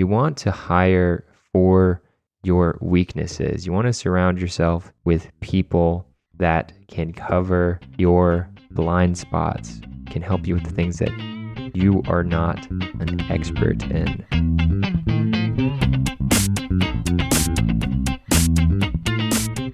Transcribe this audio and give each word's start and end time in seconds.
you 0.00 0.06
want 0.06 0.38
to 0.38 0.50
hire 0.50 1.26
for 1.52 2.00
your 2.42 2.78
weaknesses. 2.80 3.66
You 3.66 3.72
want 3.74 3.86
to 3.86 3.92
surround 3.92 4.40
yourself 4.40 4.94
with 5.04 5.30
people 5.40 6.06
that 6.38 6.72
can 6.88 7.12
cover 7.12 7.78
your 7.98 8.48
blind 8.70 9.18
spots, 9.18 9.78
can 10.06 10.22
help 10.22 10.46
you 10.46 10.54
with 10.54 10.64
the 10.64 10.70
things 10.70 11.00
that 11.00 11.12
you 11.74 12.02
are 12.08 12.24
not 12.24 12.66
an 12.70 13.20
expert 13.30 13.82
in. 13.90 14.24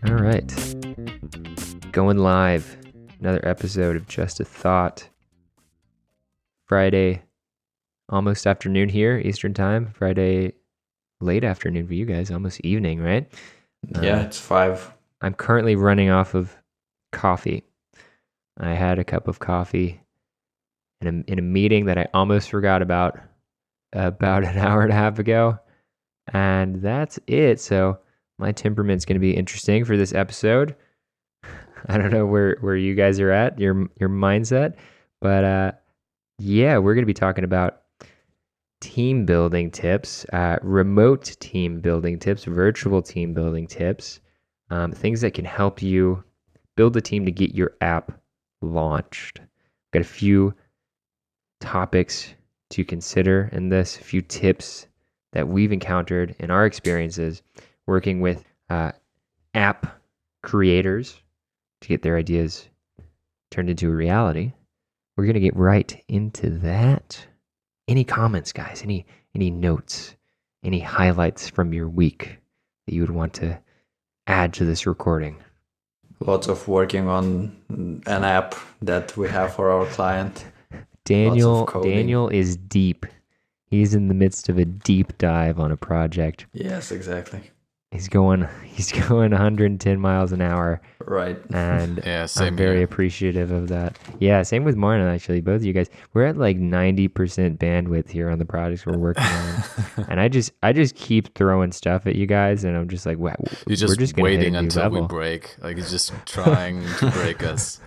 All 0.08 0.16
right. 0.16 1.92
Going 1.92 2.18
live. 2.18 2.76
Another 3.20 3.46
episode 3.48 3.94
of 3.94 4.08
Just 4.08 4.40
a 4.40 4.44
Thought. 4.44 5.08
Friday, 6.64 7.22
almost 8.08 8.46
afternoon 8.46 8.88
here, 8.88 9.18
Eastern 9.18 9.54
Time. 9.54 9.86
Friday, 9.92 10.52
late 11.20 11.44
afternoon 11.44 11.86
for 11.86 11.94
you 11.94 12.04
guys, 12.06 12.30
almost 12.30 12.60
evening, 12.60 13.00
right? 13.00 13.30
Yeah, 14.02 14.18
Uh, 14.18 14.22
it's 14.22 14.38
five. 14.38 14.92
I'm 15.20 15.34
currently 15.34 15.76
running 15.76 16.10
off 16.10 16.34
of 16.34 16.56
coffee. 17.12 17.64
I 18.58 18.70
had 18.74 18.98
a 18.98 19.04
cup 19.04 19.28
of 19.28 19.38
coffee 19.38 20.00
in 21.00 21.08
a, 21.08 21.30
in 21.32 21.38
a 21.38 21.42
meeting 21.42 21.86
that 21.86 21.98
I 21.98 22.06
almost 22.14 22.50
forgot 22.50 22.82
about 22.82 23.18
about 23.92 24.44
an 24.44 24.58
hour 24.66 24.82
and 24.82 24.92
a 24.92 24.96
half 24.96 25.18
ago. 25.18 25.58
And 26.32 26.82
that's 26.82 27.18
it. 27.26 27.60
So 27.60 27.98
my 28.38 28.52
temperament's 28.52 29.04
going 29.04 29.14
to 29.14 29.20
be 29.20 29.36
interesting 29.36 29.84
for 29.84 29.96
this 29.96 30.12
episode. 30.12 30.74
I 31.88 31.98
don't 31.98 32.10
know 32.10 32.26
where, 32.26 32.56
where 32.60 32.76
you 32.76 32.94
guys 32.94 33.20
are 33.20 33.30
at, 33.30 33.58
your 33.58 33.88
your 34.00 34.08
mindset, 34.08 34.74
but 35.20 35.44
uh, 35.44 35.72
yeah, 36.38 36.78
we're 36.78 36.94
going 36.94 37.02
to 37.02 37.06
be 37.06 37.14
talking 37.14 37.44
about 37.44 37.82
team 38.86 39.26
building 39.26 39.68
tips, 39.72 40.24
uh, 40.32 40.58
remote 40.62 41.36
team 41.40 41.80
building 41.80 42.20
tips, 42.20 42.44
virtual 42.44 43.02
team 43.02 43.34
building 43.34 43.66
tips, 43.66 44.20
um, 44.70 44.92
things 44.92 45.20
that 45.22 45.34
can 45.34 45.44
help 45.44 45.82
you 45.82 46.22
build 46.76 46.96
a 46.96 47.00
team 47.00 47.24
to 47.24 47.32
get 47.32 47.52
your 47.52 47.72
app 47.80 48.12
launched. 48.62 49.40
Got 49.92 50.02
a 50.02 50.04
few 50.04 50.54
topics 51.60 52.32
to 52.70 52.84
consider 52.84 53.50
in 53.52 53.70
this, 53.70 53.96
a 53.96 54.04
few 54.04 54.22
tips 54.22 54.86
that 55.32 55.48
we've 55.48 55.72
encountered 55.72 56.36
in 56.38 56.52
our 56.52 56.64
experiences 56.64 57.42
working 57.86 58.20
with 58.20 58.44
uh, 58.70 58.92
app 59.52 60.00
creators 60.44 61.20
to 61.80 61.88
get 61.88 62.02
their 62.02 62.16
ideas 62.16 62.68
turned 63.50 63.68
into 63.68 63.90
a 63.90 63.94
reality. 63.94 64.52
We're 65.16 65.24
going 65.24 65.34
to 65.34 65.40
get 65.40 65.56
right 65.56 66.04
into 66.06 66.50
that. 66.60 67.26
Any 67.88 68.04
comments, 68.04 68.52
guys? 68.52 68.82
Any 68.82 69.06
any 69.34 69.50
notes? 69.50 70.16
Any 70.64 70.80
highlights 70.80 71.48
from 71.48 71.72
your 71.72 71.88
week 71.88 72.38
that 72.86 72.94
you 72.94 73.02
would 73.02 73.10
want 73.10 73.34
to 73.34 73.58
add 74.26 74.52
to 74.54 74.64
this 74.64 74.86
recording? 74.86 75.36
Lots 76.18 76.48
of 76.48 76.66
working 76.66 77.08
on 77.08 77.56
an 77.68 78.24
app 78.24 78.54
that 78.82 79.16
we 79.16 79.28
have 79.28 79.54
for 79.54 79.70
our 79.70 79.86
client. 79.86 80.46
Daniel. 81.04 81.66
Daniel 81.66 82.28
is 82.28 82.56
deep. 82.56 83.06
He's 83.66 83.94
in 83.94 84.08
the 84.08 84.14
midst 84.14 84.48
of 84.48 84.58
a 84.58 84.64
deep 84.64 85.16
dive 85.18 85.60
on 85.60 85.70
a 85.70 85.76
project. 85.76 86.46
Yes, 86.52 86.90
exactly. 86.90 87.50
He's 87.92 88.08
going 88.08 88.46
he's 88.64 88.90
going 88.92 89.30
110 89.30 90.00
miles 90.00 90.32
an 90.32 90.40
hour 90.42 90.80
Right. 91.04 91.38
and 91.54 92.02
Yeah, 92.06 92.26
same 92.26 92.48
I'm 92.48 92.56
very 92.56 92.76
here. 92.76 92.84
appreciative 92.84 93.52
of 93.52 93.68
that. 93.68 93.96
Yeah, 94.18 94.42
same 94.42 94.64
with 94.64 94.76
Martin 94.76 95.06
actually. 95.06 95.40
Both 95.40 95.56
of 95.60 95.64
you 95.64 95.72
guys. 95.72 95.88
We're 96.12 96.24
at 96.26 96.36
like 96.36 96.58
90% 96.58 97.10
bandwidth 97.58 98.10
here 98.10 98.28
on 98.28 98.38
the 98.38 98.44
projects 98.44 98.84
we're 98.84 98.98
working 98.98 99.22
on. 99.24 99.62
and 100.08 100.20
I 100.20 100.28
just 100.28 100.50
I 100.62 100.72
just 100.72 100.96
keep 100.96 101.34
throwing 101.34 101.70
stuff 101.72 102.06
at 102.06 102.16
you 102.16 102.26
guys 102.26 102.64
and 102.64 102.76
I'm 102.76 102.88
just 102.88 103.06
like 103.06 103.18
wow, 103.18 103.34
You're 103.38 103.54
we're 103.68 103.76
just, 103.76 103.98
just 104.00 104.16
waiting 104.16 104.56
until 104.56 104.90
we 104.90 105.00
break. 105.02 105.56
Like 105.60 105.76
he's 105.76 105.90
just 105.90 106.12
trying 106.26 106.82
to 106.98 107.10
break 107.12 107.42
us. 107.44 107.80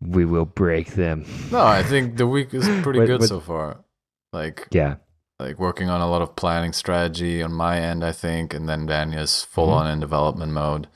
we 0.00 0.24
will 0.24 0.44
break 0.44 0.90
them. 0.94 1.24
No, 1.50 1.60
I 1.64 1.82
think 1.82 2.16
the 2.16 2.26
week 2.26 2.52
is 2.52 2.66
pretty 2.82 3.06
good 3.06 3.22
so 3.22 3.40
far. 3.40 3.84
Like 4.32 4.66
Yeah. 4.70 4.96
Like 5.38 5.58
working 5.58 5.90
on 5.90 6.00
a 6.00 6.08
lot 6.08 6.22
of 6.22 6.36
planning 6.36 6.72
strategy 6.72 7.42
on 7.42 7.52
my 7.52 7.78
end, 7.78 8.04
I 8.04 8.12
think, 8.12 8.54
and 8.54 8.68
then 8.68 8.86
Daniel's 8.86 9.42
full 9.44 9.68
Mm-hmm. 9.68 9.74
on 9.76 9.90
in 9.90 10.00
development 10.00 10.52
mode, 10.52 10.88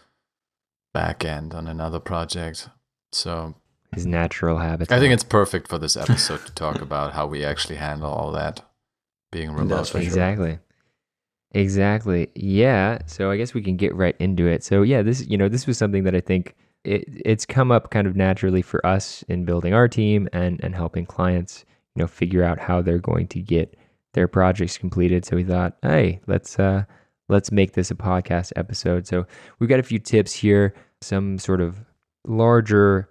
back 0.95 1.25
end 1.25 1.55
on 1.55 1.67
another 1.67 2.01
project. 2.01 2.69
So 3.13 3.55
His 3.95 4.07
natural 4.07 4.59
habitat. 4.59 4.97
I 4.97 5.01
think 5.01 5.13
it's 5.13 5.25
perfect 5.25 5.69
for 5.69 5.79
this 5.79 5.97
episode 5.97 6.47
to 6.47 6.53
talk 6.55 6.81
about 6.83 7.13
how 7.13 7.27
we 7.27 7.45
actually 7.45 7.77
handle 7.77 8.11
all 8.11 8.33
that 8.33 8.63
being 9.31 9.51
remote. 9.53 9.77
That's 9.77 9.91
for 9.91 9.99
sure. 9.99 10.07
Exactly. 10.07 10.59
Exactly. 11.53 12.29
Yeah. 12.35 12.99
So 13.07 13.31
I 13.31 13.37
guess 13.37 13.55
we 13.55 13.63
can 13.63 13.77
get 13.77 13.95
right 13.95 14.17
into 14.19 14.47
it. 14.47 14.63
So 14.63 14.83
yeah, 14.83 15.03
this 15.03 15.27
you 15.27 15.37
know 15.37 15.49
this 15.49 15.67
was 15.67 15.77
something 15.77 16.05
that 16.05 16.15
I 16.15 16.21
think 16.21 16.55
it 16.85 17.05
it's 17.09 17.45
come 17.45 17.73
up 17.73 17.91
kind 17.91 18.07
of 18.07 18.15
naturally 18.17 18.63
for 18.63 18.85
us 18.87 19.25
in 19.29 19.45
building 19.45 19.75
our 19.75 19.89
team 19.89 20.29
and 20.33 20.63
and 20.63 20.75
helping 20.75 21.07
clients 21.07 21.65
you 21.97 22.03
know 22.03 22.07
figure 22.07 22.45
out 22.45 22.59
how 22.59 22.81
they're 22.81 22.99
going 22.99 23.27
to 23.29 23.41
get 23.41 23.77
their 24.15 24.29
projects 24.29 24.79
completed. 24.79 25.25
So 25.25 25.37
we 25.37 25.45
thought, 25.45 25.77
hey, 25.83 26.21
let's 26.27 26.59
uh 26.59 26.85
let's 27.29 27.53
make 27.53 27.73
this 27.73 27.91
a 27.91 27.95
podcast 27.95 28.53
episode. 28.57 29.07
So 29.07 29.27
we've 29.59 29.71
got 29.71 29.79
a 29.79 29.85
few 29.85 29.99
tips 29.99 30.33
here, 30.33 30.75
some 31.01 31.39
sort 31.39 31.61
of 31.61 31.85
larger 32.27 33.09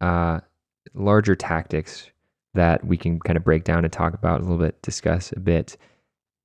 uh 0.00 0.40
larger 0.94 1.34
tactics 1.34 2.10
that 2.54 2.84
we 2.84 2.96
can 2.96 3.18
kind 3.20 3.36
of 3.36 3.44
break 3.44 3.64
down 3.64 3.84
and 3.84 3.92
talk 3.92 4.14
about 4.14 4.40
a 4.40 4.42
little 4.42 4.58
bit, 4.58 4.80
discuss 4.82 5.32
a 5.32 5.40
bit. 5.40 5.76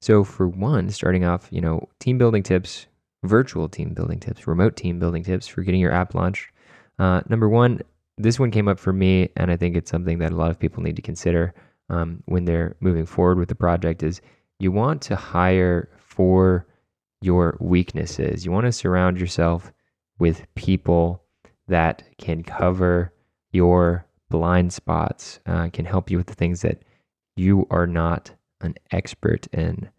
So 0.02 0.24
for 0.24 0.48
one, 0.48 0.90
starting 0.90 1.26
off, 1.26 1.48
you 1.52 1.60
know, 1.60 1.90
team 2.00 2.18
building 2.18 2.44
tips, 2.44 2.86
virtual 3.24 3.68
team 3.68 3.94
building 3.94 4.20
tips, 4.20 4.48
remote 4.48 4.76
team 4.76 5.00
building 5.00 5.24
tips 5.24 5.48
for 5.48 5.64
getting 5.64 5.82
your 5.82 5.92
app 5.92 6.14
launched. 6.14 6.50
Uh, 7.00 7.22
number 7.28 7.50
one, 7.50 7.82
this 8.18 8.40
one 8.40 8.52
came 8.52 8.68
up 8.68 8.80
for 8.80 8.94
me, 8.94 9.30
and 9.36 9.52
I 9.52 9.58
think 9.58 9.76
it's 9.76 9.92
something 9.92 10.20
that 10.20 10.32
a 10.32 10.36
lot 10.36 10.50
of 10.50 10.60
people 10.60 10.82
need 10.82 10.96
to 10.96 11.02
consider 11.02 11.54
um, 11.90 12.24
when 12.26 12.46
they're 12.46 12.76
moving 12.80 13.06
forward 13.06 13.38
with 13.38 13.50
the 13.50 13.56
project. 13.56 14.04
Is 14.04 14.22
you 14.60 14.72
want 14.72 15.02
to 15.04 15.16
hire 15.16 15.90
for 15.98 16.66
your 17.22 17.58
weaknesses. 17.60 18.46
You 18.46 18.52
want 18.52 18.66
to 18.66 18.72
surround 18.72 19.20
yourself 19.20 19.72
with 20.20 20.46
people 20.56 21.24
that 21.68 22.04
can 22.18 22.44
cover 22.44 23.14
your 23.52 24.06
blind 24.30 24.74
spots, 24.74 25.40
uh, 25.46 25.70
can 25.72 25.86
help 25.86 26.10
you 26.10 26.18
with 26.18 26.28
the 26.28 26.34
things 26.34 26.62
that 26.62 26.84
you 27.36 27.68
are 27.70 27.88
not 27.88 28.32
an 28.62 28.76
expert 28.92 29.48
in. 29.48 29.90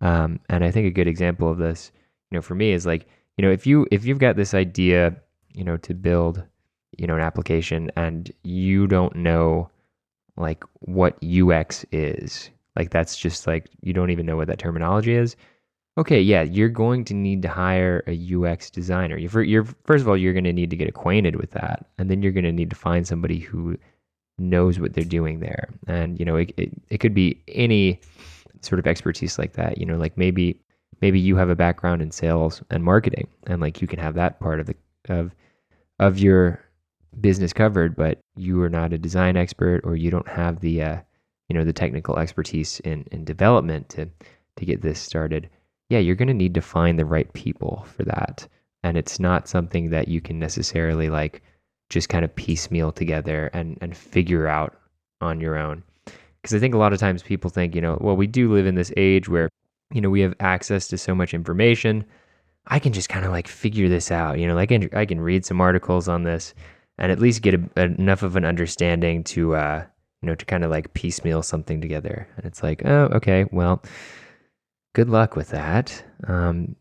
Um, 0.00 0.40
and 0.48 0.64
I 0.64 0.70
think 0.70 0.86
a 0.86 0.90
good 0.90 1.08
example 1.08 1.50
of 1.50 1.58
this, 1.58 1.90
you 2.30 2.36
know, 2.36 2.42
for 2.42 2.54
me 2.54 2.72
is 2.72 2.86
like, 2.86 3.06
you 3.36 3.42
know, 3.42 3.50
if 3.50 3.66
you 3.66 3.86
if 3.90 4.04
you've 4.04 4.18
got 4.18 4.36
this 4.36 4.54
idea, 4.54 5.16
you 5.52 5.64
know, 5.64 5.76
to 5.78 5.94
build, 5.94 6.44
you 6.96 7.06
know, 7.06 7.16
an 7.16 7.20
application 7.20 7.90
and 7.96 8.30
you 8.42 8.86
don't 8.86 9.16
know 9.16 9.70
like 10.36 10.64
what 10.80 11.18
UX 11.22 11.84
is, 11.92 12.50
like 12.76 12.90
that's 12.90 13.16
just 13.16 13.46
like 13.46 13.68
you 13.80 13.92
don't 13.92 14.10
even 14.10 14.26
know 14.26 14.36
what 14.36 14.48
that 14.48 14.58
terminology 14.58 15.14
is. 15.14 15.36
Okay, 15.96 16.20
yeah, 16.20 16.42
you're 16.42 16.68
going 16.68 17.04
to 17.04 17.14
need 17.14 17.42
to 17.42 17.48
hire 17.48 18.02
a 18.08 18.34
UX 18.34 18.68
designer. 18.68 19.16
You're, 19.16 19.42
you're 19.44 19.64
first 19.84 20.02
of 20.02 20.08
all, 20.08 20.16
you're 20.16 20.32
going 20.32 20.44
to 20.44 20.52
need 20.52 20.70
to 20.70 20.76
get 20.76 20.88
acquainted 20.88 21.36
with 21.36 21.52
that, 21.52 21.86
and 21.98 22.10
then 22.10 22.20
you're 22.20 22.32
going 22.32 22.44
to 22.44 22.52
need 22.52 22.70
to 22.70 22.76
find 22.76 23.06
somebody 23.06 23.38
who 23.38 23.76
knows 24.36 24.80
what 24.80 24.94
they're 24.94 25.04
doing 25.04 25.38
there. 25.38 25.68
And 25.86 26.18
you 26.18 26.24
know, 26.24 26.36
it, 26.36 26.52
it, 26.56 26.72
it 26.88 26.98
could 26.98 27.14
be 27.14 27.40
any 27.48 28.00
sort 28.60 28.80
of 28.80 28.86
expertise 28.86 29.38
like 29.38 29.52
that. 29.52 29.78
You 29.78 29.86
know, 29.86 29.96
like 29.96 30.18
maybe 30.18 30.60
maybe 31.00 31.20
you 31.20 31.36
have 31.36 31.48
a 31.48 31.54
background 31.54 32.02
in 32.02 32.10
sales 32.10 32.62
and 32.70 32.82
marketing, 32.82 33.28
and 33.46 33.60
like 33.60 33.80
you 33.80 33.86
can 33.86 34.00
have 34.00 34.14
that 34.14 34.40
part 34.40 34.58
of 34.58 34.66
the 34.66 34.74
of 35.08 35.32
of 36.00 36.18
your 36.18 36.63
business 37.20 37.52
covered, 37.52 37.96
but 37.96 38.18
you 38.36 38.60
are 38.62 38.68
not 38.68 38.92
a 38.92 38.98
design 38.98 39.36
expert, 39.36 39.80
or 39.84 39.96
you 39.96 40.10
don't 40.10 40.28
have 40.28 40.60
the 40.60 40.82
uh, 40.82 40.96
you 41.48 41.54
know 41.54 41.64
the 41.64 41.72
technical 41.72 42.18
expertise 42.18 42.80
in 42.80 43.04
in 43.12 43.24
development 43.24 43.88
to 43.90 44.08
to 44.56 44.64
get 44.64 44.82
this 44.82 45.00
started. 45.00 45.48
Yeah, 45.88 45.98
you're 45.98 46.14
going 46.16 46.28
to 46.28 46.34
need 46.34 46.54
to 46.54 46.62
find 46.62 46.98
the 46.98 47.04
right 47.04 47.30
people 47.32 47.86
for 47.94 48.04
that, 48.04 48.46
and 48.82 48.96
it's 48.96 49.20
not 49.20 49.48
something 49.48 49.90
that 49.90 50.08
you 50.08 50.20
can 50.20 50.38
necessarily 50.38 51.10
like 51.10 51.42
just 51.90 52.08
kind 52.08 52.24
of 52.24 52.34
piecemeal 52.34 52.92
together 52.92 53.50
and 53.52 53.78
and 53.80 53.96
figure 53.96 54.46
out 54.46 54.76
on 55.20 55.40
your 55.40 55.56
own. 55.56 55.82
Because 56.40 56.54
i 56.54 56.58
think 56.58 56.74
a 56.74 56.78
lot 56.78 56.92
of 56.92 57.00
times 57.00 57.22
people 57.22 57.50
think 57.50 57.74
you 57.74 57.80
know 57.80 57.98
well 58.00 58.16
we 58.16 58.26
do 58.26 58.52
live 58.52 58.66
in 58.66 58.74
this 58.74 58.92
age 58.96 59.28
where 59.28 59.48
you 59.92 60.00
know 60.00 60.10
we 60.10 60.20
have 60.20 60.34
access 60.40 60.88
to 60.88 60.98
so 60.98 61.14
much 61.14 61.34
information. 61.34 62.04
I 62.66 62.78
can 62.78 62.94
just 62.94 63.10
kind 63.10 63.26
of 63.26 63.30
like 63.30 63.46
figure 63.46 63.88
this 63.88 64.10
out 64.10 64.38
you 64.38 64.46
know 64.46 64.54
like 64.54 64.72
I 64.72 64.78
can, 64.78 64.90
I 64.94 65.04
can 65.04 65.20
read 65.20 65.44
some 65.44 65.60
articles 65.60 66.08
on 66.08 66.22
this 66.22 66.54
and 66.98 67.10
at 67.10 67.18
least 67.18 67.42
get 67.42 67.54
a, 67.54 67.82
enough 67.82 68.22
of 68.22 68.36
an 68.36 68.44
understanding 68.44 69.24
to 69.24 69.54
uh 69.54 69.84
you 70.22 70.26
know 70.26 70.34
to 70.34 70.44
kind 70.44 70.64
of 70.64 70.70
like 70.70 70.94
piecemeal 70.94 71.42
something 71.42 71.80
together 71.80 72.28
and 72.36 72.46
it's 72.46 72.62
like 72.62 72.82
oh 72.84 73.08
okay 73.12 73.44
well 73.50 73.82
good 74.94 75.08
luck 75.08 75.36
with 75.36 75.48
that 75.48 76.04
um 76.28 76.74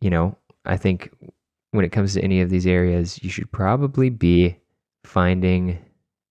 you 0.00 0.10
know 0.10 0.36
i 0.64 0.76
think 0.76 1.10
when 1.74 1.84
it 1.84 1.90
comes 1.90 2.14
to 2.14 2.22
any 2.22 2.40
of 2.40 2.50
these 2.50 2.68
areas, 2.68 3.20
you 3.24 3.28
should 3.28 3.50
probably 3.50 4.08
be 4.08 4.56
finding 5.02 5.76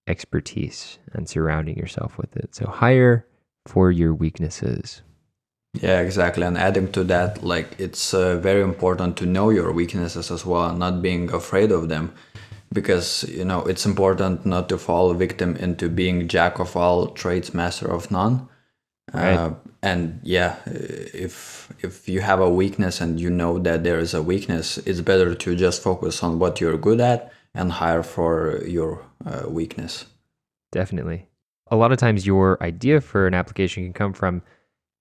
expertise 0.08 1.00
and 1.12 1.28
surrounding 1.28 1.78
yourself 1.78 2.18
with 2.18 2.34
it. 2.38 2.56
So 2.56 2.66
hire 2.66 3.28
for 3.66 3.92
your 3.92 4.14
weaknesses. 4.14 5.02
Yeah, 5.74 6.00
exactly. 6.00 6.46
And 6.46 6.58
adding 6.58 6.94
to 6.94 7.04
that, 7.06 7.44
like 7.44 7.76
it's 7.78 8.14
uh, 8.14 8.38
very 8.38 8.62
important 8.62 9.18
to 9.18 9.26
know 9.26 9.50
your 9.50 9.74
weaknesses 9.74 10.32
as 10.32 10.46
well, 10.46 10.74
not 10.74 11.02
being 11.02 11.30
afraid 11.34 11.74
of 11.74 11.90
them, 11.90 12.14
because 12.74 13.24
you 13.30 13.46
know 13.46 13.62
it's 13.62 13.86
important 13.86 14.46
not 14.46 14.68
to 14.70 14.78
fall 14.78 15.14
victim 15.14 15.56
into 15.58 15.90
being 15.90 16.28
jack 16.28 16.60
of 16.60 16.76
all 16.76 17.08
trades, 17.08 17.54
master 17.54 17.90
of 17.90 18.12
none. 18.12 18.50
Right. 19.14 19.36
Uh, 19.36 19.54
and 19.82 20.20
yeah, 20.24 20.58
if 20.66 21.72
if 21.80 22.10
you 22.10 22.22
have 22.22 22.40
a 22.40 22.50
weakness 22.50 23.02
and 23.02 23.20
you 23.20 23.30
know 23.30 23.60
that 23.60 23.84
there 23.84 24.00
is 24.00 24.14
a 24.14 24.24
weakness, 24.24 24.78
it's 24.80 25.02
better 25.02 25.36
to 25.36 25.56
just 25.56 25.84
focus 25.84 26.24
on 26.24 26.40
what 26.40 26.60
you're 26.60 26.78
good 26.78 27.00
at 27.00 27.32
and 27.54 27.72
hire 27.72 28.04
for 28.04 28.64
your 28.66 29.06
uh, 29.26 29.44
weakness. 29.48 30.06
Definitely. 30.72 31.28
A 31.70 31.76
lot 31.76 31.92
of 31.92 31.98
times, 31.98 32.26
your 32.26 32.62
idea 32.64 33.02
for 33.02 33.28
an 33.28 33.34
application 33.34 33.84
can 33.84 33.94
come 33.94 34.14
from 34.14 34.42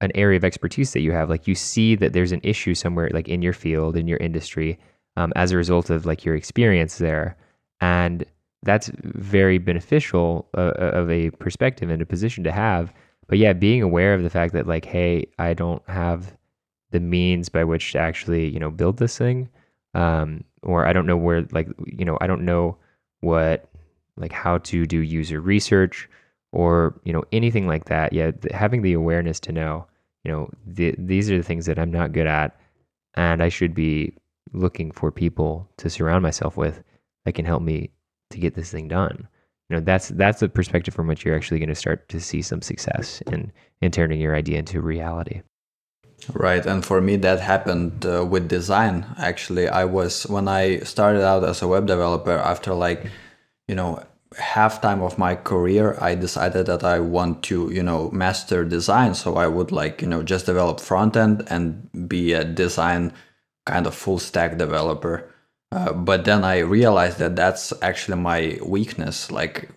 an 0.01 0.11
area 0.15 0.37
of 0.37 0.45
expertise 0.45 0.93
that 0.93 1.01
you 1.01 1.13
have. 1.13 1.31
Like 1.31 1.47
you 1.47 1.55
see 1.55 1.95
that 1.97 2.13
there's 2.13 2.33
an 2.33 2.41
issue 2.43 2.75
somewhere, 2.75 3.09
like 3.13 3.29
in 3.29 3.41
your 3.41 3.53
field, 3.53 3.97
in 3.97 4.09
your 4.09 4.19
industry, 4.19 4.79
um, 5.17 5.33
as 5.37 5.53
a 5.53 5.57
result 5.57 5.91
of 5.91 6.05
like 6.07 6.25
your 6.25 6.35
experience 6.35 6.99
there, 6.99 7.37
and 7.83 8.25
that's 8.63 8.91
very 8.95 9.59
beneficial 9.59 10.49
uh, 10.57 10.73
of 10.79 11.11
a 11.11 11.31
perspective 11.33 11.91
and 11.91 12.01
a 12.01 12.07
position 12.07 12.45
to 12.45 12.53
have. 12.53 12.95
But 13.29 13.39
yeah, 13.39 13.53
being 13.53 13.83
aware 13.83 14.15
of 14.15 14.23
the 14.23 14.31
fact 14.31 14.55
that 14.55 14.67
like, 14.69 14.87
hey, 14.87 15.27
I 15.39 15.53
don't 15.55 15.83
have 15.89 16.37
the 16.93 17.01
means 17.01 17.51
by 17.51 17.65
which 17.65 17.93
to 17.93 17.99
actually, 17.99 18.49
you 18.49 18.61
know, 18.61 18.71
build 18.71 18.99
this 18.99 19.19
thing, 19.19 19.49
um, 19.95 20.45
or 20.63 20.87
I 20.87 20.95
don't 20.95 21.07
know 21.07 21.17
where, 21.17 21.47
like, 21.53 21.69
you 21.87 22.05
know, 22.05 22.19
I 22.21 22.29
don't 22.29 22.45
know 22.45 22.79
what, 23.21 23.69
like, 24.17 24.33
how 24.33 24.59
to 24.59 24.87
do 24.87 25.01
user 25.01 25.41
research 25.41 26.09
or 26.53 27.01
you 27.05 27.13
know 27.13 27.25
anything 27.33 27.67
like 27.67 27.87
that 27.87 28.13
yeah 28.13 28.31
th- 28.31 28.55
having 28.55 28.83
the 28.83 28.93
awareness 28.93 29.41
to 29.41 29.53
know 29.53 29.87
you 30.25 30.31
know 30.31 30.51
th- 30.77 30.95
these 30.99 31.31
are 31.31 31.37
the 31.39 31.43
things 31.43 31.67
that 31.67 31.79
i'm 31.79 31.91
not 31.91 32.13
good 32.13 32.27
at 32.27 32.61
and 33.15 33.43
i 33.43 33.49
should 33.49 33.75
be 33.75 34.13
looking 34.53 34.91
for 34.93 35.11
people 35.11 35.69
to 35.79 35.89
surround 35.89 36.23
myself 36.23 36.57
with 36.57 36.83
that 37.25 37.33
can 37.33 37.45
help 37.45 37.63
me 37.63 37.91
to 38.31 38.39
get 38.39 38.55
this 38.55 38.71
thing 38.71 38.89
done 38.89 39.29
you 39.69 39.77
know 39.77 39.81
that's 39.81 40.09
that's 40.09 40.41
the 40.41 40.49
perspective 40.49 40.95
from 40.95 41.07
which 41.07 41.25
you're 41.25 41.37
actually 41.37 41.59
going 41.59 41.69
to 41.69 41.75
start 41.75 42.09
to 42.09 42.21
see 42.21 42.43
some 42.43 42.63
success 42.63 43.23
in 43.29 43.53
in 43.81 43.91
turning 43.91 44.21
your 44.21 44.35
idea 44.35 44.59
into 44.59 44.81
reality 44.81 45.43
Right, 46.33 46.65
and 46.65 46.85
for 46.85 47.01
me 47.01 47.17
that 47.17 47.41
happened 47.41 48.07
uh, 48.07 48.25
with 48.25 48.49
design. 48.49 49.07
Actually, 49.19 49.69
I 49.69 49.85
was 49.85 50.25
when 50.29 50.49
I 50.49 50.79
started 50.81 51.25
out 51.25 51.45
as 51.45 51.63
a 51.63 51.69
web 51.69 51.87
developer 51.87 52.37
after 52.39 52.75
like, 52.75 53.11
you 53.67 53.75
know, 53.75 54.05
half 54.39 54.81
time 54.81 55.03
of 55.03 55.19
my 55.19 55.35
career, 55.35 55.97
I 56.01 56.15
decided 56.15 56.67
that 56.67 56.85
I 56.85 57.01
want 57.01 57.43
to, 57.45 57.71
you 57.73 57.83
know, 57.83 58.11
master 58.11 58.65
design. 58.65 59.15
So 59.15 59.37
I 59.37 59.47
would 59.47 59.73
like, 59.73 60.03
you 60.03 60.09
know, 60.09 60.23
just 60.23 60.47
develop 60.47 60.81
front 60.81 61.17
end 61.17 61.45
and 61.49 62.09
be 62.09 62.33
a 62.33 62.45
design 62.45 63.13
kind 63.67 63.87
of 63.87 63.95
full 63.95 64.19
stack 64.19 64.59
developer. 64.59 65.29
Uh, 65.73 65.93
but 65.93 66.25
then 66.25 66.45
I 66.45 66.59
realized 66.59 67.19
that 67.19 67.35
that's 67.35 67.73
actually 67.81 68.19
my 68.19 68.59
weakness. 68.63 69.31
Like 69.31 69.71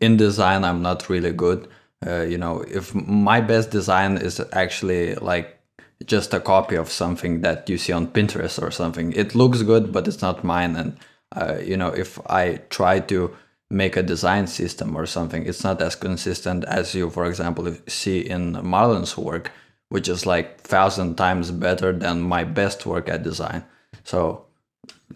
in 0.00 0.16
design, 0.16 0.64
I'm 0.64 0.82
not 0.82 1.08
really 1.08 1.32
good. 1.32 1.68
Uh, 2.04 2.22
you 2.22 2.36
know, 2.36 2.62
if 2.62 2.94
my 2.94 3.40
best 3.40 3.70
design 3.70 4.16
is 4.16 4.40
actually 4.52 5.14
like 5.14 5.56
just 6.04 6.34
a 6.34 6.40
copy 6.40 6.76
of 6.76 6.90
something 6.90 7.40
that 7.40 7.68
you 7.68 7.78
see 7.78 7.92
on 7.92 8.08
Pinterest 8.08 8.60
or 8.62 8.70
something. 8.70 9.12
It 9.12 9.34
looks 9.34 9.62
good, 9.62 9.92
but 9.92 10.06
it's 10.06 10.20
not 10.20 10.44
mine. 10.44 10.76
And 10.76 10.96
uh, 11.34 11.58
you 11.62 11.76
know, 11.76 11.88
if 11.88 12.20
I 12.28 12.60
try 12.68 13.00
to 13.00 13.34
make 13.70 13.96
a 13.96 14.02
design 14.02 14.46
system 14.46 14.94
or 14.94 15.06
something, 15.06 15.46
it's 15.46 15.64
not 15.64 15.80
as 15.80 15.96
consistent 15.96 16.64
as 16.64 16.94
you, 16.94 17.10
for 17.10 17.24
example, 17.24 17.74
see 17.88 18.20
in 18.20 18.52
Marlon's 18.64 19.16
work, 19.16 19.50
which 19.88 20.08
is 20.08 20.26
like 20.26 20.60
thousand 20.60 21.16
times 21.16 21.50
better 21.50 21.92
than 21.92 22.20
my 22.20 22.44
best 22.44 22.84
work 22.84 23.08
at 23.08 23.22
design. 23.22 23.64
So 24.04 24.45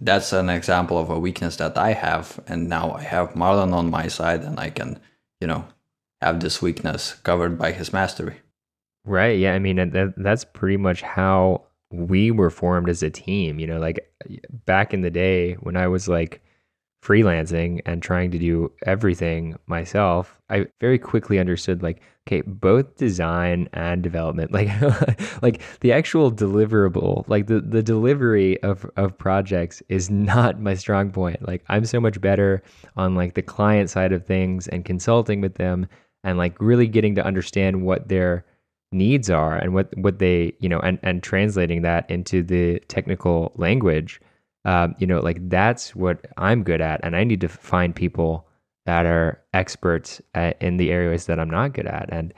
that's 0.01 0.33
an 0.33 0.49
example 0.49 0.99
of 0.99 1.11
a 1.11 1.19
weakness 1.19 1.57
that 1.57 1.77
I 1.77 1.93
have, 1.93 2.41
and 2.47 2.69
now 2.69 2.93
I 2.93 3.03
have 3.03 3.35
Marlon 3.35 3.73
on 3.73 3.91
my 3.91 4.09
side, 4.09 4.43
and 4.43 4.59
I 4.59 4.71
can, 4.71 4.99
you 5.41 5.47
know, 5.47 5.65
have 6.21 6.41
this 6.41 6.61
weakness 6.63 7.15
covered 7.23 7.59
by 7.59 7.73
his 7.73 7.93
mastery. 7.93 8.37
Right. 9.05 9.39
Yeah. 9.39 9.55
I 9.55 9.59
mean, 9.59 9.77
that, 9.77 10.15
that's 10.17 10.45
pretty 10.45 10.77
much 10.77 11.03
how 11.03 11.63
we 11.91 12.31
were 12.31 12.51
formed 12.51 12.89
as 12.89 13.03
a 13.03 13.11
team. 13.11 13.59
You 13.59 13.67
know, 13.67 13.79
like 13.79 14.13
back 14.67 14.93
in 14.93 15.01
the 15.01 15.11
day 15.11 15.55
when 15.55 15.77
I 15.77 15.89
was 15.89 16.09
like 16.09 16.43
freelancing 17.03 17.81
and 17.87 18.03
trying 18.03 18.31
to 18.31 18.39
do 18.39 18.71
everything 18.85 19.57
myself, 19.67 20.39
I 20.51 20.67
very 20.81 20.99
quickly 20.99 21.39
understood 21.39 21.83
like, 21.83 22.03
okay, 22.27 22.43
both 22.43 22.97
design 22.97 23.69
and 23.73 24.03
development, 24.03 24.53
like, 24.53 24.69
like 25.43 25.63
the 25.81 25.93
actual 25.93 26.31
deliverable, 26.31 27.25
like 27.29 27.47
the, 27.47 27.61
the 27.61 27.83
delivery 27.83 28.63
of, 28.63 28.89
of 28.97 29.17
projects 29.17 29.83
is 29.89 30.11
not 30.11 30.61
my 30.61 30.75
strong 30.75 31.11
point. 31.11 31.47
Like, 31.47 31.65
I'm 31.69 31.85
so 31.85 32.01
much 32.01 32.21
better 32.21 32.63
on 32.97 33.15
like 33.15 33.35
the 33.35 33.43
client 33.43 33.91
side 33.91 34.13
of 34.13 34.27
things 34.27 34.69
and 34.69 34.85
consulting 34.85 35.41
with 35.41 35.55
them 35.55 35.87
and 36.23 36.39
like 36.39 36.61
really 36.61 36.87
getting 36.87 37.15
to 37.15 37.25
understand 37.25 37.83
what 37.83 38.09
they're 38.09 38.45
needs 38.93 39.31
are 39.31 39.57
and 39.57 39.73
what 39.73 39.97
what 39.99 40.19
they 40.19 40.53
you 40.59 40.69
know 40.69 40.81
and 40.81 40.99
and 41.03 41.23
translating 41.23 41.83
that 41.83 42.11
into 42.11 42.43
the 42.43 42.81
technical 42.89 43.53
language 43.55 44.21
um, 44.65 44.95
you 44.99 45.07
know 45.07 45.21
like 45.21 45.37
that's 45.49 45.95
what 45.95 46.27
i'm 46.39 46.65
good 46.65 46.81
at 46.81 46.99
and 47.05 47.15
i 47.15 47.23
need 47.23 47.41
to 47.41 47.49
find 47.49 47.95
people 47.95 48.49
that 48.87 49.06
are 49.06 49.41
experts 49.55 50.21
at, 50.35 50.61
in 50.61 50.77
the 50.77 50.91
areas 50.91 51.27
that 51.27 51.38
i'm 51.38 51.50
not 51.50 51.73
good 51.73 51.87
at 51.87 52.09
and 52.12 52.32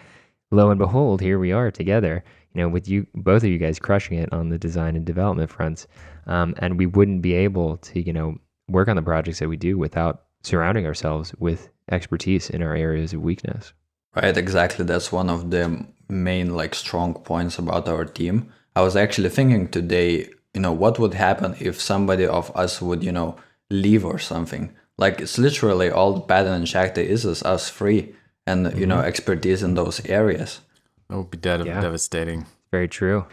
lo 0.51 0.71
and 0.71 0.79
behold 0.79 1.21
here 1.21 1.39
we 1.39 1.53
are 1.53 1.71
together 1.71 2.25
you 2.53 2.61
know 2.61 2.69
with 2.69 2.89
you 2.89 3.07
both 3.15 3.43
of 3.43 3.49
you 3.49 3.59
guys 3.59 3.79
crushing 3.79 4.19
it 4.19 4.33
on 4.33 4.49
the 4.49 4.59
design 4.59 4.97
and 4.97 5.05
development 5.05 5.51
fronts 5.51 5.87
um, 6.27 6.55
and 6.59 6.79
we 6.79 6.87
wouldn't 6.87 7.23
be 7.23 7.35
able 7.35 7.77
to 7.79 8.01
you 8.01 8.13
know 8.13 8.37
work 8.69 8.89
on 8.89 8.97
the 8.97 9.03
projects 9.03 9.39
that 9.39 9.49
we 9.49 9.57
do 9.57 9.77
without 9.77 10.25
surrounding 10.43 10.87
ourselves 10.87 11.35
with 11.39 11.69
expertise 11.91 12.51
in 12.51 12.63
our 12.63 12.75
areas 12.75 13.13
of 13.13 13.21
weakness 13.21 13.73
Right, 14.15 14.37
exactly. 14.37 14.85
That's 14.85 15.11
one 15.11 15.31
of 15.31 15.51
the 15.51 15.87
main 16.09 16.55
like 16.55 16.75
strong 16.75 17.15
points 17.15 17.59
about 17.59 17.89
our 17.89 18.05
team. 18.05 18.53
I 18.77 18.83
was 18.83 18.95
actually 18.95 19.31
thinking 19.31 19.69
today, 19.69 20.29
you 20.53 20.61
know, 20.61 20.73
what 20.73 20.99
would 20.99 21.15
happen 21.15 21.57
if 21.59 21.81
somebody 21.81 22.27
of 22.27 22.55
us 22.55 22.83
would, 22.83 23.03
you 23.03 23.13
know, 23.13 23.37
leave 23.71 24.05
or 24.05 24.19
something. 24.19 24.75
Like 25.05 25.21
it's 25.25 25.39
literally 25.47 25.91
all 25.91 26.21
Padden 26.21 26.55
and 26.61 26.69
Shakti 26.69 27.05
is 27.15 27.25
is 27.25 27.43
us 27.43 27.69
free 27.69 28.15
and 28.47 28.59
mm-hmm. 28.67 28.79
you 28.81 28.87
know 28.91 29.01
expertise 29.11 29.61
in 29.67 29.75
those 29.75 29.97
areas. 30.07 30.61
That 31.09 31.17
would 31.19 31.31
be 31.31 31.39
dead- 31.39 31.67
yeah. 31.67 31.81
devastating. 31.81 32.47
Very 32.71 32.89
true. 32.89 33.27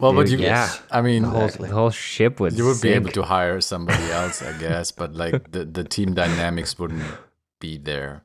Well, 0.00 0.12
Dude, 0.12 0.20
but 0.20 0.28
you, 0.30 0.38
yeah, 0.38 0.68
I 0.90 1.00
mean, 1.00 1.22
the 1.22 1.30
whole, 1.30 1.48
the 1.48 1.68
whole 1.68 1.90
ship 1.90 2.40
would. 2.40 2.54
You 2.58 2.64
would 2.66 2.80
sink. 2.82 2.90
be 2.90 2.96
able 3.00 3.12
to 3.12 3.22
hire 3.22 3.60
somebody 3.60 4.06
else, 4.20 4.42
I 4.42 4.52
guess, 4.58 4.90
but 4.90 5.14
like 5.14 5.52
the 5.52 5.64
the 5.64 5.84
team 5.84 6.14
dynamics 6.14 6.76
wouldn't 6.78 7.06
be 7.62 7.78
there 7.78 8.24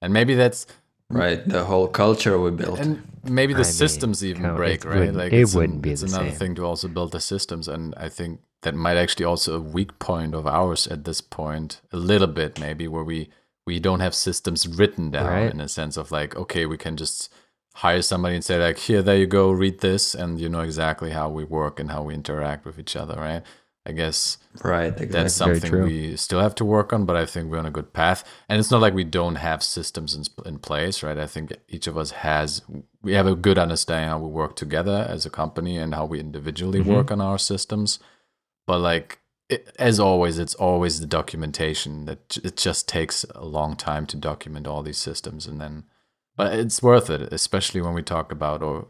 and 0.00 0.12
maybe 0.12 0.34
that's 0.34 0.66
right 1.10 1.48
the 1.48 1.64
whole 1.64 1.88
culture 1.88 2.38
we 2.38 2.50
built 2.50 2.78
and 2.78 3.02
maybe 3.24 3.54
the 3.54 3.60
I 3.60 3.62
systems 3.62 4.22
mean, 4.22 4.36
even 4.36 4.54
break 4.54 4.84
right 4.84 5.12
like 5.12 5.32
it 5.32 5.54
wouldn't 5.54 5.76
an, 5.76 5.80
be 5.80 5.92
it's 5.92 6.02
another 6.02 6.28
same. 6.30 6.38
thing 6.38 6.54
to 6.56 6.64
also 6.66 6.88
build 6.88 7.12
the 7.12 7.20
systems 7.20 7.66
and 7.66 7.94
i 7.96 8.08
think 8.08 8.40
that 8.62 8.74
might 8.74 8.96
actually 8.96 9.24
also 9.24 9.56
a 9.56 9.60
weak 9.60 9.98
point 9.98 10.34
of 10.34 10.46
ours 10.46 10.86
at 10.86 11.04
this 11.04 11.20
point 11.20 11.80
a 11.92 11.96
little 11.96 12.26
bit 12.26 12.58
maybe 12.58 12.88
where 12.88 13.04
we 13.04 13.30
we 13.66 13.78
don't 13.78 14.00
have 14.00 14.14
systems 14.14 14.66
written 14.66 15.10
down 15.10 15.26
right. 15.26 15.52
in 15.52 15.60
a 15.60 15.68
sense 15.68 15.96
of 15.96 16.10
like 16.10 16.36
okay 16.36 16.66
we 16.66 16.76
can 16.76 16.96
just 16.96 17.32
hire 17.74 18.02
somebody 18.02 18.34
and 18.34 18.44
say 18.44 18.58
like 18.58 18.78
here 18.78 19.02
there 19.02 19.16
you 19.16 19.26
go 19.26 19.50
read 19.50 19.80
this 19.80 20.14
and 20.14 20.40
you 20.40 20.48
know 20.48 20.60
exactly 20.60 21.10
how 21.10 21.28
we 21.28 21.44
work 21.44 21.78
and 21.78 21.90
how 21.90 22.02
we 22.02 22.14
interact 22.14 22.64
with 22.64 22.78
each 22.78 22.96
other 22.96 23.14
right 23.14 23.42
I 23.88 23.92
guess 23.92 24.36
right 24.62 24.88
exactly. 24.88 25.06
that's 25.06 25.34
something 25.34 25.82
we 25.82 26.14
still 26.16 26.40
have 26.40 26.54
to 26.56 26.64
work 26.64 26.92
on, 26.92 27.06
but 27.06 27.16
I 27.16 27.24
think 27.24 27.50
we're 27.50 27.58
on 27.58 27.64
a 27.64 27.70
good 27.70 27.94
path. 27.94 28.22
And 28.46 28.60
it's 28.60 28.70
not 28.70 28.82
like 28.82 28.92
we 28.92 29.04
don't 29.04 29.36
have 29.36 29.62
systems 29.62 30.14
in, 30.14 30.24
in 30.44 30.58
place, 30.58 31.02
right? 31.02 31.16
I 31.16 31.26
think 31.26 31.56
each 31.68 31.86
of 31.86 31.96
us 31.96 32.10
has 32.10 32.60
we 33.02 33.14
have 33.14 33.26
a 33.26 33.34
good 33.34 33.56
understanding 33.56 34.10
how 34.10 34.18
we 34.18 34.28
work 34.28 34.56
together 34.56 35.06
as 35.08 35.24
a 35.24 35.30
company 35.30 35.78
and 35.78 35.94
how 35.94 36.04
we 36.04 36.20
individually 36.20 36.80
mm-hmm. 36.80 36.92
work 36.92 37.10
on 37.10 37.22
our 37.22 37.38
systems. 37.38 37.98
But 38.68 38.80
like 38.80 39.20
it, 39.48 39.74
as 39.78 39.98
always, 39.98 40.38
it's 40.38 40.54
always 40.54 41.00
the 41.00 41.06
documentation 41.06 42.04
that 42.04 42.36
it 42.44 42.58
just 42.58 42.86
takes 42.86 43.24
a 43.34 43.46
long 43.46 43.76
time 43.76 44.04
to 44.08 44.16
document 44.18 44.66
all 44.66 44.82
these 44.82 44.98
systems, 44.98 45.46
and 45.46 45.58
then 45.58 45.84
but 46.36 46.52
it's 46.52 46.82
worth 46.82 47.08
it, 47.08 47.32
especially 47.32 47.80
when 47.80 47.94
we 47.94 48.02
talk 48.02 48.30
about 48.30 48.62
or 48.62 48.88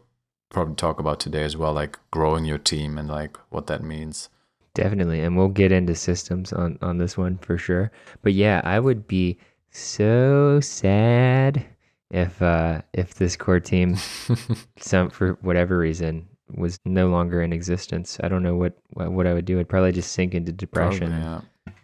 probably 0.49 0.75
talk 0.75 0.99
about 0.99 1.21
today 1.21 1.43
as 1.43 1.55
well, 1.55 1.71
like 1.71 1.97
growing 2.11 2.43
your 2.43 2.57
team 2.57 2.97
and 2.97 3.07
like 3.07 3.37
what 3.51 3.67
that 3.67 3.81
means. 3.81 4.27
Definitely. 4.73 5.21
And 5.21 5.37
we'll 5.37 5.47
get 5.47 5.71
into 5.71 5.95
systems 5.95 6.51
on, 6.51 6.77
on 6.81 6.97
this 6.97 7.17
one 7.17 7.37
for 7.37 7.57
sure. 7.57 7.89
But 8.21 8.33
yeah, 8.33 8.59
I 8.65 8.81
would 8.81 9.07
be 9.07 9.39
so 9.71 10.59
sad 10.59 11.65
if 12.11 12.41
uh 12.41 12.81
if 12.91 13.13
this 13.13 13.37
core 13.37 13.59
team 13.59 13.95
some 14.79 15.09
for 15.09 15.33
whatever 15.41 15.77
reason 15.77 16.27
was 16.53 16.79
no 16.85 17.09
longer 17.09 17.41
in 17.41 17.53
existence. 17.53 18.17
I 18.23 18.27
don't 18.27 18.43
know 18.43 18.55
what 18.55 18.73
what 18.93 19.27
I 19.27 19.33
would 19.33 19.45
do. 19.45 19.59
I'd 19.59 19.69
probably 19.69 19.91
just 19.91 20.11
sink 20.11 20.33
into 20.35 20.51
depression. 20.51 21.11
Probably, 21.11 21.25
yeah. 21.25 21.41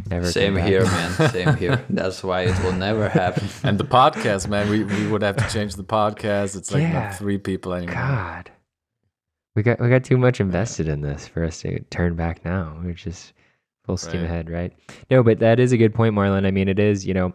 Never 0.10 0.32
Same 0.32 0.56
here, 0.56 0.84
man. 0.86 1.12
Same 1.32 1.56
here. 1.58 1.84
That's 1.90 2.24
why 2.24 2.44
it 2.44 2.64
will 2.64 2.74
never 2.74 3.10
happen. 3.10 3.48
And 3.64 3.78
the 3.80 3.86
podcast, 3.86 4.48
man, 4.48 4.70
we, 4.70 4.84
we 4.84 5.08
would 5.08 5.22
have 5.22 5.36
to 5.38 5.48
change 5.50 5.76
the 5.76 5.84
podcast. 5.84 6.56
It's 6.56 6.72
like 6.72 6.84
yeah. 6.84 6.94
not 6.94 7.16
three 7.16 7.38
people 7.38 7.74
anymore. 7.74 7.96
God. 7.96 8.52
we 9.56 9.64
got 9.64 9.80
we 9.80 9.90
got 9.90 10.04
too 10.04 10.18
much 10.18 10.40
invested 10.40 10.88
in 10.88 11.02
this 11.02 11.28
for 11.28 11.44
us 11.44 11.62
to 11.62 11.80
turn 11.86 12.16
back 12.16 12.44
now. 12.46 12.80
We're 12.84 12.94
just 12.94 13.34
full 13.84 13.98
steam 13.98 14.22
Right. 14.22 14.26
ahead, 14.30 14.50
right? 14.50 14.74
No, 15.10 15.24
but 15.24 15.40
that 15.40 15.60
is 15.60 15.72
a 15.72 15.78
good 15.78 15.94
point, 15.94 16.16
Marlon. 16.16 16.46
I 16.46 16.52
mean, 16.52 16.68
it 16.68 16.80
is, 16.80 17.06
you 17.06 17.14
know, 17.14 17.34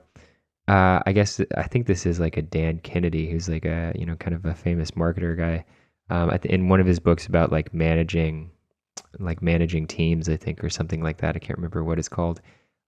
uh, 0.69 1.01
I 1.07 1.13
guess 1.13 1.41
I 1.57 1.65
think 1.65 1.87
this 1.87 2.07
is 2.07 2.21
like 2.21 2.37
a 2.37 2.43
Dan 2.43 2.79
Kennedy, 2.81 3.29
who's 3.31 3.49
like 3.49 3.65
a 3.65 3.93
you 3.97 4.07
know 4.07 4.17
kind 4.17 4.35
of 4.35 4.45
a 4.45 4.55
famous 4.55 4.93
marketer 4.93 5.37
guy. 5.37 5.65
Um, 6.11 6.31
at 6.31 6.43
the, 6.43 6.53
in 6.53 6.69
one 6.69 6.81
of 6.81 6.87
his 6.87 6.99
books 7.01 7.27
about 7.27 7.51
like 7.53 7.73
managing, 7.73 8.51
like 9.19 9.41
managing 9.43 9.87
teams, 9.87 10.29
I 10.29 10.37
think, 10.37 10.63
or 10.63 10.69
something 10.71 11.03
like 11.03 11.19
that. 11.19 11.37
I 11.37 11.39
can't 11.39 11.59
remember 11.59 11.83
what 11.85 11.99
it's 11.99 12.09
called. 12.09 12.41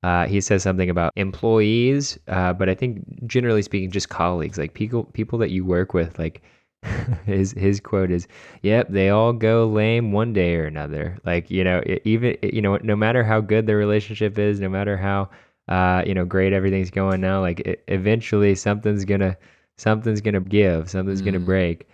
Uh, 0.02 0.26
he 0.26 0.40
says 0.40 0.62
something 0.64 0.90
about 0.90 1.12
employees, 1.14 2.18
uh, 2.28 2.52
but 2.52 2.68
I 2.68 2.74
think 2.74 3.04
generally 3.26 3.62
speaking, 3.62 3.90
just 3.90 4.08
colleagues, 4.08 4.58
like 4.58 4.74
people 4.74 5.04
people 5.04 5.38
that 5.38 5.50
you 5.50 5.64
work 5.64 5.94
with. 5.94 6.18
Like 6.18 6.42
his 7.26 7.52
his 7.52 7.78
quote 7.80 8.10
is, 8.10 8.26
"Yep, 8.62 8.88
they 8.90 9.10
all 9.10 9.32
go 9.32 9.66
lame 9.68 10.10
one 10.12 10.32
day 10.32 10.56
or 10.56 10.64
another." 10.64 11.18
Like 11.24 11.50
you 11.50 11.62
know, 11.62 11.80
even 12.04 12.36
you 12.42 12.60
know, 12.60 12.78
no 12.82 12.96
matter 12.96 13.22
how 13.22 13.40
good 13.40 13.66
the 13.66 13.76
relationship 13.76 14.38
is, 14.38 14.58
no 14.60 14.68
matter 14.68 14.96
how 14.96 15.30
uh, 15.68 16.02
you 16.04 16.14
know 16.14 16.24
great 16.24 16.52
everything's 16.52 16.90
going 16.90 17.20
now, 17.20 17.40
like 17.40 17.60
e- 17.66 17.76
eventually 17.86 18.56
something's 18.56 19.04
gonna 19.04 19.36
something's 19.76 20.20
gonna 20.20 20.40
give, 20.40 20.90
something's 20.90 21.22
gonna 21.22 21.38
Mm. 21.40 21.44
break. 21.46 21.88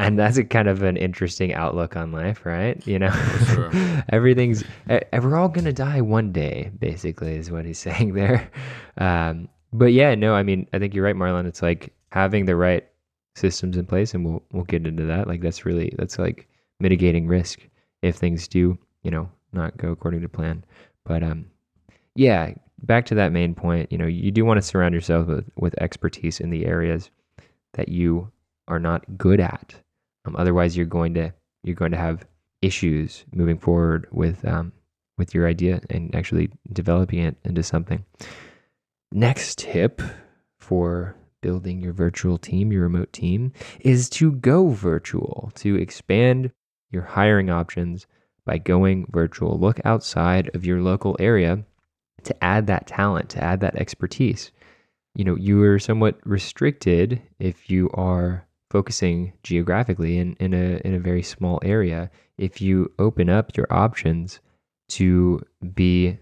And 0.00 0.18
that's 0.18 0.38
a 0.38 0.44
kind 0.44 0.66
of 0.66 0.82
an 0.82 0.96
interesting 0.96 1.52
outlook 1.52 1.94
on 1.94 2.10
life, 2.10 2.46
right? 2.46 2.84
You 2.86 2.98
know, 2.98 3.10
sure. 3.52 3.70
everything's 4.08 4.64
we're 4.88 5.36
all 5.36 5.50
gonna 5.50 5.74
die 5.74 6.00
one 6.00 6.32
day, 6.32 6.70
basically, 6.78 7.36
is 7.36 7.50
what 7.50 7.66
he's 7.66 7.78
saying 7.86 8.14
there. 8.14 8.50
Um, 8.96 9.50
but 9.74 9.92
yeah, 9.92 10.14
no, 10.14 10.34
I 10.34 10.42
mean, 10.42 10.66
I 10.72 10.78
think 10.78 10.94
you're 10.94 11.04
right, 11.04 11.14
Marlon. 11.14 11.46
It's 11.46 11.60
like 11.60 11.92
having 12.12 12.46
the 12.46 12.56
right 12.56 12.88
systems 13.36 13.76
in 13.76 13.84
place, 13.84 14.14
and 14.14 14.24
we'll 14.24 14.42
we'll 14.52 14.64
get 14.64 14.86
into 14.86 15.04
that. 15.04 15.28
Like 15.28 15.42
that's 15.42 15.66
really 15.66 15.94
that's 15.98 16.18
like 16.18 16.48
mitigating 16.80 17.26
risk 17.26 17.60
if 18.00 18.16
things 18.16 18.48
do, 18.48 18.78
you 19.02 19.10
know, 19.10 19.28
not 19.52 19.76
go 19.76 19.90
according 19.90 20.22
to 20.22 20.30
plan. 20.30 20.64
But 21.04 21.22
um, 21.22 21.44
yeah, 22.14 22.54
back 22.84 23.04
to 23.06 23.14
that 23.16 23.32
main 23.32 23.54
point. 23.54 23.92
You 23.92 23.98
know, 23.98 24.06
you 24.06 24.30
do 24.30 24.46
want 24.46 24.56
to 24.56 24.66
surround 24.66 24.94
yourself 24.94 25.26
with 25.26 25.50
with 25.56 25.74
expertise 25.78 26.40
in 26.40 26.48
the 26.48 26.64
areas 26.64 27.10
that 27.74 27.90
you 27.90 28.32
are 28.66 28.78
not 28.78 29.18
good 29.18 29.40
at. 29.40 29.74
Um, 30.24 30.36
otherwise, 30.36 30.76
you're 30.76 30.86
going 30.86 31.14
to 31.14 31.32
you're 31.62 31.76
going 31.76 31.92
to 31.92 31.98
have 31.98 32.26
issues 32.62 33.24
moving 33.32 33.58
forward 33.58 34.06
with 34.10 34.44
um, 34.46 34.72
with 35.18 35.34
your 35.34 35.46
idea 35.46 35.80
and 35.90 36.14
actually 36.14 36.50
developing 36.72 37.20
it 37.20 37.36
into 37.44 37.62
something. 37.62 38.04
Next 39.12 39.58
tip 39.58 40.00
for 40.58 41.16
building 41.42 41.80
your 41.80 41.92
virtual 41.92 42.38
team, 42.38 42.72
your 42.72 42.82
remote 42.82 43.12
team, 43.12 43.52
is 43.80 44.08
to 44.10 44.32
go 44.32 44.68
virtual, 44.68 45.50
to 45.56 45.76
expand 45.76 46.52
your 46.90 47.02
hiring 47.02 47.50
options 47.50 48.06
by 48.44 48.58
going 48.58 49.06
virtual. 49.10 49.58
Look 49.58 49.80
outside 49.84 50.50
of 50.54 50.64
your 50.64 50.80
local 50.80 51.16
area 51.18 51.64
to 52.24 52.44
add 52.44 52.66
that 52.66 52.86
talent, 52.86 53.30
to 53.30 53.42
add 53.42 53.60
that 53.60 53.76
expertise. 53.76 54.52
You 55.14 55.24
know, 55.24 55.36
you 55.36 55.62
are 55.62 55.78
somewhat 55.78 56.18
restricted 56.24 57.22
if 57.38 57.70
you 57.70 57.90
are 57.94 58.46
focusing 58.70 59.32
geographically 59.42 60.18
in, 60.18 60.34
in 60.34 60.54
a 60.54 60.80
in 60.84 60.94
a 60.94 61.00
very 61.00 61.22
small 61.22 61.58
area. 61.62 62.10
If 62.38 62.60
you 62.60 62.90
open 62.98 63.28
up 63.28 63.56
your 63.56 63.66
options 63.70 64.40
to 64.90 65.40
be 65.74 66.18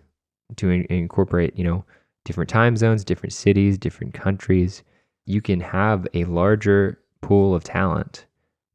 to 0.57 0.71
in- 0.71 0.87
incorporate, 0.91 1.57
you 1.57 1.65
know, 1.65 1.85
different 2.25 2.51
time 2.51 2.77
zones, 2.77 3.05
different 3.05 3.33
cities, 3.33 3.79
different 3.79 4.15
countries, 4.15 4.83
you 5.27 5.41
can 5.41 5.61
have 5.61 6.07
a 6.15 6.25
larger 6.25 6.99
pool 7.21 7.55
of 7.55 7.65
talent 7.65 8.27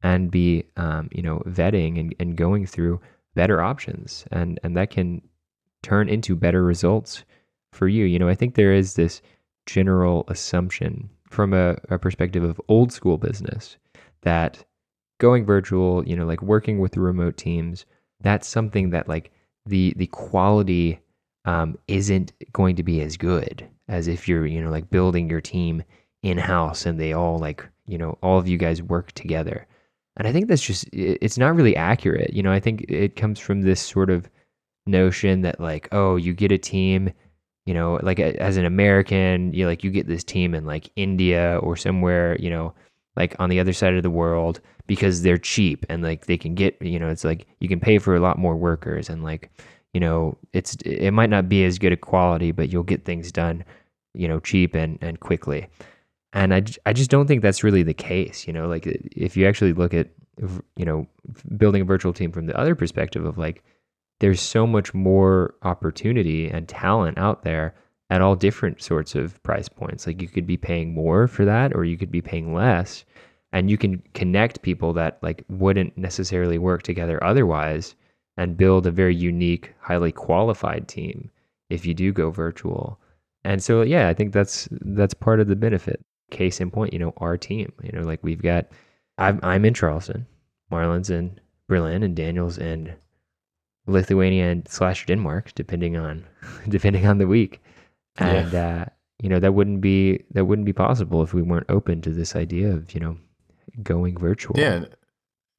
and 0.02 0.30
be, 0.30 0.64
um, 0.76 1.08
you 1.12 1.22
know, 1.22 1.40
vetting 1.46 1.98
and, 1.98 2.14
and 2.20 2.36
going 2.36 2.66
through 2.66 3.00
better 3.34 3.60
options, 3.60 4.24
and 4.30 4.60
and 4.62 4.76
that 4.76 4.90
can 4.90 5.20
turn 5.82 6.08
into 6.08 6.36
better 6.36 6.62
results 6.64 7.24
for 7.72 7.88
you. 7.88 8.04
You 8.04 8.18
know, 8.18 8.28
I 8.28 8.34
think 8.34 8.54
there 8.54 8.72
is 8.72 8.94
this 8.94 9.20
general 9.66 10.24
assumption 10.28 11.10
from 11.34 11.52
a, 11.52 11.76
a 11.90 11.98
perspective 11.98 12.42
of 12.42 12.60
old 12.68 12.92
school 12.92 13.18
business 13.18 13.76
that 14.22 14.64
going 15.18 15.44
virtual, 15.44 16.06
you 16.06 16.16
know, 16.16 16.26
like 16.26 16.42
working 16.42 16.78
with 16.78 16.92
the 16.92 17.00
remote 17.00 17.36
teams, 17.36 17.84
that's 18.20 18.48
something 18.48 18.90
that 18.90 19.08
like 19.08 19.32
the 19.66 19.92
the 19.96 20.06
quality 20.08 21.00
um, 21.44 21.76
isn't 21.88 22.32
going 22.52 22.76
to 22.76 22.82
be 22.82 23.00
as 23.00 23.16
good 23.16 23.68
as 23.88 24.08
if 24.08 24.26
you're, 24.28 24.46
you 24.46 24.62
know, 24.62 24.70
like 24.70 24.90
building 24.90 25.28
your 25.28 25.40
team 25.40 25.82
in 26.22 26.38
house 26.38 26.86
and 26.86 26.98
they 26.98 27.12
all 27.12 27.38
like, 27.38 27.66
you 27.86 27.98
know, 27.98 28.18
all 28.22 28.38
of 28.38 28.48
you 28.48 28.56
guys 28.56 28.82
work 28.82 29.12
together. 29.12 29.66
And 30.16 30.26
I 30.26 30.32
think 30.32 30.48
that's 30.48 30.62
just 30.62 30.88
it's 30.92 31.38
not 31.38 31.54
really 31.54 31.76
accurate. 31.76 32.32
You 32.32 32.42
know, 32.42 32.52
I 32.52 32.60
think 32.60 32.82
it 32.88 33.16
comes 33.16 33.38
from 33.38 33.62
this 33.62 33.80
sort 33.80 34.10
of 34.10 34.28
notion 34.86 35.42
that 35.42 35.60
like, 35.60 35.88
oh, 35.92 36.16
you 36.16 36.32
get 36.32 36.52
a 36.52 36.58
team, 36.58 37.12
you 37.66 37.74
know, 37.74 37.98
like 38.02 38.18
a, 38.18 38.40
as 38.42 38.56
an 38.56 38.64
American, 38.66 39.52
you 39.52 39.66
like 39.66 39.84
you 39.84 39.90
get 39.90 40.06
this 40.06 40.24
team 40.24 40.54
in 40.54 40.66
like 40.66 40.90
India 40.96 41.58
or 41.62 41.76
somewhere, 41.76 42.36
you 42.38 42.50
know, 42.50 42.74
like 43.16 43.34
on 43.38 43.48
the 43.48 43.60
other 43.60 43.72
side 43.72 43.94
of 43.94 44.02
the 44.02 44.10
world 44.10 44.60
because 44.86 45.22
they're 45.22 45.38
cheap 45.38 45.86
and 45.88 46.02
like 46.02 46.26
they 46.26 46.36
can 46.36 46.54
get, 46.54 46.80
you 46.82 46.98
know, 46.98 47.08
it's 47.08 47.24
like 47.24 47.46
you 47.60 47.68
can 47.68 47.80
pay 47.80 47.98
for 47.98 48.14
a 48.14 48.20
lot 48.20 48.38
more 48.38 48.56
workers 48.56 49.08
and 49.08 49.22
like, 49.24 49.50
you 49.94 50.00
know, 50.00 50.36
it's 50.52 50.74
it 50.84 51.12
might 51.12 51.30
not 51.30 51.48
be 51.48 51.64
as 51.64 51.78
good 51.78 51.92
a 51.92 51.96
quality, 51.96 52.52
but 52.52 52.70
you'll 52.70 52.82
get 52.82 53.04
things 53.04 53.32
done, 53.32 53.64
you 54.12 54.28
know, 54.28 54.40
cheap 54.40 54.74
and 54.74 54.98
and 55.00 55.20
quickly. 55.20 55.68
And 56.32 56.52
I 56.52 56.64
I 56.84 56.92
just 56.92 57.10
don't 57.10 57.26
think 57.26 57.42
that's 57.42 57.64
really 57.64 57.82
the 57.84 57.94
case. 57.94 58.46
You 58.46 58.52
know, 58.52 58.66
like 58.68 58.86
if 58.86 59.36
you 59.36 59.46
actually 59.46 59.72
look 59.72 59.94
at, 59.94 60.08
you 60.76 60.84
know, 60.84 61.06
building 61.56 61.82
a 61.82 61.84
virtual 61.84 62.12
team 62.12 62.32
from 62.32 62.46
the 62.46 62.58
other 62.58 62.74
perspective 62.74 63.24
of 63.24 63.38
like, 63.38 63.62
there's 64.20 64.40
so 64.40 64.66
much 64.66 64.94
more 64.94 65.54
opportunity 65.62 66.48
and 66.48 66.68
talent 66.68 67.18
out 67.18 67.42
there 67.42 67.74
at 68.10 68.20
all 68.20 68.36
different 68.36 68.82
sorts 68.82 69.14
of 69.14 69.42
price 69.42 69.68
points. 69.68 70.06
Like 70.06 70.22
you 70.22 70.28
could 70.28 70.46
be 70.46 70.56
paying 70.56 70.94
more 70.94 71.26
for 71.26 71.44
that 71.44 71.74
or 71.74 71.84
you 71.84 71.96
could 71.96 72.10
be 72.10 72.22
paying 72.22 72.54
less 72.54 73.04
and 73.52 73.70
you 73.70 73.78
can 73.78 74.02
connect 74.14 74.62
people 74.62 74.92
that 74.94 75.18
like 75.22 75.44
wouldn't 75.48 75.96
necessarily 75.96 76.58
work 76.58 76.82
together 76.82 77.22
otherwise 77.22 77.94
and 78.36 78.56
build 78.56 78.86
a 78.86 78.90
very 78.90 79.14
unique, 79.14 79.74
highly 79.80 80.12
qualified 80.12 80.88
team 80.88 81.30
if 81.70 81.86
you 81.86 81.94
do 81.94 82.12
go 82.12 82.30
virtual. 82.30 82.98
And 83.44 83.62
so 83.62 83.82
yeah, 83.82 84.08
I 84.08 84.14
think 84.14 84.32
that's 84.32 84.68
that's 84.70 85.14
part 85.14 85.40
of 85.40 85.48
the 85.48 85.56
benefit. 85.56 86.00
Case 86.30 86.60
in 86.60 86.70
point, 86.70 86.92
you 86.92 86.98
know, 86.98 87.12
our 87.18 87.36
team, 87.36 87.72
you 87.82 87.92
know, 87.92 88.02
like 88.02 88.22
we've 88.22 88.42
got 88.42 88.66
I'm 89.18 89.38
I'm 89.42 89.64
in 89.64 89.74
Charleston, 89.74 90.26
Marlon's 90.70 91.10
in 91.10 91.38
Berlin 91.68 92.02
and 92.02 92.16
Daniel's 92.16 92.58
in 92.58 92.94
Lithuania 93.86 94.50
and 94.50 94.66
slash 94.68 95.06
Denmark, 95.06 95.52
depending 95.54 95.96
on 95.96 96.24
depending 96.68 97.06
on 97.06 97.18
the 97.18 97.26
week. 97.26 97.60
And 98.16 98.54
uh, 98.54 98.84
you 99.22 99.28
know, 99.28 99.40
that 99.40 99.54
wouldn't 99.54 99.80
be 99.80 100.24
that 100.30 100.46
wouldn't 100.46 100.66
be 100.66 100.72
possible 100.72 101.22
if 101.22 101.34
we 101.34 101.42
weren't 101.42 101.66
open 101.68 102.00
to 102.02 102.10
this 102.10 102.36
idea 102.36 102.72
of, 102.72 102.94
you 102.94 103.00
know, 103.00 103.16
going 103.82 104.18
virtual. 104.18 104.58
Yeah, 104.58 104.84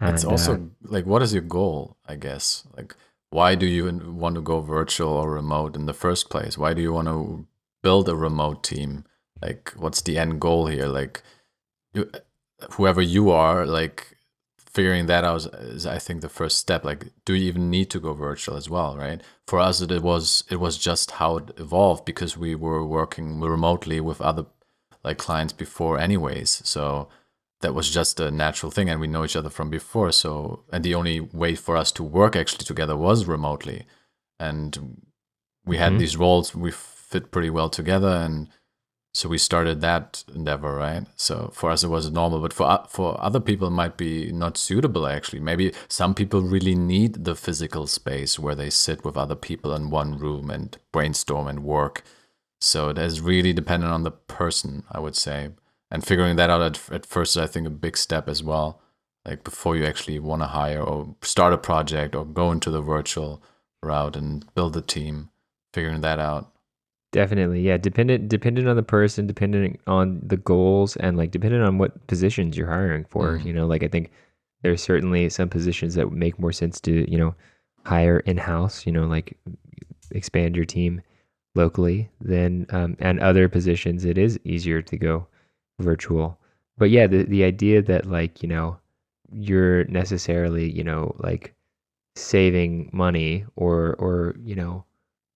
it's 0.01 0.23
And, 0.23 0.31
also 0.31 0.53
uh, 0.53 0.59
like, 0.83 1.05
what 1.05 1.21
is 1.21 1.33
your 1.33 1.43
goal? 1.43 1.97
I 2.05 2.15
guess 2.15 2.67
like, 2.75 2.95
why 3.29 3.55
do 3.55 3.65
you 3.65 3.85
want 4.13 4.35
to 4.35 4.41
go 4.41 4.61
virtual 4.61 5.13
or 5.13 5.31
remote 5.31 5.75
in 5.75 5.85
the 5.85 5.93
first 5.93 6.29
place? 6.29 6.57
Why 6.57 6.73
do 6.73 6.81
you 6.81 6.93
want 6.93 7.07
to 7.07 7.47
build 7.83 8.07
a 8.09 8.15
remote 8.15 8.63
team? 8.63 9.05
Like, 9.41 9.73
what's 9.75 10.01
the 10.01 10.17
end 10.17 10.39
goal 10.39 10.67
here? 10.67 10.87
Like, 10.87 11.21
you, 11.93 12.09
whoever 12.71 13.01
you 13.01 13.31
are, 13.31 13.65
like, 13.65 14.14
figuring 14.75 15.05
that 15.07 15.23
out 15.23 15.45
is, 15.75 15.85
I 15.85 15.99
think, 15.99 16.21
the 16.21 16.29
first 16.39 16.57
step. 16.57 16.83
Like, 16.85 17.01
do 17.25 17.33
you 17.33 17.47
even 17.47 17.69
need 17.69 17.89
to 17.91 17.99
go 17.99 18.13
virtual 18.13 18.57
as 18.57 18.69
well? 18.69 18.91
Right? 18.97 19.21
For 19.47 19.59
us, 19.59 19.81
it, 19.81 19.91
it 19.91 20.03
was 20.03 20.43
it 20.49 20.59
was 20.65 20.77
just 20.89 21.11
how 21.19 21.37
it 21.37 21.47
evolved 21.57 22.03
because 22.05 22.37
we 22.37 22.53
were 22.55 22.83
working 22.85 23.39
remotely 23.39 23.99
with 24.01 24.21
other 24.21 24.45
like 25.03 25.17
clients 25.17 25.53
before, 25.53 25.99
anyways. 25.99 26.61
So 26.65 27.09
that 27.61 27.73
was 27.73 27.89
just 27.89 28.19
a 28.19 28.29
natural 28.31 28.71
thing 28.71 28.89
and 28.89 28.99
we 28.99 29.07
know 29.07 29.23
each 29.25 29.35
other 29.35 29.49
from 29.49 29.69
before 29.69 30.11
so 30.11 30.63
and 30.73 30.83
the 30.83 30.93
only 30.93 31.19
way 31.19 31.55
for 31.55 31.75
us 31.77 31.91
to 31.91 32.03
work 32.03 32.35
actually 32.35 32.65
together 32.65 32.95
was 32.97 33.25
remotely 33.25 33.85
and 34.39 34.71
we 35.65 35.77
had 35.77 35.93
Mhm. 35.93 35.99
these 35.99 36.17
roles 36.17 36.53
we 36.53 36.69
fit 36.71 37.31
pretty 37.31 37.49
well 37.49 37.69
together 37.69 38.13
and 38.25 38.49
so 39.15 39.29
we 39.29 39.37
started 39.37 39.79
that 39.79 40.25
endeavor 40.35 40.75
right? 40.75 41.05
So 41.15 41.49
for 41.53 41.71
us 41.71 41.85
it 41.85 41.87
was 41.87 42.11
normal 42.11 42.41
but 42.41 42.51
for 42.51 42.67
uh, 42.69 42.85
for 42.87 43.17
other 43.23 43.39
people 43.39 43.69
it 43.69 43.71
might 43.71 43.95
be 43.95 44.29
not 44.33 44.57
suitable 44.57 45.07
actually. 45.07 45.39
Maybe 45.39 45.71
some 45.87 46.13
people 46.13 46.41
really 46.41 46.75
need 46.75 47.23
the 47.23 47.33
physical 47.33 47.87
space 47.87 48.37
where 48.37 48.55
they 48.55 48.69
sit 48.69 49.05
with 49.05 49.15
other 49.15 49.35
people 49.35 49.73
in 49.73 49.89
one 49.89 50.17
room 50.19 50.49
and 50.49 50.77
brainstorm 50.91 51.47
and 51.47 51.63
work. 51.63 52.03
So 52.59 52.89
it 52.89 52.97
is 52.97 53.21
really 53.21 53.53
dependent 53.53 53.93
on 53.93 54.03
the 54.03 54.11
person 54.11 54.83
i 54.91 54.99
would 54.99 55.15
say. 55.15 55.51
And 55.89 56.05
figuring 56.05 56.35
that 56.35 56.49
out 56.49 56.61
at, 56.61 56.91
at 56.91 57.05
first 57.05 57.37
is 57.37 57.41
i 57.41 57.47
think 57.47 57.65
a 57.65 57.81
big 57.85 57.95
step 57.95 58.27
as 58.27 58.43
well. 58.43 58.81
Like 59.25 59.45
before 59.45 59.77
you 59.77 59.85
actually 59.85 60.19
want 60.19 60.41
to 60.41 60.47
hire 60.47 60.81
or 60.81 61.15
start 61.21 61.53
a 61.53 61.57
project 61.57 62.15
or 62.15 62.25
go 62.25 62.51
into 62.51 62.69
the 62.69 62.81
virtual 62.81 63.41
route 63.81 64.17
and 64.17 64.53
build 64.55 64.75
a 64.75 64.81
team 64.81 65.29
figuring 65.73 66.01
that 66.01 66.19
out 66.19 66.51
Definitely, 67.15 67.61
yeah. 67.61 67.77
Dependent, 67.77 68.27
dependent 68.27 68.67
on 68.67 68.75
the 68.75 68.83
person, 68.83 69.25
dependent 69.25 69.79
on 69.87 70.19
the 70.21 70.35
goals, 70.35 70.97
and 70.97 71.15
like 71.15 71.31
dependent 71.31 71.63
on 71.63 71.77
what 71.77 72.05
positions 72.07 72.57
you're 72.57 72.67
hiring 72.67 73.05
for. 73.05 73.37
Mhm. 73.37 73.45
You 73.45 73.53
know, 73.53 73.65
like 73.67 73.83
I 73.83 73.87
think 73.87 74.11
there's 74.63 74.83
certainly 74.83 75.29
some 75.29 75.47
positions 75.47 75.95
that 75.95 76.11
make 76.11 76.37
more 76.37 76.51
sense 76.51 76.81
to 76.81 77.09
you 77.09 77.17
know 77.17 77.33
hire 77.85 78.19
in 78.19 78.35
house. 78.35 78.85
You 78.85 78.91
know, 78.91 79.05
like 79.05 79.37
expand 80.11 80.57
your 80.57 80.65
team 80.65 81.01
locally. 81.55 82.09
Then 82.19 82.65
um, 82.71 82.97
and 82.99 83.21
other 83.21 83.47
positions, 83.47 84.03
it 84.03 84.17
is 84.17 84.37
easier 84.43 84.81
to 84.81 84.97
go 84.97 85.25
virtual. 85.79 86.37
But 86.77 86.89
yeah, 86.89 87.07
the 87.07 87.23
the 87.23 87.45
idea 87.45 87.81
that 87.83 88.05
like 88.05 88.43
you 88.43 88.49
know 88.49 88.77
you're 89.31 89.85
necessarily 89.85 90.69
you 90.69 90.83
know 90.83 91.15
like 91.19 91.53
saving 92.17 92.89
money 92.91 93.45
or 93.55 93.95
or 93.99 94.35
you 94.43 94.55
know 94.55 94.83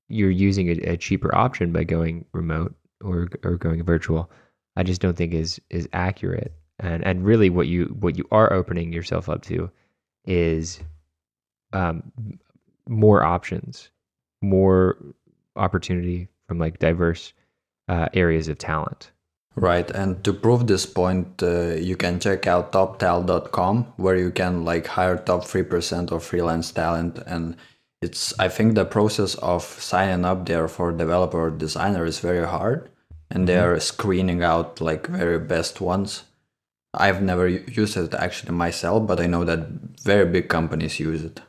you're 0.09 0.29
using 0.29 0.69
a, 0.69 0.91
a 0.91 0.97
cheaper 0.97 1.33
option 1.35 1.71
by 1.71 1.83
going 1.83 2.25
remote 2.33 2.75
or 3.01 3.29
or 3.43 3.55
going 3.55 3.83
virtual 3.83 4.29
i 4.75 4.83
just 4.83 5.01
don't 5.01 5.15
think 5.17 5.33
is 5.33 5.61
is 5.69 5.87
accurate. 5.93 6.53
And 6.79 7.05
and 7.05 7.25
really 7.25 7.49
what 7.49 7.67
you 7.67 7.95
what 7.99 8.17
you 8.17 8.25
are 8.31 8.51
opening 8.53 8.93
yourself 8.93 9.27
up 9.27 9.41
to 9.43 9.69
is 10.25 10.79
um 11.73 12.03
more 12.87 13.23
options 13.23 13.91
more 14.41 14.97
opportunity 15.55 16.29
from 16.47 16.59
like 16.59 16.79
diverse 16.79 17.33
uh, 17.89 18.07
areas 18.13 18.47
of 18.47 18.57
talent. 18.57 19.11
Right, 19.55 19.89
and 19.91 20.23
to 20.23 20.31
prove 20.31 20.67
this 20.67 20.85
point, 20.85 21.43
uh, 21.43 21.75
you 21.75 21.97
can 21.97 22.19
check 22.19 22.47
out 22.47 22.71
toptal.com 22.71 23.93
where 23.97 24.15
you 24.15 24.31
can 24.31 24.63
like 24.63 24.87
hire 24.87 25.17
top 25.17 25.43
3% 25.43 26.11
of 26.11 26.23
freelance 26.23 26.71
talent 26.71 27.17
and 27.25 27.57
it's 28.01 28.37
I 28.39 28.47
think 28.47 28.75
the 28.75 28.85
process 28.85 29.35
of 29.35 29.63
signing 29.63 30.25
up 30.25 30.45
there 30.45 30.67
for 30.67 30.91
developer 30.91 31.49
designer 31.49 32.05
is 32.05 32.19
very 32.19 32.45
hard 32.45 32.89
and 33.29 33.47
they 33.47 33.55
mm-hmm. 33.55 33.71
are 33.71 33.79
screening 33.79 34.43
out 34.43 34.81
like 34.81 35.07
very 35.07 35.39
best 35.39 35.81
ones. 35.81 36.23
I've 36.93 37.21
never 37.21 37.47
used 37.47 37.97
it 37.97 38.13
actually 38.15 38.53
myself, 38.53 39.05
but 39.05 39.19
I 39.19 39.27
know 39.27 39.43
that 39.43 39.67
very 40.03 40.25
big 40.25 40.49
companies 40.49 40.99
use 40.99 41.23
it. 41.23 41.41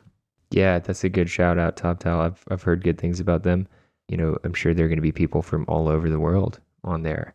Yeah, 0.51 0.79
that's 0.79 1.03
a 1.03 1.09
good 1.09 1.29
shout 1.29 1.57
out, 1.57 1.77
TopTal. 1.77 2.19
I've 2.19 2.43
I've 2.51 2.63
heard 2.63 2.83
good 2.83 2.99
things 2.99 3.19
about 3.19 3.43
them. 3.43 3.67
You 4.07 4.17
know, 4.17 4.37
I'm 4.43 4.53
sure 4.53 4.73
there 4.73 4.85
are 4.85 4.89
going 4.89 4.97
to 4.97 5.01
be 5.01 5.11
people 5.11 5.41
from 5.41 5.65
all 5.67 5.87
over 5.87 6.09
the 6.09 6.19
world 6.19 6.59
on 6.83 7.03
there, 7.03 7.33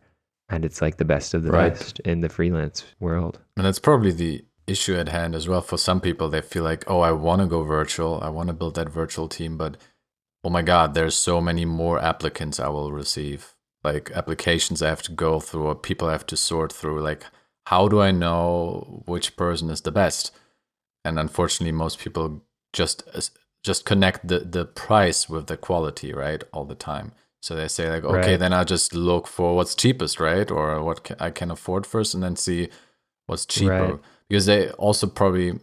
and 0.49 0.63
it's 0.63 0.81
like 0.81 0.97
the 0.97 1.05
best 1.05 1.33
of 1.33 1.43
the 1.43 1.51
Right. 1.51 1.73
best 1.73 1.99
in 2.01 2.21
the 2.21 2.29
freelance 2.29 2.85
world. 2.99 3.39
And 3.57 3.65
that's 3.65 3.79
probably 3.79 4.11
the 4.11 4.45
issue 4.67 4.95
at 4.95 5.09
hand 5.09 5.33
as 5.33 5.47
well. 5.47 5.61
For 5.61 5.77
some 5.77 6.01
people, 6.01 6.29
they 6.29 6.41
feel 6.41 6.63
like, 6.63 6.83
oh, 6.87 6.99
I 6.99 7.11
want 7.11 7.41
to 7.41 7.47
go 7.47 7.63
virtual. 7.63 8.19
I 8.21 8.29
want 8.29 8.47
to 8.47 8.53
build 8.53 8.75
that 8.75 8.89
virtual 8.89 9.27
team, 9.27 9.57
but 9.57 9.77
oh 10.43 10.49
my 10.49 10.61
God, 10.61 10.93
there's 10.93 11.15
so 11.15 11.41
many 11.41 11.65
more 11.65 11.99
applicants 11.99 12.59
I 12.59 12.67
will 12.67 12.91
receive. 12.91 13.55
Like 13.83 14.11
applications 14.11 14.81
I 14.81 14.89
have 14.89 15.03
to 15.03 15.11
go 15.11 15.39
through 15.39 15.67
or 15.67 15.75
people 15.75 16.09
I 16.09 16.11
have 16.11 16.25
to 16.27 16.37
sort 16.37 16.73
through. 16.73 17.01
Like, 17.01 17.23
how 17.67 17.87
do 17.87 18.01
I 18.01 18.11
know 18.11 19.03
which 19.05 19.35
person 19.37 19.69
is 19.69 19.81
the 19.81 19.91
best? 19.91 20.31
And 21.05 21.17
unfortunately, 21.17 21.71
most 21.71 21.99
people 21.99 22.43
just 22.73 23.03
just 23.63 23.85
connect 23.85 24.27
the, 24.27 24.39
the 24.39 24.65
price 24.65 25.27
with 25.29 25.47
the 25.47 25.57
quality, 25.57 26.13
right? 26.13 26.43
All 26.53 26.65
the 26.65 26.75
time. 26.75 27.11
So 27.41 27.55
they 27.55 27.67
say 27.67 27.89
like, 27.89 28.03
okay, 28.03 28.31
Right. 28.31 28.39
then 28.39 28.53
I'll 28.53 28.65
just 28.65 28.93
look 28.93 29.27
for 29.27 29.55
what's 29.55 29.75
cheapest, 29.75 30.19
right? 30.19 30.49
Or 30.51 30.81
what 30.83 31.11
I 31.19 31.29
can 31.31 31.51
afford 31.51 31.85
first, 31.85 32.13
and 32.13 32.23
then 32.23 32.35
see 32.35 32.69
what's 33.25 33.45
cheaper. 33.45 33.93
Right. 33.93 33.99
Because 34.29 34.45
they 34.45 34.69
also 34.71 35.07
probably, 35.07 35.59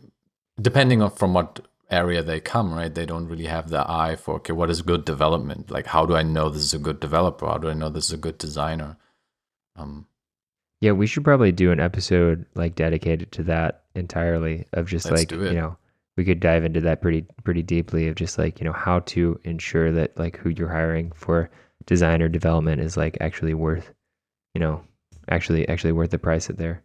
depending 0.60 1.02
on 1.02 1.10
from 1.10 1.34
what 1.34 1.60
area 1.90 2.22
they 2.22 2.40
come, 2.40 2.72
right? 2.72 2.94
They 2.94 3.06
don't 3.06 3.28
really 3.28 3.46
have 3.46 3.68
the 3.68 3.88
eye 3.88 4.16
for 4.16 4.36
okay, 4.36 4.52
what 4.52 4.70
is 4.70 4.82
good 4.82 5.04
development? 5.04 5.70
Like, 5.70 5.86
how 5.86 6.06
do 6.06 6.16
I 6.16 6.22
know 6.22 6.48
this 6.48 6.62
is 6.62 6.74
a 6.74 6.78
good 6.78 7.00
developer? 7.00 7.46
How 7.46 7.58
do 7.58 7.68
I 7.68 7.74
know 7.74 7.88
this 7.90 8.06
is 8.06 8.12
a 8.12 8.16
good 8.18 8.38
designer? 8.38 8.96
Um, 9.76 10.06
Yeah, 10.80 10.92
we 10.92 11.06
should 11.06 11.24
probably 11.24 11.52
do 11.52 11.72
an 11.72 11.80
episode 11.80 12.46
like 12.54 12.74
dedicated 12.74 13.32
to 13.32 13.42
that 13.44 13.84
entirely 13.94 14.66
of 14.72 14.88
just 14.88 15.10
like 15.10 15.30
you 15.30 15.52
know 15.52 15.76
we 16.16 16.24
could 16.24 16.40
dive 16.40 16.64
into 16.64 16.80
that 16.80 17.00
pretty 17.02 17.24
pretty 17.44 17.62
deeply 17.62 18.08
of 18.08 18.14
just 18.14 18.38
like 18.38 18.60
you 18.60 18.64
know 18.64 18.72
how 18.72 19.00
to 19.00 19.38
ensure 19.44 19.92
that 19.92 20.16
like 20.18 20.36
who 20.36 20.50
you're 20.50 20.68
hiring 20.68 21.12
for 21.12 21.50
designer 21.86 22.28
development 22.28 22.80
is 22.80 22.96
like 22.96 23.16
actually 23.20 23.54
worth 23.54 23.92
you 24.54 24.60
know 24.60 24.82
actually 25.30 25.68
actually 25.68 25.92
worth 25.92 26.10
the 26.10 26.18
price 26.18 26.46
that 26.46 26.56
they're 26.56 26.82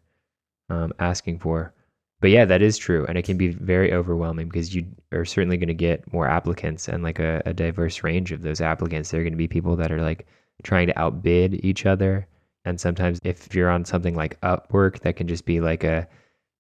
um, 0.70 0.94
asking 1.00 1.40
for. 1.40 1.74
But 2.22 2.32
yeah, 2.32 2.46
that 2.46 2.62
is 2.62 2.78
true, 2.78 3.06
and 3.08 3.18
it 3.18 3.24
can 3.24 3.38
be 3.38 3.48
very 3.48 3.94
overwhelming 3.94 4.50
because 4.50 4.76
you 4.76 4.86
are 5.14 5.24
certainly 5.24 5.56
going 5.56 5.70
to 5.70 5.74
get 5.74 6.12
more 6.12 6.28
applicants 6.28 6.90
and 6.90 7.02
like 7.02 7.18
a, 7.20 7.42
a 7.46 7.54
diverse 7.54 8.04
range 8.04 8.34
of 8.34 8.42
those 8.42 8.60
applicants. 8.60 9.10
There 9.10 9.22
are 9.22 9.24
going 9.24 9.34
to 9.34 9.38
be 9.38 9.48
people 9.48 9.78
that 9.78 9.92
are 9.92 10.02
like 10.02 10.28
trying 10.64 10.88
to 10.88 11.00
outbid 11.00 11.64
each 11.64 11.86
other, 11.86 12.28
and 12.66 12.80
sometimes 12.80 13.20
if 13.24 13.56
you're 13.56 13.70
on 13.70 13.86
something 13.86 14.16
like 14.16 14.40
Upwork, 14.42 15.00
that 15.00 15.16
can 15.16 15.28
just 15.28 15.46
be 15.46 15.62
like 15.62 15.86
a 15.86 16.08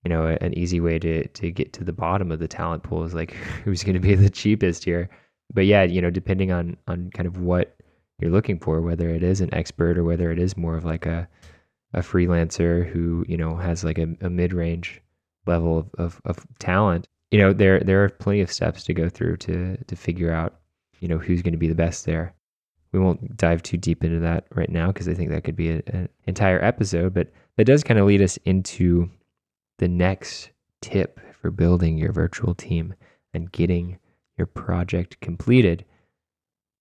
you 0.05 0.09
know 0.09 0.27
an 0.27 0.57
easy 0.57 0.79
way 0.79 0.97
to 0.99 1.27
to 1.27 1.51
get 1.51 1.73
to 1.73 1.83
the 1.83 1.91
bottom 1.91 2.31
of 2.31 2.39
the 2.39 2.47
talent 2.47 2.83
pool 2.83 3.03
is 3.03 3.13
like 3.13 3.31
who's 3.65 3.83
going 3.83 3.95
to 3.95 3.99
be 3.99 4.15
the 4.15 4.29
cheapest 4.29 4.85
here. 4.85 5.09
But 5.53 5.65
yeah, 5.65 5.83
you 5.83 6.01
know, 6.01 6.09
depending 6.09 6.53
on 6.53 6.77
on 6.87 7.11
kind 7.13 7.27
of 7.27 7.41
what 7.41 7.75
you're 8.19 8.31
looking 8.31 8.59
for, 8.59 8.81
whether 8.81 9.09
it 9.09 9.23
is 9.23 9.41
an 9.41 9.53
expert 9.53 9.97
or 9.97 10.05
whether 10.05 10.31
it 10.31 10.39
is 10.39 10.55
more 10.55 10.77
of 10.77 10.85
like 10.85 11.05
a 11.05 11.27
a 11.93 11.99
freelancer 11.99 12.88
who 12.88 13.25
you 13.28 13.38
know 13.38 13.56
has 13.56 13.84
like 13.84 13.97
a, 13.97 14.08
a 14.21 14.30
mid-range 14.30 15.02
level 15.45 15.80
of, 15.80 15.89
of, 15.97 16.21
of 16.25 16.45
talent 16.60 17.08
you 17.32 17.39
know 17.39 17.54
there 17.54 17.80
there 17.80 18.04
are 18.04 18.10
plenty 18.10 18.41
of 18.41 18.52
steps 18.52 18.84
to 18.84 18.93
go 18.93 19.10
through 19.10 19.38
to 19.38 19.78
to 19.86 19.95
figure 19.95 20.32
out 20.32 20.60
you 20.99 21.08
know 21.08 21.17
who's 21.17 21.41
going 21.41 21.54
to 21.54 21.58
be 21.58 21.67
the 21.67 21.75
best 21.75 22.06
there. 22.06 22.34
We 22.91 22.99
won't 22.99 23.38
dive 23.38 23.62
too 23.62 23.78
deep 23.78 24.04
into 24.04 24.19
that 24.21 24.45
right 24.56 24.69
now 24.69 24.88
because 24.88 25.08
i 25.08 25.13
think 25.13 25.30
that 25.30 25.43
could 25.43 25.56
be 25.56 25.69
an 25.69 26.10
entire 26.25 26.63
episode 26.63 27.13
but 27.13 27.32
that 27.56 27.65
does 27.65 27.84
kind 27.84 27.99
of 27.99 28.08
lead 28.08 28.21
us 28.21 28.38
into 28.45 29.10
the 29.78 29.88
next 29.88 30.49
tip 30.82 31.19
for 31.34 31.52
building 31.52 31.97
your 31.97 32.12
virtual 32.12 32.56
team 32.56 32.95
and 33.34 33.52
getting 33.52 33.99
your 34.38 34.47
project 34.47 35.19
completed. 35.19 35.86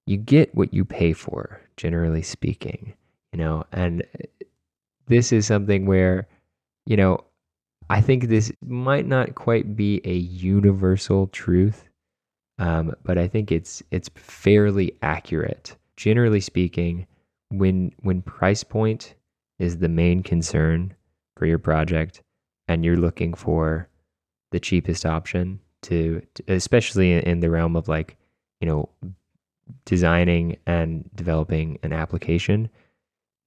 You 0.07 0.17
get 0.17 0.55
what 0.55 0.73
you 0.73 0.85
pay 0.85 1.13
for 1.13 1.61
generally 1.77 2.23
speaking 2.23 2.95
you 3.33 3.39
know 3.39 3.65
and 3.73 4.03
this 5.09 5.33
is 5.33 5.47
something 5.47 5.87
where 5.87 6.27
you 6.87 6.97
know 6.97 7.23
i 7.91 8.01
think 8.01 8.25
this 8.25 8.53
might 8.65 9.07
not 9.07 9.35
quite 9.35 9.77
be 9.77 10.01
a 10.05 10.15
universal 10.15 11.27
truth 11.29 11.89
um, 12.59 12.95
but 13.05 13.19
i 13.19 13.29
think 13.29 13.53
it's 13.53 13.83
it's 13.91 14.11
fairly 14.17 14.93
accurate. 15.03 15.77
Generally 15.97 16.41
speaking 16.41 17.07
when 17.51 17.93
when 18.01 18.23
price 18.23 18.63
point 18.65 19.15
is 19.59 19.79
the 19.79 19.89
main 19.89 20.23
concern 20.23 20.95
for 21.37 21.47
your 21.47 21.59
project 21.59 22.23
and 22.69 22.85
you're 22.85 22.97
looking 22.97 23.35
for 23.35 23.89
the 24.51 24.61
cheapest 24.61 25.07
option 25.07 25.61
to, 25.83 26.23
to 26.35 26.43
especially 26.49 27.13
in, 27.13 27.21
in 27.21 27.41
the 27.41 27.51
realm 27.51 27.77
of 27.77 27.89
like 27.89 28.17
you 28.61 28.69
know 28.69 28.89
designing 29.85 30.57
and 30.67 31.09
developing 31.15 31.79
an 31.83 31.93
application 31.93 32.69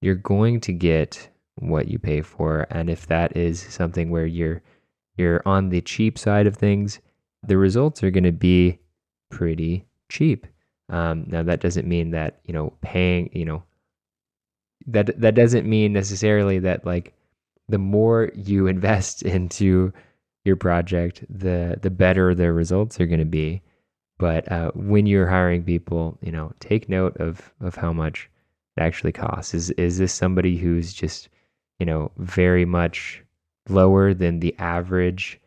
you're 0.00 0.14
going 0.14 0.60
to 0.60 0.72
get 0.72 1.28
what 1.68 1.88
you 1.88 1.98
pay 1.98 2.22
for. 2.22 2.66
And 2.70 2.90
if 2.90 3.06
that 3.06 3.36
is 3.36 3.60
something 3.60 4.10
where 4.10 4.26
you're 4.26 4.62
you're 5.16 5.42
on 5.46 5.68
the 5.68 5.80
cheap 5.80 6.18
side 6.18 6.46
of 6.46 6.56
things 6.56 7.00
the 7.42 7.58
results 7.58 8.02
are 8.02 8.10
going 8.10 8.24
to 8.24 8.32
be 8.32 8.78
pretty 9.30 9.84
cheap. 10.08 10.46
Um, 10.88 11.24
now 11.26 11.42
that 11.42 11.60
doesn't 11.60 11.88
mean 11.88 12.10
that 12.10 12.40
you 12.44 12.52
know 12.52 12.72
paying 12.82 13.30
you 13.32 13.44
know 13.44 13.62
that 14.86 15.18
that 15.20 15.34
doesn't 15.34 15.68
mean 15.68 15.92
necessarily 15.92 16.58
that 16.60 16.84
like 16.84 17.14
the 17.68 17.78
more 17.78 18.30
you 18.34 18.66
invest 18.74 19.22
into 19.22 19.92
your 20.44 20.56
project 20.56 21.24
the 21.30 21.78
the 21.82 21.90
better 21.90 22.34
the 22.34 22.52
results 22.52 23.00
are 23.00 23.06
going 23.06 23.20
to 23.20 23.24
be. 23.24 23.62
But 24.18 24.50
uh, 24.52 24.70
when 24.74 25.06
you're 25.06 25.26
hiring 25.26 25.64
people 25.64 26.18
you 26.22 26.32
know 26.32 26.52
take 26.60 26.88
note 26.88 27.16
of 27.18 27.52
of 27.60 27.74
how 27.74 27.92
much 27.92 28.28
it 28.76 28.82
actually 28.82 29.12
costs. 29.12 29.54
Is 29.54 29.70
is 29.72 29.98
this 29.98 30.12
somebody 30.12 30.56
who's 30.56 30.92
just 30.92 31.28
you 31.82 31.86
know 31.86 32.12
very 32.16 32.64
much 32.64 33.24
lower 33.68 34.14
than 34.14 34.38
the 34.38 34.54
average 34.60 35.40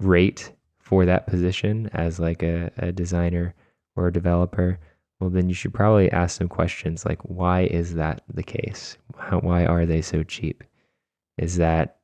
rate 0.00 0.50
for 0.78 1.04
that 1.04 1.26
position 1.26 1.90
as 1.92 2.18
like 2.18 2.42
a, 2.42 2.70
a 2.78 2.90
designer 2.90 3.54
or 3.94 4.06
a 4.06 4.12
developer 4.12 4.78
well 5.20 5.28
then 5.28 5.46
you 5.46 5.54
should 5.54 5.74
probably 5.74 6.10
ask 6.10 6.38
some 6.38 6.48
questions 6.48 7.04
like 7.04 7.20
why 7.20 7.64
is 7.64 7.96
that 7.96 8.22
the 8.32 8.42
case? 8.42 8.96
How, 9.18 9.40
why 9.40 9.66
are 9.66 9.84
they 9.84 10.00
so 10.00 10.22
cheap? 10.22 10.64
Is 11.36 11.58
that 11.58 11.98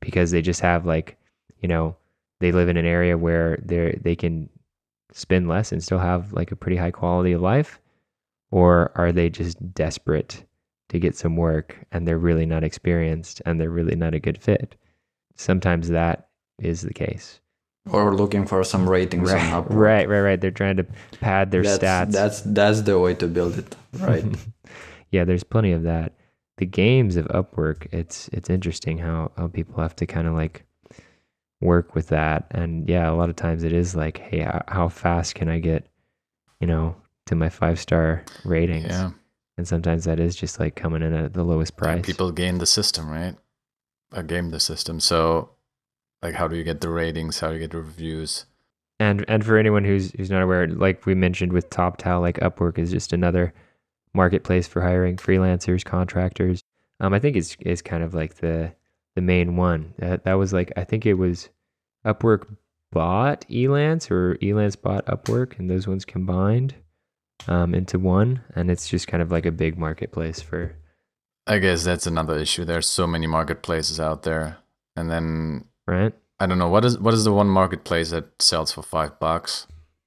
because 0.00 0.30
they 0.30 0.42
just 0.42 0.60
have 0.60 0.84
like 0.84 1.16
you 1.62 1.68
know 1.68 1.96
they 2.40 2.52
live 2.52 2.68
in 2.68 2.76
an 2.76 2.84
area 2.84 3.16
where 3.16 3.58
they 3.64 3.98
they 4.02 4.14
can 4.14 4.50
spend 5.10 5.48
less 5.48 5.72
and 5.72 5.82
still 5.82 6.00
have 6.00 6.34
like 6.34 6.52
a 6.52 6.56
pretty 6.56 6.76
high 6.76 6.90
quality 6.90 7.32
of 7.32 7.40
life? 7.40 7.80
Or 8.50 8.92
are 8.94 9.10
they 9.10 9.30
just 9.30 9.56
desperate 9.72 10.44
to 10.92 10.98
get 11.00 11.16
some 11.16 11.36
work 11.36 11.76
and 11.90 12.06
they're 12.06 12.18
really 12.18 12.46
not 12.46 12.62
experienced 12.62 13.42
and 13.46 13.60
they're 13.60 13.70
really 13.70 13.96
not 13.96 14.14
a 14.14 14.20
good 14.20 14.38
fit 14.38 14.76
sometimes 15.36 15.88
that 15.88 16.28
is 16.60 16.82
the 16.82 16.92
case 16.94 17.40
Or 17.90 18.14
looking 18.14 18.46
for 18.46 18.62
some 18.62 18.88
ratings 18.88 19.30
on 19.32 19.36
right 19.36 19.52
Upwork. 19.52 19.74
right 19.74 20.08
right 20.08 20.20
right 20.20 20.40
they're 20.40 20.50
trying 20.62 20.76
to 20.76 20.86
pad 21.20 21.50
their 21.50 21.62
that's, 21.64 21.82
stats 21.82 22.12
That's 22.12 22.40
that's 22.42 22.80
the 22.82 22.98
way 22.98 23.14
to 23.14 23.26
build 23.26 23.58
it, 23.58 23.74
right? 23.98 24.24
yeah, 25.10 25.24
there's 25.24 25.42
plenty 25.44 25.72
of 25.72 25.82
that. 25.82 26.12
The 26.58 26.66
games 26.66 27.16
of 27.16 27.26
Upwork, 27.28 27.86
it's 27.92 28.28
it's 28.32 28.48
interesting 28.50 28.98
how 28.98 29.32
how 29.36 29.48
people 29.48 29.82
have 29.82 29.96
to 29.96 30.06
kind 30.06 30.28
of 30.28 30.34
like 30.34 30.64
work 31.60 31.94
with 31.96 32.08
that. 32.08 32.46
And 32.52 32.88
yeah, 32.88 33.10
a 33.10 33.16
lot 33.16 33.30
of 33.30 33.36
times 33.36 33.64
it 33.64 33.72
is 33.72 33.96
like, 33.96 34.18
hey, 34.18 34.46
how 34.68 34.88
fast 34.88 35.34
can 35.34 35.48
I 35.48 35.58
get, 35.58 35.86
you 36.60 36.66
know, 36.68 36.94
to 37.26 37.34
my 37.34 37.48
five 37.48 37.78
star 37.80 38.22
ratings? 38.44 38.86
Yeah. 38.90 39.10
And 39.58 39.68
sometimes 39.68 40.04
that 40.04 40.18
is 40.18 40.34
just 40.34 40.58
like 40.58 40.76
coming 40.76 41.02
in 41.02 41.12
at 41.12 41.34
the 41.34 41.44
lowest 41.44 41.76
price. 41.76 41.96
And 41.96 42.04
people 42.04 42.32
game 42.32 42.58
the 42.58 42.66
system, 42.66 43.10
right? 43.10 43.36
A 44.12 44.22
game 44.22 44.50
the 44.50 44.60
system. 44.60 45.00
So, 45.00 45.50
like, 46.22 46.34
how 46.34 46.48
do 46.48 46.56
you 46.56 46.64
get 46.64 46.80
the 46.80 46.88
ratings? 46.88 47.40
How 47.40 47.48
do 47.48 47.54
you 47.54 47.60
get 47.60 47.72
the 47.72 47.78
reviews? 47.78 48.46
And 48.98 49.24
and 49.28 49.44
for 49.44 49.58
anyone 49.58 49.84
who's 49.84 50.12
who's 50.12 50.30
not 50.30 50.42
aware, 50.42 50.66
like 50.68 51.04
we 51.06 51.14
mentioned 51.14 51.52
with 51.52 51.70
TopTal, 51.70 52.20
like 52.20 52.38
Upwork 52.40 52.78
is 52.78 52.90
just 52.90 53.12
another 53.12 53.52
marketplace 54.14 54.66
for 54.66 54.80
hiring 54.80 55.16
freelancers, 55.16 55.84
contractors. 55.84 56.62
Um, 57.00 57.12
I 57.12 57.18
think 57.18 57.36
it's 57.36 57.56
it's 57.60 57.82
kind 57.82 58.02
of 58.02 58.14
like 58.14 58.36
the 58.36 58.72
the 59.16 59.22
main 59.22 59.56
one. 59.56 59.94
That 59.98 60.24
that 60.24 60.34
was 60.34 60.52
like 60.52 60.72
I 60.76 60.84
think 60.84 61.04
it 61.04 61.14
was 61.14 61.48
Upwork 62.06 62.46
bought 62.92 63.44
Elance 63.48 64.10
or 64.10 64.36
Elance 64.36 64.80
bought 64.80 65.04
Upwork, 65.06 65.58
and 65.58 65.68
those 65.68 65.88
ones 65.88 66.04
combined 66.04 66.74
um, 67.48 67.74
into 67.74 67.98
one, 67.98 68.42
and 68.54 68.70
it's 68.70 68.88
just 68.88 69.08
kind 69.08 69.22
of 69.22 69.30
like 69.30 69.46
a 69.46 69.52
big 69.52 69.78
marketplace 69.78 70.40
for. 70.40 70.74
I 71.46 71.58
guess 71.58 71.84
that's 71.84 72.06
another 72.06 72.38
issue. 72.38 72.64
There's 72.64 72.86
so 72.86 73.06
many 73.06 73.26
marketplaces 73.26 73.98
out 73.98 74.22
there, 74.22 74.58
and 74.96 75.10
then 75.10 75.64
right. 75.86 76.12
I 76.38 76.46
don't 76.46 76.58
know 76.58 76.68
what 76.68 76.84
is 76.84 76.98
what 76.98 77.14
is 77.14 77.24
the 77.24 77.32
one 77.32 77.48
marketplace 77.48 78.10
that 78.10 78.40
sells 78.40 78.72
for 78.72 78.82
five 78.82 79.18
bucks. 79.18 79.66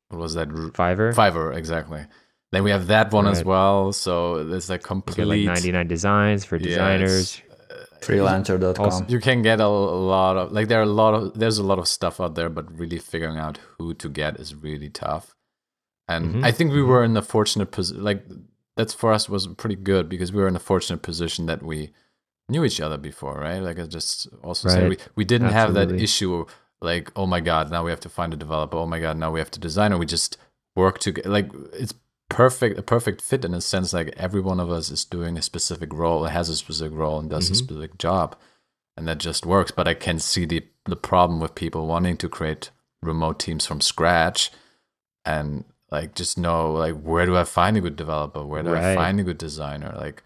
What 0.09 0.19
was 0.19 0.33
that? 0.35 0.49
Fiverr. 0.49 1.13
Fiverr, 1.13 1.55
exactly. 1.55 2.05
Then 2.51 2.63
we 2.63 2.71
have 2.71 2.87
that 2.87 3.11
one 3.11 3.25
right. 3.25 3.31
as 3.31 3.43
well. 3.43 3.91
So 3.91 4.43
there's 4.43 4.69
a 4.69 4.77
complete 4.77 5.25
like 5.25 5.41
99 5.41 5.87
designs 5.87 6.45
for 6.45 6.57
designers. 6.57 7.41
Yeah, 7.41 7.45
freelancer.com. 8.01 9.07
You 9.09 9.19
can 9.19 9.41
get 9.41 9.59
a 9.59 9.67
lot 9.67 10.37
of 10.37 10.51
like 10.51 10.67
there 10.67 10.79
are 10.79 10.83
a 10.83 10.85
lot 10.85 11.13
of 11.13 11.37
there's 11.37 11.57
a 11.57 11.63
lot 11.63 11.79
of 11.79 11.87
stuff 11.87 12.21
out 12.21 12.35
there, 12.35 12.49
but 12.49 12.71
really 12.77 12.99
figuring 12.99 13.37
out 13.37 13.59
who 13.77 13.93
to 13.95 14.09
get 14.09 14.39
is 14.39 14.55
really 14.55 14.89
tough. 14.89 15.35
And 16.07 16.25
mm-hmm. 16.27 16.45
I 16.45 16.51
think 16.51 16.71
we 16.71 16.83
were 16.83 17.03
in 17.03 17.17
a 17.17 17.21
fortunate 17.21 17.71
position. 17.71 18.03
Like 18.03 18.25
that's 18.77 18.93
for 18.93 19.11
us 19.11 19.27
was 19.27 19.47
pretty 19.47 19.75
good 19.75 20.09
because 20.09 20.31
we 20.31 20.41
were 20.41 20.47
in 20.47 20.55
a 20.55 20.59
fortunate 20.59 21.01
position 21.01 21.45
that 21.47 21.63
we 21.63 21.91
knew 22.47 22.63
each 22.63 22.79
other 22.79 22.97
before, 22.97 23.39
right? 23.39 23.59
Like 23.59 23.79
I 23.79 23.85
just 23.85 24.27
also 24.43 24.67
right. 24.67 24.75
said, 24.75 24.89
we 24.89 24.97
we 25.15 25.25
didn't 25.25 25.47
Absolutely. 25.47 25.79
have 25.79 25.89
that 25.89 26.03
issue 26.03 26.45
like 26.81 27.11
oh 27.15 27.25
my 27.25 27.39
god 27.39 27.69
now 27.71 27.83
we 27.83 27.91
have 27.91 27.99
to 27.99 28.09
find 28.09 28.33
a 28.33 28.37
developer 28.37 28.77
oh 28.77 28.85
my 28.85 28.99
god 28.99 29.17
now 29.17 29.31
we 29.31 29.39
have 29.39 29.51
to 29.51 29.59
design 29.59 29.93
or 29.93 29.97
we 29.97 30.05
just 30.05 30.37
work 30.75 30.99
together 30.99 31.29
like 31.29 31.49
it's 31.73 31.93
perfect 32.29 32.77
a 32.77 32.81
perfect 32.81 33.21
fit 33.21 33.45
in 33.45 33.53
a 33.53 33.61
sense 33.61 33.93
like 33.93 34.13
every 34.17 34.41
one 34.41 34.59
of 34.59 34.69
us 34.69 34.89
is 34.89 35.05
doing 35.05 35.37
a 35.37 35.41
specific 35.41 35.93
role 35.93 36.23
has 36.25 36.49
a 36.49 36.55
specific 36.55 36.97
role 36.97 37.19
and 37.19 37.29
does 37.29 37.45
mm-hmm. 37.45 37.53
a 37.53 37.55
specific 37.55 37.97
job 37.97 38.35
and 38.97 39.07
that 39.07 39.17
just 39.17 39.45
works 39.45 39.71
but 39.71 39.87
i 39.87 39.93
can 39.93 40.19
see 40.19 40.45
the 40.45 40.63
the 40.85 40.95
problem 40.95 41.39
with 41.39 41.55
people 41.55 41.87
wanting 41.87 42.17
to 42.17 42.29
create 42.29 42.71
remote 43.01 43.39
teams 43.39 43.65
from 43.65 43.79
scratch 43.79 44.51
and 45.23 45.65
like 45.91 46.15
just 46.15 46.37
know 46.37 46.71
like 46.71 46.99
where 47.01 47.25
do 47.25 47.37
i 47.37 47.43
find 47.43 47.77
a 47.77 47.81
good 47.81 47.95
developer 47.95 48.43
where 48.43 48.63
do 48.63 48.71
right. 48.71 48.83
i 48.83 48.95
find 48.95 49.19
a 49.19 49.23
good 49.23 49.37
designer 49.37 49.93
like 49.97 50.23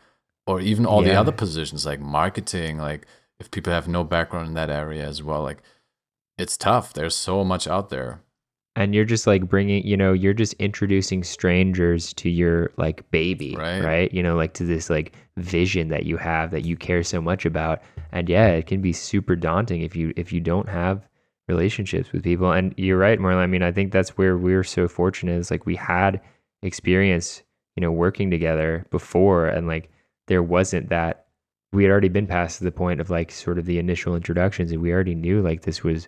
or 0.48 0.60
even 0.60 0.86
all 0.86 1.04
yeah. 1.04 1.14
the 1.14 1.20
other 1.20 1.32
positions 1.32 1.86
like 1.86 2.00
marketing 2.00 2.78
like 2.78 3.06
if 3.40 3.52
people 3.52 3.72
have 3.72 3.88
no 3.88 4.04
background 4.04 4.48
in 4.48 4.54
that 4.54 4.70
area 4.70 5.06
as 5.06 5.22
well 5.22 5.44
like 5.44 5.62
it's 6.38 6.58
tough 6.58 6.94
there's 6.94 7.16
so 7.16 7.44
much 7.44 7.68
out 7.68 7.90
there 7.90 8.22
and 8.76 8.96
you're 8.96 9.06
just 9.06 9.28
like 9.28 9.48
bringing 9.48 9.86
you 9.86 9.98
know 9.98 10.14
you're 10.14 10.34
just 10.34 10.54
introducing 10.54 11.24
strangers 11.24 12.14
to 12.14 12.30
your 12.30 12.72
like 12.78 13.10
baby 13.12 13.56
right. 13.58 13.84
right 13.84 14.14
you 14.14 14.24
know 14.24 14.36
like 14.36 14.54
to 14.54 14.64
this 14.64 14.90
like 14.90 15.14
vision 15.38 15.90
that 15.90 16.06
you 16.06 16.18
have 16.18 16.52
that 16.52 16.66
you 16.66 16.78
care 16.78 17.04
so 17.04 17.22
much 17.22 17.46
about 17.46 17.82
and 18.12 18.30
yeah 18.30 18.48
it 18.48 18.66
can 18.68 18.82
be 18.82 18.94
super 18.94 19.36
daunting 19.36 19.82
if 19.82 19.96
you 19.96 20.14
if 20.16 20.32
you 20.32 20.40
don't 20.40 20.70
have 20.70 21.08
relationships 21.50 22.12
with 22.14 22.24
people 22.24 22.52
and 22.52 22.74
you're 22.78 22.98
right 22.98 23.20
marla 23.20 23.38
i 23.38 23.48
mean 23.48 23.64
i 23.64 23.72
think 23.72 23.92
that's 23.92 24.18
where 24.18 24.38
we're 24.38 24.64
so 24.64 24.88
fortunate 24.88 25.38
is 25.38 25.52
like 25.52 25.66
we 25.66 25.76
had 25.76 26.22
experience 26.62 27.44
you 27.76 27.82
know 27.82 27.92
working 27.92 28.32
together 28.32 28.86
before 28.92 29.48
and 29.48 29.68
like 29.68 29.92
there 30.28 30.44
wasn't 30.44 30.88
that 30.90 31.26
we 31.74 31.84
had 31.84 31.92
already 31.92 32.10
been 32.10 32.28
past 32.28 32.62
the 32.62 32.72
point 32.72 33.02
of 33.02 33.10
like 33.10 33.32
sort 33.32 33.60
of 33.60 33.66
the 33.66 33.80
initial 33.80 34.16
introductions 34.16 34.72
and 34.72 34.82
we 34.82 34.94
already 34.94 35.16
knew 35.16 35.42
like 35.42 35.64
this 35.64 35.84
was 35.84 36.08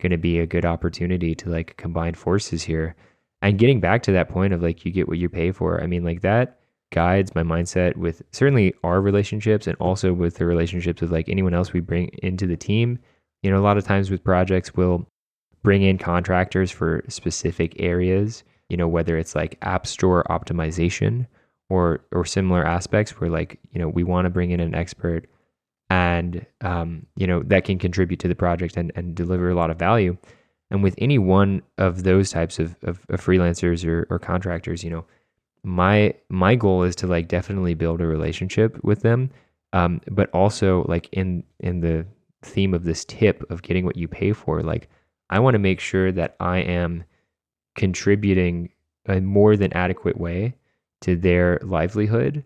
going 0.00 0.10
to 0.10 0.18
be 0.18 0.38
a 0.38 0.46
good 0.46 0.64
opportunity 0.64 1.34
to 1.34 1.48
like 1.48 1.76
combine 1.76 2.14
forces 2.14 2.62
here. 2.62 2.94
And 3.42 3.58
getting 3.58 3.80
back 3.80 4.02
to 4.04 4.12
that 4.12 4.28
point 4.28 4.52
of 4.52 4.62
like 4.62 4.84
you 4.84 4.92
get 4.92 5.08
what 5.08 5.18
you 5.18 5.28
pay 5.28 5.52
for. 5.52 5.82
I 5.82 5.86
mean, 5.86 6.04
like 6.04 6.22
that 6.22 6.60
guides 6.92 7.34
my 7.34 7.42
mindset 7.42 7.96
with 7.96 8.22
certainly 8.30 8.74
our 8.82 9.00
relationships 9.00 9.66
and 9.66 9.76
also 9.78 10.12
with 10.12 10.36
the 10.36 10.46
relationships 10.46 11.00
with 11.00 11.12
like 11.12 11.28
anyone 11.28 11.54
else 11.54 11.72
we 11.72 11.80
bring 11.80 12.08
into 12.22 12.46
the 12.46 12.56
team. 12.56 12.98
You 13.44 13.50
know, 13.50 13.58
a 13.58 13.60
lot 13.60 13.76
of 13.76 13.84
times 13.84 14.10
with 14.10 14.24
projects, 14.24 14.74
we'll 14.74 15.06
bring 15.62 15.82
in 15.82 15.98
contractors 15.98 16.70
for 16.70 17.04
specific 17.08 17.74
areas, 17.78 18.42
you 18.70 18.76
know, 18.78 18.88
whether 18.88 19.18
it's 19.18 19.34
like 19.34 19.58
app 19.60 19.86
store 19.86 20.24
optimization 20.30 21.26
or 21.68 22.00
or 22.10 22.24
similar 22.24 22.66
aspects 22.66 23.20
where 23.20 23.28
like, 23.28 23.58
you 23.70 23.78
know, 23.78 23.88
we 23.88 24.02
want 24.02 24.24
to 24.24 24.30
bring 24.30 24.50
in 24.50 24.60
an 24.60 24.74
expert 24.74 25.26
and 25.90 26.46
um, 26.62 27.04
you 27.16 27.26
know 27.26 27.42
that 27.42 27.64
can 27.64 27.78
contribute 27.78 28.18
to 28.20 28.28
the 28.28 28.34
project 28.34 28.78
and, 28.78 28.90
and 28.94 29.14
deliver 29.14 29.50
a 29.50 29.54
lot 29.54 29.70
of 29.70 29.78
value. 29.78 30.16
And 30.70 30.82
with 30.82 30.94
any 30.96 31.18
one 31.18 31.60
of 31.76 32.02
those 32.02 32.30
types 32.30 32.58
of, 32.58 32.76
of, 32.82 33.04
of 33.10 33.20
freelancers 33.20 33.86
or, 33.86 34.06
or 34.08 34.18
contractors 34.18 34.82
you 34.82 34.88
know 34.88 35.04
my 35.62 36.14
my 36.30 36.54
goal 36.54 36.82
is 36.82 36.96
to 36.96 37.06
like 37.06 37.28
definitely 37.28 37.74
build 37.74 38.00
a 38.00 38.06
relationship 38.06 38.82
with 38.82 39.02
them 39.02 39.30
um, 39.74 40.00
but 40.10 40.30
also 40.30 40.84
like 40.88 41.08
in 41.12 41.44
in 41.60 41.80
the 41.80 42.06
theme 42.44 42.74
of 42.74 42.84
this 42.84 43.04
tip 43.04 43.48
of 43.50 43.62
getting 43.62 43.84
what 43.84 43.96
you 43.96 44.08
pay 44.08 44.32
for 44.32 44.62
like 44.62 44.88
i 45.30 45.38
want 45.38 45.54
to 45.54 45.58
make 45.58 45.80
sure 45.80 46.12
that 46.12 46.36
i 46.40 46.58
am 46.58 47.04
contributing 47.74 48.70
a 49.06 49.20
more 49.20 49.56
than 49.56 49.72
adequate 49.72 50.18
way 50.18 50.54
to 51.00 51.16
their 51.16 51.58
livelihood 51.62 52.44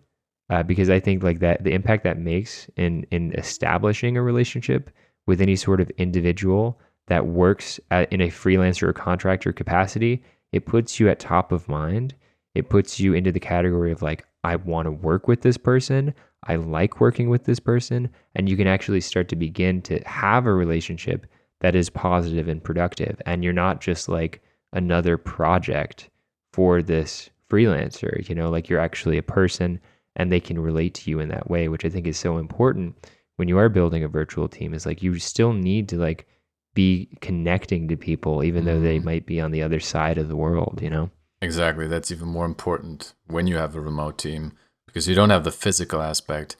uh, 0.49 0.63
because 0.63 0.89
I 0.89 0.99
think 0.99 1.23
like 1.23 1.39
that 1.39 1.63
the 1.63 1.73
impact 1.73 2.03
that 2.03 2.17
makes 2.17 2.69
in 2.75 3.05
in 3.11 3.33
establishing 3.37 4.17
a 4.17 4.21
relationship 4.21 4.89
with 5.27 5.41
any 5.41 5.55
sort 5.55 5.79
of 5.79 5.89
individual 5.91 6.79
that 7.07 7.27
works 7.27 7.79
at, 7.91 8.11
in 8.11 8.21
a 8.21 8.27
freelancer 8.27 8.83
or 8.83 8.93
contractor 8.93 9.51
capacity, 9.51 10.23
it 10.51 10.65
puts 10.65 10.99
you 10.99 11.09
at 11.09 11.19
top 11.19 11.51
of 11.51 11.67
mind. 11.67 12.15
It 12.55 12.69
puts 12.69 12.99
you 12.99 13.13
into 13.13 13.31
the 13.31 13.39
category 13.39 13.91
of 13.91 14.01
like 14.01 14.25
I 14.43 14.55
want 14.55 14.85
to 14.85 14.91
work 14.91 15.27
with 15.27 15.41
this 15.41 15.57
person. 15.57 16.13
I 16.45 16.55
like 16.55 17.01
working 17.01 17.29
with 17.29 17.43
this 17.43 17.59
person, 17.59 18.09
and 18.35 18.47
you 18.47 18.55
can 18.55 18.67
actually 18.67 19.01
start 19.01 19.27
to 19.29 19.35
begin 19.35 19.81
to 19.83 19.99
have 20.05 20.45
a 20.45 20.53
relationship 20.53 21.25
that 21.59 21.75
is 21.75 21.89
positive 21.89 22.47
and 22.47 22.63
productive. 22.63 23.21
And 23.25 23.43
you're 23.43 23.53
not 23.53 23.81
just 23.81 24.07
like 24.07 24.41
another 24.71 25.17
project 25.17 26.09
for 26.53 26.81
this 26.81 27.29
freelancer, 27.49 28.27
you 28.29 28.35
know, 28.35 28.49
like 28.49 28.69
you're 28.69 28.79
actually 28.79 29.17
a 29.17 29.23
person 29.23 29.79
and 30.15 30.31
they 30.31 30.39
can 30.39 30.59
relate 30.59 30.93
to 30.93 31.09
you 31.09 31.19
in 31.19 31.29
that 31.29 31.49
way, 31.49 31.67
which 31.67 31.85
I 31.85 31.89
think 31.89 32.07
is 32.07 32.17
so 32.17 32.37
important 32.37 32.95
when 33.37 33.47
you 33.47 33.57
are 33.57 33.69
building 33.69 34.03
a 34.03 34.09
virtual 34.09 34.47
team 34.47 34.73
is 34.73 34.85
like 34.85 35.01
you 35.01 35.17
still 35.19 35.53
need 35.53 35.87
to 35.89 35.97
like 35.97 36.27
be 36.73 37.09
connecting 37.21 37.87
to 37.87 37.97
people 37.97 38.43
even 38.43 38.65
though 38.65 38.79
they 38.79 38.97
mm-hmm. 38.97 39.05
might 39.05 39.25
be 39.25 39.41
on 39.41 39.51
the 39.51 39.63
other 39.63 39.79
side 39.79 40.17
of 40.17 40.27
the 40.27 40.35
world, 40.35 40.79
you 40.81 40.89
know? 40.89 41.09
Exactly. 41.41 41.87
That's 41.87 42.11
even 42.11 42.27
more 42.27 42.45
important 42.45 43.13
when 43.27 43.47
you 43.47 43.55
have 43.57 43.75
a 43.75 43.81
remote 43.81 44.17
team 44.17 44.53
because 44.85 45.07
you 45.07 45.15
don't 45.15 45.29
have 45.29 45.43
the 45.43 45.51
physical 45.51 46.01
aspect 46.01 46.55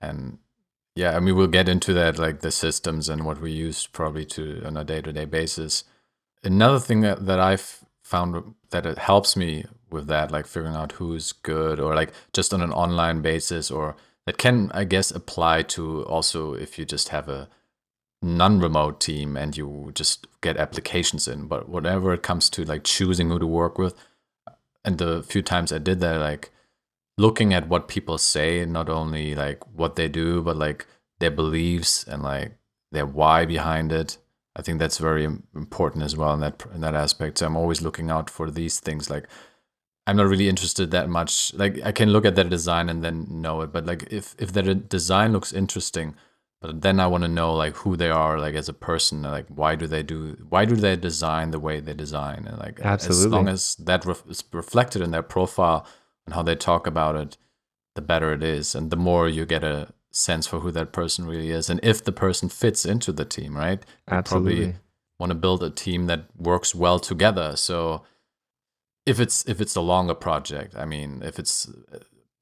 and 0.00 0.38
yeah, 0.94 1.16
I 1.16 1.20
mean 1.20 1.36
we'll 1.36 1.46
get 1.46 1.68
into 1.68 1.92
that 1.94 2.18
like 2.18 2.40
the 2.40 2.50
systems 2.50 3.08
and 3.08 3.24
what 3.24 3.40
we 3.40 3.52
use 3.52 3.86
probably 3.86 4.24
to 4.26 4.62
on 4.64 4.76
a 4.76 4.84
day-to-day 4.84 5.26
basis. 5.26 5.84
Another 6.42 6.80
thing 6.80 7.00
that, 7.02 7.24
that 7.26 7.38
I've 7.38 7.84
found 8.02 8.54
that 8.70 8.86
it 8.86 8.98
helps 8.98 9.36
me 9.36 9.64
with 9.90 10.06
that, 10.08 10.30
like 10.30 10.46
figuring 10.46 10.74
out 10.74 10.92
who's 10.92 11.32
good 11.32 11.78
or 11.80 11.94
like 11.94 12.12
just 12.32 12.52
on 12.52 12.62
an 12.62 12.72
online 12.72 13.22
basis, 13.22 13.70
or 13.70 13.96
that 14.26 14.38
can, 14.38 14.70
I 14.72 14.84
guess, 14.84 15.10
apply 15.10 15.62
to 15.74 16.04
also 16.04 16.54
if 16.54 16.78
you 16.78 16.84
just 16.84 17.10
have 17.10 17.28
a 17.28 17.48
non 18.22 18.60
remote 18.60 19.00
team 19.00 19.36
and 19.36 19.56
you 19.56 19.90
just 19.94 20.26
get 20.40 20.56
applications 20.56 21.28
in. 21.28 21.46
But 21.46 21.68
whatever 21.68 22.12
it 22.12 22.22
comes 22.22 22.50
to 22.50 22.64
like 22.64 22.84
choosing 22.84 23.30
who 23.30 23.38
to 23.38 23.46
work 23.46 23.78
with, 23.78 23.94
and 24.88 24.96
the 24.96 25.22
few 25.22 25.42
times 25.42 25.70
I 25.70 25.76
did 25.76 26.00
that, 26.00 26.18
like 26.18 26.50
looking 27.18 27.52
at 27.52 27.68
what 27.68 27.88
people 27.88 28.16
say, 28.16 28.64
not 28.64 28.88
only 28.88 29.34
like 29.34 29.60
what 29.70 29.96
they 29.96 30.08
do, 30.08 30.40
but 30.40 30.56
like 30.56 30.86
their 31.20 31.30
beliefs 31.30 32.04
and 32.04 32.22
like 32.22 32.52
their 32.90 33.04
why 33.04 33.44
behind 33.44 33.92
it. 33.92 34.16
I 34.56 34.62
think 34.62 34.78
that's 34.78 34.96
very 34.96 35.24
important 35.24 36.04
as 36.04 36.16
well 36.16 36.32
in 36.32 36.40
that 36.40 36.64
in 36.74 36.80
that 36.80 36.94
aspect. 36.94 37.36
So 37.36 37.46
I'm 37.46 37.56
always 37.56 37.82
looking 37.82 38.10
out 38.10 38.30
for 38.30 38.50
these 38.50 38.80
things 38.80 39.10
like 39.10 39.28
I'm 40.06 40.16
not 40.16 40.26
really 40.26 40.48
interested 40.48 40.90
that 40.90 41.10
much. 41.10 41.52
Like 41.52 41.78
I 41.84 41.92
can 41.92 42.08
look 42.08 42.24
at 42.24 42.34
that 42.36 42.48
design 42.48 42.88
and 42.88 43.04
then 43.04 43.26
know 43.28 43.60
it, 43.60 43.72
but 43.72 43.84
like 43.84 44.10
if 44.10 44.34
if 44.38 44.52
that 44.54 44.88
design 44.88 45.32
looks 45.34 45.52
interesting, 45.52 46.14
but 46.60 46.82
then 46.82 46.98
I 46.98 47.06
want 47.06 47.22
to 47.22 47.28
know 47.28 47.54
like 47.54 47.76
who 47.76 47.96
they 47.96 48.10
are, 48.10 48.38
like 48.38 48.54
as 48.54 48.68
a 48.68 48.72
person, 48.72 49.22
like 49.22 49.46
why 49.48 49.76
do 49.76 49.86
they 49.86 50.02
do, 50.02 50.36
why 50.48 50.64
do 50.64 50.74
they 50.74 50.96
design 50.96 51.50
the 51.50 51.60
way 51.60 51.80
they 51.80 51.94
design, 51.94 52.46
and 52.48 52.58
like 52.58 52.80
Absolutely. 52.80 53.26
as 53.26 53.32
long 53.32 53.48
as 53.48 53.74
that 53.76 54.04
ref- 54.04 54.28
is 54.28 54.42
reflected 54.52 55.02
in 55.02 55.10
their 55.10 55.22
profile 55.22 55.86
and 56.26 56.34
how 56.34 56.42
they 56.42 56.56
talk 56.56 56.86
about 56.86 57.14
it, 57.14 57.36
the 57.94 58.02
better 58.02 58.32
it 58.32 58.42
is, 58.42 58.74
and 58.74 58.90
the 58.90 58.96
more 58.96 59.28
you 59.28 59.46
get 59.46 59.62
a 59.62 59.92
sense 60.10 60.46
for 60.46 60.60
who 60.60 60.70
that 60.72 60.92
person 60.92 61.26
really 61.26 61.50
is, 61.50 61.70
and 61.70 61.78
if 61.82 62.02
the 62.02 62.12
person 62.12 62.48
fits 62.48 62.84
into 62.84 63.12
the 63.12 63.24
team, 63.24 63.56
right? 63.56 63.84
Absolutely. 64.08 64.54
Probably 64.56 64.78
want 65.18 65.30
to 65.30 65.34
build 65.34 65.62
a 65.62 65.70
team 65.70 66.06
that 66.06 66.24
works 66.36 66.74
well 66.74 66.98
together. 66.98 67.56
So 67.56 68.04
if 69.06 69.20
it's 69.20 69.46
if 69.48 69.60
it's 69.60 69.76
a 69.76 69.80
longer 69.80 70.14
project, 70.14 70.74
I 70.76 70.84
mean, 70.84 71.22
if 71.24 71.38
it's 71.38 71.68
uh, 71.92 71.98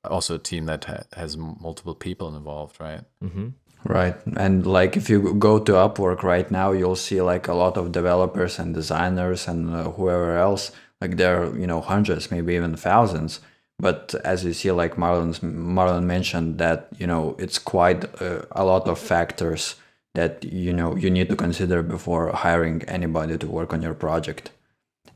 also 0.09 0.37
a 0.37 0.39
team 0.39 0.67
that 0.67 0.85
ha- 0.85 1.05
has 1.13 1.37
multiple 1.37 1.95
people 1.95 2.35
involved, 2.35 2.81
right? 2.81 3.03
Mm-hmm. 3.23 3.49
Right. 3.85 4.17
And 4.37 4.67
like 4.67 4.97
if 4.97 5.09
you 5.09 5.35
go 5.35 5.59
to 5.61 5.73
Upwork 5.73 6.23
right 6.23 6.51
now, 6.51 6.73
you'll 6.73 6.97
see 6.97 7.23
like 7.23 7.47
a 7.47 7.55
lot 7.55 7.77
of 7.77 7.93
developers 7.93 8.59
and 8.59 8.75
designers 8.75 9.47
and 9.47 9.75
uh, 9.75 9.91
whoever 9.93 10.37
else. 10.37 10.73
Like 11.01 11.17
there 11.17 11.43
are, 11.43 11.59
you 11.59 11.67
know, 11.67 11.81
hundreds, 11.81 12.31
maybe 12.31 12.55
even 12.55 12.77
thousands. 12.77 13.41
But 13.79 14.15
as 14.25 14.45
you 14.45 14.55
see, 14.55 14.73
like 14.73 14.97
Marlon's, 14.97 15.41
Marlon 15.41 16.05
mentioned, 16.05 16.59
that, 16.59 16.89
you 16.99 17.07
know, 17.07 17.37
it's 17.39 17.59
quite 17.59 18.05
uh, 18.23 18.43
a 18.53 18.65
lot 18.65 18.89
of 18.89 18.99
factors 18.99 19.77
that, 20.15 20.45
you 20.45 20.73
know, 20.73 20.97
you 20.97 21.11
need 21.11 21.29
to 21.29 21.37
consider 21.37 21.83
before 21.83 22.33
hiring 22.33 22.83
anybody 22.85 23.37
to 23.37 23.47
work 23.47 23.75
on 23.75 23.83
your 23.83 23.95
project. 23.95 24.51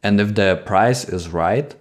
And 0.03 0.21
if 0.21 0.35
the 0.35 0.63
price 0.67 1.05
is 1.05 1.31
right, 1.31 1.75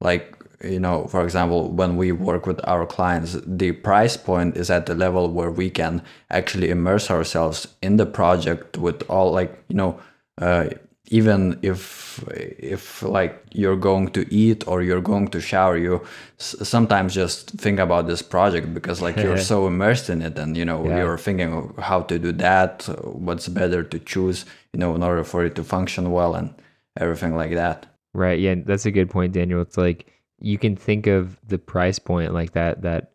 like 0.00 0.35
you 0.64 0.80
know 0.80 1.06
for 1.06 1.22
example 1.24 1.70
when 1.70 1.96
we 1.96 2.12
work 2.12 2.46
with 2.46 2.60
our 2.66 2.86
clients 2.86 3.36
the 3.46 3.72
price 3.72 4.16
point 4.16 4.56
is 4.56 4.70
at 4.70 4.86
the 4.86 4.94
level 4.94 5.30
where 5.30 5.50
we 5.50 5.68
can 5.70 6.02
actually 6.30 6.70
immerse 6.70 7.10
ourselves 7.10 7.68
in 7.82 7.96
the 7.96 8.06
project 8.06 8.78
with 8.78 9.02
all 9.10 9.32
like 9.32 9.52
you 9.68 9.76
know 9.76 9.98
uh, 10.40 10.66
even 11.08 11.58
if 11.62 12.24
if 12.62 13.02
like 13.02 13.40
you're 13.52 13.76
going 13.76 14.08
to 14.08 14.22
eat 14.34 14.66
or 14.66 14.82
you're 14.82 15.00
going 15.00 15.28
to 15.28 15.40
shower 15.40 15.76
you 15.76 16.00
s- 16.40 16.56
sometimes 16.62 17.14
just 17.14 17.50
think 17.50 17.78
about 17.78 18.06
this 18.06 18.22
project 18.22 18.72
because 18.74 19.00
like 19.02 19.16
you're 19.16 19.38
so 19.54 19.66
immersed 19.66 20.08
in 20.10 20.22
it 20.22 20.38
and 20.38 20.56
you 20.56 20.64
know 20.64 20.84
Yeah. 20.86 20.98
you're 20.98 21.18
thinking 21.18 21.52
of 21.52 21.76
how 21.78 22.00
to 22.02 22.18
do 22.18 22.32
that 22.32 22.88
what's 23.04 23.48
better 23.48 23.82
to 23.84 23.98
choose 23.98 24.46
you 24.72 24.80
know 24.80 24.94
in 24.94 25.02
order 25.02 25.22
for 25.24 25.44
it 25.44 25.54
to 25.56 25.64
function 25.64 26.10
well 26.10 26.34
and 26.34 26.50
everything 26.96 27.36
like 27.36 27.52
that 27.54 27.86
Right. 28.14 28.40
Yeah, 28.40 28.54
that's 28.64 28.86
a 28.86 28.90
good 28.90 29.10
point, 29.10 29.34
Daniel. 29.34 29.60
It's 29.60 29.76
like 29.76 30.06
you 30.40 30.58
can 30.58 30.76
think 30.76 31.06
of 31.06 31.38
the 31.46 31.58
price 31.58 31.98
point 31.98 32.34
like 32.34 32.52
that 32.52 32.82
that 32.82 33.12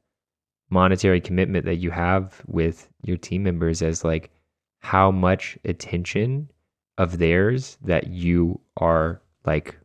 monetary 0.70 1.22
commitment 1.22 1.66
that 1.66 1.76
you 1.76 1.92
have 1.92 2.42
with 2.48 2.90
your 3.04 3.18
team 3.18 3.44
members 3.44 3.82
as 3.82 4.04
like 4.04 4.32
how 4.80 5.12
much 5.12 5.58
attention 5.66 6.50
of 6.98 7.18
theirs 7.18 7.78
that 7.84 8.08
you 8.08 8.60
are 8.78 9.22
like 9.46 9.78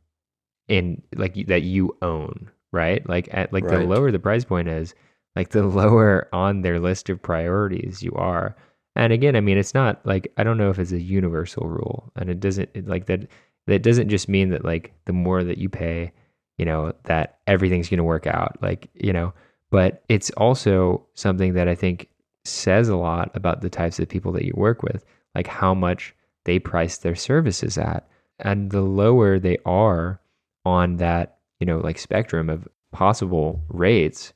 in 0.68 1.03
like 1.14 1.35
that 1.46 1.62
you 1.62 1.96
own, 2.03 2.51
right? 2.72 3.07
Like 3.09 3.29
at 3.33 3.53
like 3.53 3.66
the 3.68 3.81
lower 3.81 4.11
the 4.11 4.18
price 4.18 4.44
point 4.44 4.68
is, 4.68 4.94
like 5.35 5.51
the 5.51 5.62
lower 5.66 6.29
on 6.33 6.62
their 6.62 6.81
list 6.81 7.09
of 7.09 7.22
priorities 7.22 8.03
you 8.03 8.12
are. 8.12 8.57
And 8.94 9.12
again, 9.12 9.37
I 9.37 9.40
mean, 9.40 9.59
it's 9.59 9.75
not 9.75 10.05
like 10.07 10.33
I 10.37 10.44
don't 10.44 10.59
know 10.59 10.70
if 10.70 10.79
it's 10.79 10.92
a 10.92 11.01
universal 11.01 11.68
rule, 11.68 12.11
and 12.16 12.31
it 12.31 12.40
doesn't 12.40 12.70
it, 12.75 12.87
like 12.87 13.07
that. 13.07 13.29
That 13.66 13.83
doesn't 13.83 14.11
just 14.11 14.29
mean 14.29 14.51
that 14.51 14.64
like 14.64 14.92
the 15.07 15.12
more 15.12 15.42
that 15.42 15.59
you 15.59 15.68
pay, 15.68 16.12
you 16.59 16.64
know, 16.64 16.92
that 17.05 17.38
everything's 17.47 17.88
going 17.88 17.99
to 17.99 18.05
work 18.05 18.27
out. 18.27 18.57
Like 18.62 18.88
you 18.95 19.12
know, 19.12 19.33
but 19.71 20.03
it's 20.09 20.31
also 20.31 21.07
something 21.14 21.55
that 21.55 21.69
I 21.69 21.75
think 21.75 22.09
says 22.45 22.88
a 22.88 22.97
lot 22.97 23.31
about 23.35 23.61
the 23.61 23.71
types 23.71 23.99
of 23.99 24.09
people 24.09 24.33
that 24.33 24.45
you 24.45 24.53
work 24.57 24.83
with, 24.83 25.05
like 25.35 25.47
how 25.47 25.75
much 25.75 26.14
they 26.45 26.59
price 26.59 26.99
their 26.99 27.16
services 27.16 27.77
at, 27.77 28.09
and 28.38 28.71
the 28.71 28.83
lower 28.83 29.38
they 29.38 29.59
are 29.66 30.21
on 30.64 30.97
that, 30.97 31.38
you 31.61 31.66
know, 31.66 31.79
like 31.79 31.99
spectrum 31.99 32.49
of 32.49 32.69
possible 32.92 33.62
rates, 33.69 34.33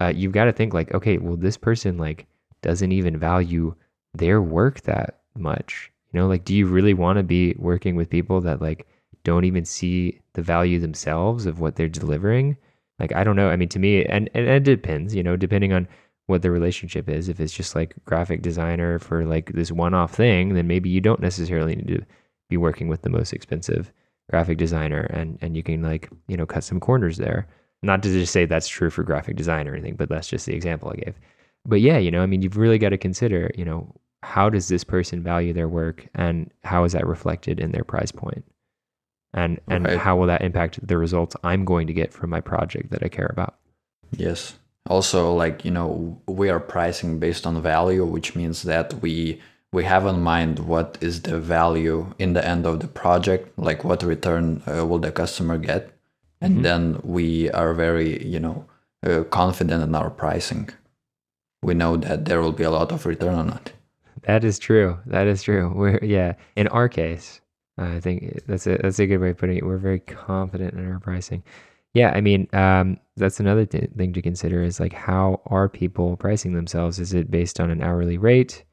uh, 0.00 0.12
you've 0.14 0.32
got 0.32 0.44
to 0.44 0.52
think 0.52 0.74
like, 0.74 0.92
okay, 0.94 1.18
well, 1.18 1.36
this 1.36 1.56
person 1.56 1.98
like 1.98 2.26
doesn't 2.62 2.92
even 2.92 3.18
value 3.18 3.74
their 4.14 4.40
work 4.40 4.80
that 4.82 5.20
much. 5.36 5.90
You 6.12 6.20
know, 6.20 6.26
like, 6.26 6.44
do 6.44 6.54
you 6.54 6.66
really 6.66 6.94
want 6.94 7.18
to 7.18 7.22
be 7.22 7.54
working 7.58 7.96
with 7.96 8.10
people 8.10 8.40
that 8.42 8.60
like 8.60 8.86
don't 9.24 9.44
even 9.44 9.64
see 9.64 10.20
the 10.34 10.42
value 10.42 10.78
themselves 10.78 11.46
of 11.46 11.60
what 11.60 11.76
they're 11.76 11.88
delivering? 11.88 12.56
Like, 12.98 13.14
I 13.14 13.24
don't 13.24 13.36
know. 13.36 13.48
I 13.48 13.56
mean, 13.56 13.68
to 13.70 13.78
me, 13.78 14.04
and, 14.04 14.28
and 14.34 14.46
it 14.46 14.64
depends, 14.64 15.14
you 15.14 15.22
know, 15.22 15.36
depending 15.36 15.72
on 15.72 15.88
what 16.26 16.42
the 16.42 16.50
relationship 16.50 17.08
is. 17.08 17.28
If 17.28 17.40
it's 17.40 17.52
just 17.52 17.74
like 17.74 17.94
graphic 18.04 18.42
designer 18.42 18.98
for 18.98 19.24
like 19.24 19.52
this 19.52 19.72
one 19.72 19.94
off 19.94 20.14
thing, 20.14 20.54
then 20.54 20.66
maybe 20.66 20.88
you 20.88 21.00
don't 21.00 21.20
necessarily 21.20 21.76
need 21.76 21.88
to 21.88 22.02
be 22.48 22.56
working 22.56 22.88
with 22.88 23.02
the 23.02 23.10
most 23.10 23.32
expensive 23.32 23.92
graphic 24.30 24.58
designer 24.58 25.00
and, 25.10 25.38
and 25.42 25.56
you 25.56 25.62
can 25.62 25.82
like, 25.82 26.08
you 26.28 26.36
know, 26.36 26.46
cut 26.46 26.64
some 26.64 26.80
corners 26.80 27.16
there. 27.16 27.46
Not 27.82 28.02
to 28.04 28.08
just 28.10 28.32
say 28.32 28.44
that's 28.44 28.68
true 28.68 28.90
for 28.90 29.02
graphic 29.02 29.36
design 29.36 29.66
or 29.66 29.74
anything, 29.74 29.96
but 29.96 30.08
that's 30.08 30.28
just 30.28 30.46
the 30.46 30.54
example 30.54 30.90
I 30.90 30.96
gave. 31.04 31.14
But 31.66 31.80
yeah, 31.80 31.98
you 31.98 32.10
know, 32.10 32.22
I 32.22 32.26
mean, 32.26 32.42
you've 32.42 32.56
really 32.56 32.78
got 32.78 32.90
to 32.90 32.98
consider, 32.98 33.50
you 33.56 33.64
know, 33.64 33.92
how 34.22 34.48
does 34.48 34.68
this 34.68 34.84
person 34.84 35.22
value 35.22 35.52
their 35.52 35.68
work 35.68 36.06
and 36.14 36.50
how 36.62 36.84
is 36.84 36.92
that 36.92 37.06
reflected 37.06 37.58
in 37.58 37.72
their 37.72 37.82
price 37.84 38.12
point? 38.12 38.44
And 39.34 39.60
and 39.68 39.86
Right. 39.86 39.98
how 39.98 40.16
will 40.16 40.26
that 40.26 40.42
impact 40.42 40.86
the 40.86 40.98
results 40.98 41.34
I'm 41.42 41.64
going 41.64 41.86
to 41.86 41.92
get 41.94 42.12
from 42.12 42.30
my 42.30 42.40
project 42.40 42.90
that 42.90 43.02
I 43.02 43.08
care 43.08 43.30
about? 43.32 43.54
Yes. 44.16 44.54
Also, 44.86 45.32
like 45.34 45.64
you 45.64 45.70
know, 45.70 46.18
we 46.26 46.50
are 46.50 46.60
pricing 46.60 47.18
based 47.18 47.46
on 47.46 47.62
value, 47.62 48.04
which 48.04 48.34
means 48.36 48.62
that 48.64 48.94
we 49.02 49.40
we 49.72 49.84
have 49.84 50.04
in 50.06 50.20
mind 50.20 50.58
what 50.58 50.98
is 51.00 51.22
the 51.22 51.38
value 51.40 52.12
in 52.18 52.34
the 52.34 52.46
end 52.46 52.66
of 52.66 52.80
the 52.80 52.88
project, 52.88 53.58
like 53.58 53.84
what 53.84 54.02
return 54.02 54.62
uh, 54.66 54.84
will 54.86 54.98
the 54.98 55.12
customer 55.12 55.56
get, 55.56 55.90
and 56.42 56.58
Mhm. 56.58 56.62
then 56.62 57.00
we 57.02 57.48
are 57.52 57.72
very 57.74 58.22
you 58.26 58.40
know 58.40 58.64
uh, 59.06 59.22
confident 59.30 59.82
in 59.82 59.94
our 59.94 60.10
pricing. 60.10 60.68
We 61.62 61.74
know 61.74 61.96
that 61.96 62.24
there 62.26 62.40
will 62.42 62.52
be 62.52 62.64
a 62.64 62.70
lot 62.70 62.92
of 62.92 63.06
return 63.06 63.34
on 63.34 63.48
it. 63.50 63.72
That 64.26 64.44
is 64.44 64.58
true. 64.58 64.98
That 65.06 65.26
is 65.26 65.42
true. 65.42 65.72
We're 65.74 66.00
yeah. 66.04 66.34
In 66.56 66.68
our 66.68 66.88
case, 66.88 67.40
I 67.82 68.00
think 68.00 68.42
that's 68.46 68.66
a 68.66 68.78
that's 68.78 68.98
a 68.98 69.06
good 69.06 69.18
way 69.18 69.30
of 69.30 69.38
putting 69.38 69.56
it. 69.58 69.66
We're 69.66 69.78
very 69.78 70.00
confident 70.00 70.74
in 70.74 70.90
our 70.90 71.00
pricing. 71.00 71.42
Yeah, 71.94 72.12
I 72.14 72.20
mean, 72.22 72.48
um, 72.54 72.98
that's 73.16 73.40
another 73.40 73.66
th- 73.66 73.90
thing 73.96 74.12
to 74.14 74.22
consider 74.22 74.62
is 74.62 74.80
like 74.80 74.92
how 74.94 75.42
are 75.46 75.68
people 75.68 76.16
pricing 76.16 76.54
themselves? 76.54 76.98
Is 76.98 77.12
it 77.14 77.30
based 77.30 77.60
on 77.60 77.70
an 77.70 77.82
hourly 77.82 78.18
rate? 78.18 78.64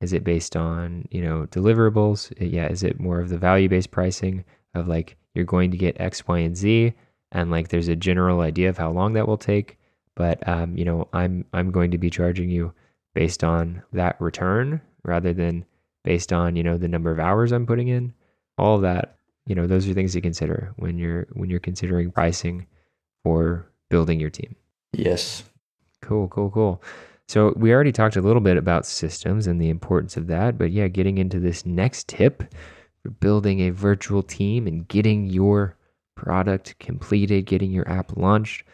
Is 0.00 0.12
it 0.12 0.24
based 0.24 0.56
on 0.56 1.06
you 1.10 1.22
know 1.22 1.46
deliverables? 1.50 2.32
Uh, 2.40 2.44
Yeah, 2.46 2.68
is 2.68 2.82
it 2.82 3.00
more 3.00 3.20
of 3.20 3.28
the 3.28 3.38
value 3.38 3.68
based 3.68 3.90
pricing 3.90 4.44
of 4.74 4.88
like 4.88 5.16
you're 5.34 5.44
going 5.44 5.70
to 5.70 5.76
get 5.76 6.00
X, 6.00 6.26
Y, 6.28 6.38
and 6.38 6.56
Z, 6.56 6.92
and 7.32 7.50
like 7.50 7.68
there's 7.68 7.88
a 7.88 7.96
general 7.96 8.40
idea 8.40 8.68
of 8.70 8.78
how 8.78 8.90
long 8.90 9.12
that 9.14 9.26
will 9.28 9.38
take, 9.38 9.78
but 10.14 10.46
um, 10.48 10.76
you 10.76 10.84
know 10.84 11.08
I'm 11.12 11.44
I'm 11.52 11.70
going 11.70 11.90
to 11.92 11.98
be 11.98 12.10
charging 12.10 12.50
you 12.50 12.72
based 13.14 13.42
on 13.44 13.82
that 13.92 14.20
return 14.20 14.80
rather 15.04 15.32
than 15.32 15.64
based 16.04 16.32
on 16.32 16.56
you 16.56 16.62
know 16.62 16.78
the 16.78 16.88
number 16.88 17.10
of 17.10 17.18
hours 17.18 17.52
I'm 17.52 17.66
putting 17.66 17.88
in. 17.88 18.12
All 18.58 18.76
of 18.76 18.82
that, 18.82 19.16
you 19.46 19.54
know, 19.54 19.66
those 19.66 19.88
are 19.88 19.94
things 19.94 20.12
to 20.12 20.20
consider 20.20 20.72
when 20.76 20.98
you're 20.98 21.26
when 21.32 21.50
you're 21.50 21.60
considering 21.60 22.10
pricing 22.10 22.66
for 23.22 23.70
building 23.88 24.20
your 24.20 24.30
team. 24.30 24.56
Yes. 24.92 25.44
Cool, 26.02 26.28
cool, 26.28 26.50
cool. 26.50 26.82
So 27.28 27.52
we 27.56 27.72
already 27.72 27.92
talked 27.92 28.16
a 28.16 28.20
little 28.22 28.40
bit 28.40 28.56
about 28.56 28.86
systems 28.86 29.46
and 29.46 29.60
the 29.60 29.68
importance 29.68 30.16
of 30.16 30.28
that, 30.28 30.58
but 30.58 30.70
yeah, 30.70 30.86
getting 30.88 31.18
into 31.18 31.40
this 31.40 31.66
next 31.66 32.06
tip 32.08 32.54
for 33.02 33.10
building 33.10 33.60
a 33.60 33.70
virtual 33.70 34.22
team 34.22 34.66
and 34.66 34.86
getting 34.86 35.26
your 35.26 35.76
product 36.14 36.78
completed, 36.78 37.46
getting 37.46 37.72
your 37.72 37.88
app 37.90 38.16
launched, 38.16 38.64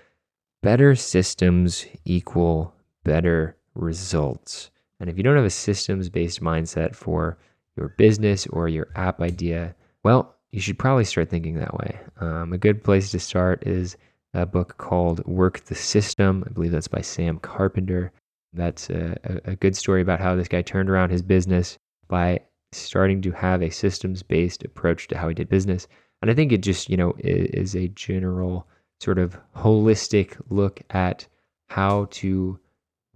better 0.63 0.95
systems 0.95 1.87
equal 2.05 2.75
better 3.05 3.57
results. 3.75 4.71
And 5.01 5.11
if 5.11 5.17
you 5.17 5.23
don't 5.23 5.37
have 5.37 5.45
a 5.45 5.51
systems 5.51 6.09
based 6.09 6.41
mindset 6.41 6.95
for 6.95 7.39
your 7.77 7.89
business 7.91 8.47
or 8.49 8.69
your 8.69 8.89
app 8.95 9.21
idea, 9.21 9.75
well, 10.05 10.35
you 10.51 10.61
should 10.61 10.79
probably 10.79 11.05
start 11.05 11.31
thinking 11.31 11.57
that 11.57 11.75
way. 11.75 11.99
Um, 12.21 12.53
a 12.53 12.59
good 12.59 12.85
place 12.85 13.11
to 13.11 13.19
start 13.19 13.67
is 13.67 13.97
a 14.35 14.47
book 14.47 14.77
called 14.79 15.25
Work 15.27 15.65
the 15.65 15.75
System. 15.75 16.45
I 16.47 16.53
believe 16.53 16.73
that's 16.73 16.89
by 16.89 17.01
Sam 17.01 17.39
Carpenter. 17.39 18.13
That's 18.53 18.91
a, 18.91 19.17
a, 19.47 19.57
good 19.57 19.75
story 19.77 20.03
about 20.03 20.21
how 20.21 20.35
this 20.35 20.49
guy 20.49 20.61
turned 20.61 20.91
around 20.91 21.11
his 21.11 21.23
business 21.23 21.79
by 22.09 22.41
starting 22.71 23.23
to 23.23 23.31
have 23.33 23.63
a 23.63 23.71
systems 23.71 24.23
based 24.23 24.63
approach 24.63 25.09
to 25.09 25.17
how 25.17 25.29
he 25.29 25.35
did 25.35 25.49
business. 25.49 25.89
And 26.21 26.31
I 26.31 26.35
think 26.35 26.53
it 26.53 26.59
just, 26.59 26.91
you 26.91 26.97
know, 26.97 27.15
is 27.19 27.75
a 27.75 27.89
general 27.89 28.67
sort 29.01 29.19
of 29.19 29.39
holistic 29.57 30.39
look 30.51 30.83
at 30.91 31.27
how 31.69 32.09
to 32.11 32.59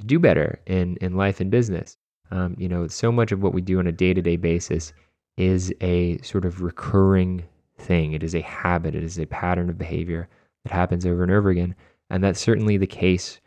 do 0.04 0.18
better 0.18 0.58
in, 0.66 0.96
in 1.02 1.16
life 1.16 1.40
and 1.40 1.50
business. 1.50 1.96
Um, 2.30 2.56
you 2.58 2.68
know, 2.68 2.88
so 2.88 3.12
much 3.12 3.32
of 3.32 3.42
what 3.42 3.54
we 3.54 3.60
do 3.60 3.78
on 3.78 3.86
a 3.86 3.92
day 3.92 4.14
to 4.14 4.22
day 4.22 4.36
basis 4.36 4.92
is 5.36 5.72
a 5.80 6.18
sort 6.18 6.44
of 6.44 6.62
recurring 6.62 7.44
thing. 7.78 8.12
It 8.12 8.22
is 8.22 8.34
a 8.34 8.40
habit, 8.40 8.94
it 8.94 9.04
is 9.04 9.18
a 9.18 9.26
pattern 9.26 9.68
of 9.70 9.78
behavior 9.78 10.28
that 10.64 10.72
happens 10.72 11.06
over 11.06 11.22
and 11.22 11.32
over 11.32 11.50
again. 11.50 11.74
And 12.10 12.22
that's 12.22 12.40
certainly 12.40 12.76
the 12.76 12.86
case 12.86 13.40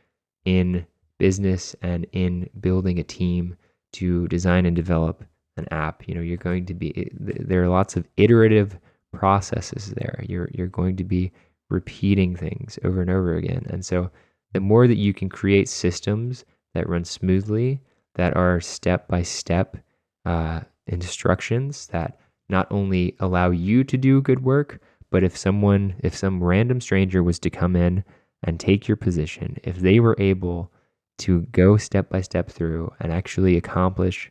in 0.46 0.86
business 1.18 1.76
and 1.82 2.06
in 2.12 2.50
building 2.60 3.00
a 3.00 3.04
team 3.04 3.56
to 3.94 4.28
design 4.28 4.66
and 4.66 4.76
develop 4.76 5.24
an 5.58 5.68
app. 5.72 6.08
You 6.08 6.16
know, 6.16 6.22
you're 6.22 6.38
going 6.38 6.66
to 6.68 6.74
be, 6.74 7.10
there 7.14 7.64
are 7.64 7.70
lots 7.70 7.96
of 7.96 8.08
iterative 8.18 8.78
processes 9.14 9.94
there. 9.98 10.24
You're, 10.28 10.50
you're 10.54 10.68
going 10.68 10.96
to 10.98 11.04
be 11.04 11.32
repeating 11.70 12.36
things 12.36 12.80
over 12.84 13.02
and 13.02 13.10
over 13.10 13.36
again. 13.36 13.66
And 13.70 13.86
so 13.86 14.12
the 14.54 14.60
more 14.60 14.88
that 14.88 14.98
you 14.98 15.14
can 15.14 15.30
create 15.30 15.68
systems 15.70 16.46
that 16.74 16.88
run 16.88 17.04
smoothly, 17.04 17.82
that 18.20 18.36
are 18.36 18.60
step 18.60 19.08
by 19.08 19.22
step 19.22 19.78
instructions 20.88 21.88
that 21.88 22.20
not 22.50 22.68
only 22.70 23.16
allow 23.22 23.50
you 23.50 23.86
to 23.86 23.98
do 23.98 24.22
good 24.22 24.44
work, 24.44 24.82
but 25.10 25.24
if 25.24 25.38
someone, 25.38 25.96
if 26.00 26.14
some 26.14 26.44
random 26.44 26.82
stranger 26.82 27.24
was 27.24 27.40
to 27.40 27.50
come 27.50 27.78
in 27.78 28.04
and 28.44 28.60
take 28.60 28.90
your 28.90 28.98
position, 28.98 29.56
if 29.64 29.78
they 29.78 30.02
were 30.02 30.18
able 30.20 30.70
to 31.20 31.44
go 31.54 31.78
step 31.78 32.10
by 32.10 32.20
step 32.20 32.50
through 32.50 32.92
and 33.00 33.14
actually 33.14 33.56
accomplish 33.56 34.30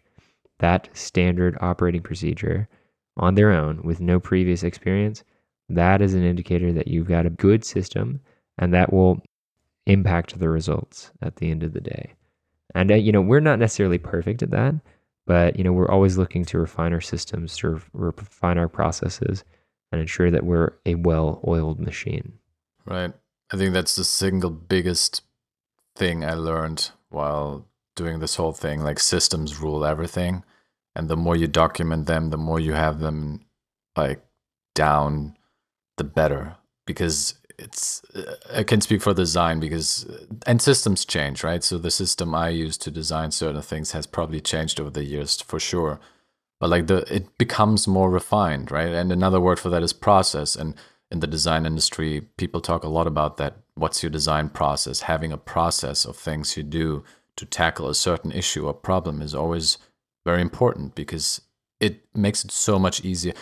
that 0.59 0.91
standard 0.93 1.57
operating 1.63 2.03
procedure 2.03 2.69
on 3.17 3.37
their 3.37 3.53
own 3.53 3.81
with 3.83 4.03
no 4.03 4.21
previous 4.21 4.63
experience, 4.63 5.25
that 5.71 6.03
is 6.03 6.13
an 6.13 6.25
indicator 6.25 6.75
that 6.75 6.89
you've 6.89 7.09
got 7.09 7.25
a 7.25 7.31
good 7.31 7.65
system 7.65 8.21
and 8.59 8.75
that 8.75 8.93
will 8.93 9.23
impact 9.87 10.39
the 10.39 10.51
results 10.51 11.11
at 11.23 11.37
the 11.37 11.51
end 11.51 11.63
of 11.63 11.73
the 11.73 11.81
day. 11.81 12.13
And, 12.79 12.93
uh, 12.93 12.95
you 12.95 13.11
know, 13.11 13.21
we're 13.21 13.41
not 13.41 13.59
necessarily 13.59 13.99
perfect 13.99 14.41
at 14.41 14.53
that, 14.53 14.73
but, 15.27 15.59
you 15.59 15.65
know, 15.65 15.73
we're 15.73 15.91
always 15.91 16.17
looking 16.17 16.45
to 16.45 16.61
refine 16.61 16.93
our 16.93 17.01
systems, 17.01 17.57
to 17.57 17.81
refine 17.93 18.57
our 18.57 18.69
processes 18.69 19.43
and 19.91 20.01
ensure 20.01 20.31
that 20.31 20.45
we're 20.45 20.75
a 20.87 20.95
well 20.95 21.43
oiled 21.45 21.81
machine. 21.81 22.35
Right. 22.85 23.13
I 23.53 23.57
think 23.57 23.73
that's 23.73 23.97
the 23.97 24.05
single 24.05 24.51
biggest 24.51 25.23
thing 25.97 26.25
I 26.25 26.35
learned 26.35 26.91
while 27.09 27.67
doing 27.97 28.21
this 28.21 28.37
whole 28.37 28.53
thing. 28.53 28.81
Like 28.85 29.01
systems 29.01 29.61
rule 29.61 29.85
everything. 29.85 30.45
And 30.95 31.09
the 31.09 31.17
more 31.17 31.35
you 31.35 31.49
document 31.49 32.07
them, 32.07 32.31
the 32.31 32.37
more 32.37 32.61
you 32.61 32.75
have 32.75 33.01
them 33.01 33.45
like 33.97 34.25
down, 34.77 35.37
the 35.97 36.05
better. 36.05 36.55
Because 36.87 37.35
it's, 37.59 38.03
uh, 38.15 38.37
I 38.53 38.63
can 38.63 38.81
speak 38.81 39.03
for 39.03 39.13
design 39.13 39.61
because, 39.61 40.07
uh, 40.07 40.25
and 40.47 40.63
systems 40.63 41.05
change, 41.05 41.43
right? 41.43 41.63
So 41.63 41.77
the 41.77 41.91
system 41.91 42.35
I 42.35 42.51
use 42.51 42.79
to 42.79 42.91
design 42.91 43.33
certain 43.33 43.63
things 43.63 43.93
has 43.93 44.07
probably 44.07 44.41
changed 44.41 44.81
over 44.81 44.91
the 44.91 45.05
years 45.05 45.41
for 45.41 45.59
sure. 45.59 46.01
But 46.61 46.71
like 46.71 46.87
the 46.87 46.99
it 47.13 47.39
becomes 47.39 47.87
more 47.87 48.11
refined 48.11 48.71
right? 48.71 48.93
And 48.93 49.13
another 49.13 49.41
word 49.41 49.61
for 49.61 49.69
that 49.71 49.83
is 49.83 49.93
process. 49.93 50.57
And 50.57 50.75
in 51.11 51.21
the 51.21 51.27
design 51.27 51.67
industry 51.67 52.23
people 52.37 52.61
talk 52.61 52.85
a 52.85 52.89
lot 52.89 53.07
about 53.07 53.37
that 53.37 53.59
what's 53.75 54.03
your 54.03 54.11
design 54.11 54.49
process? 54.49 55.03
Having 55.03 55.33
a 55.33 55.39
process 55.39 56.05
of 56.05 56.17
things 56.17 56.57
you 56.57 56.63
do 56.63 57.05
to 57.37 57.47
tackle 57.47 57.89
a 57.89 57.95
certain 57.95 58.33
issue 58.33 58.67
or 58.67 58.75
problem 58.75 59.23
is 59.23 59.35
always 59.35 59.79
very 60.27 60.43
important 60.43 60.95
because 60.95 61.41
it 61.81 62.05
makes 62.15 62.45
it 62.45 62.51
so 62.51 62.79
much 62.79 63.05
easier 63.05 63.35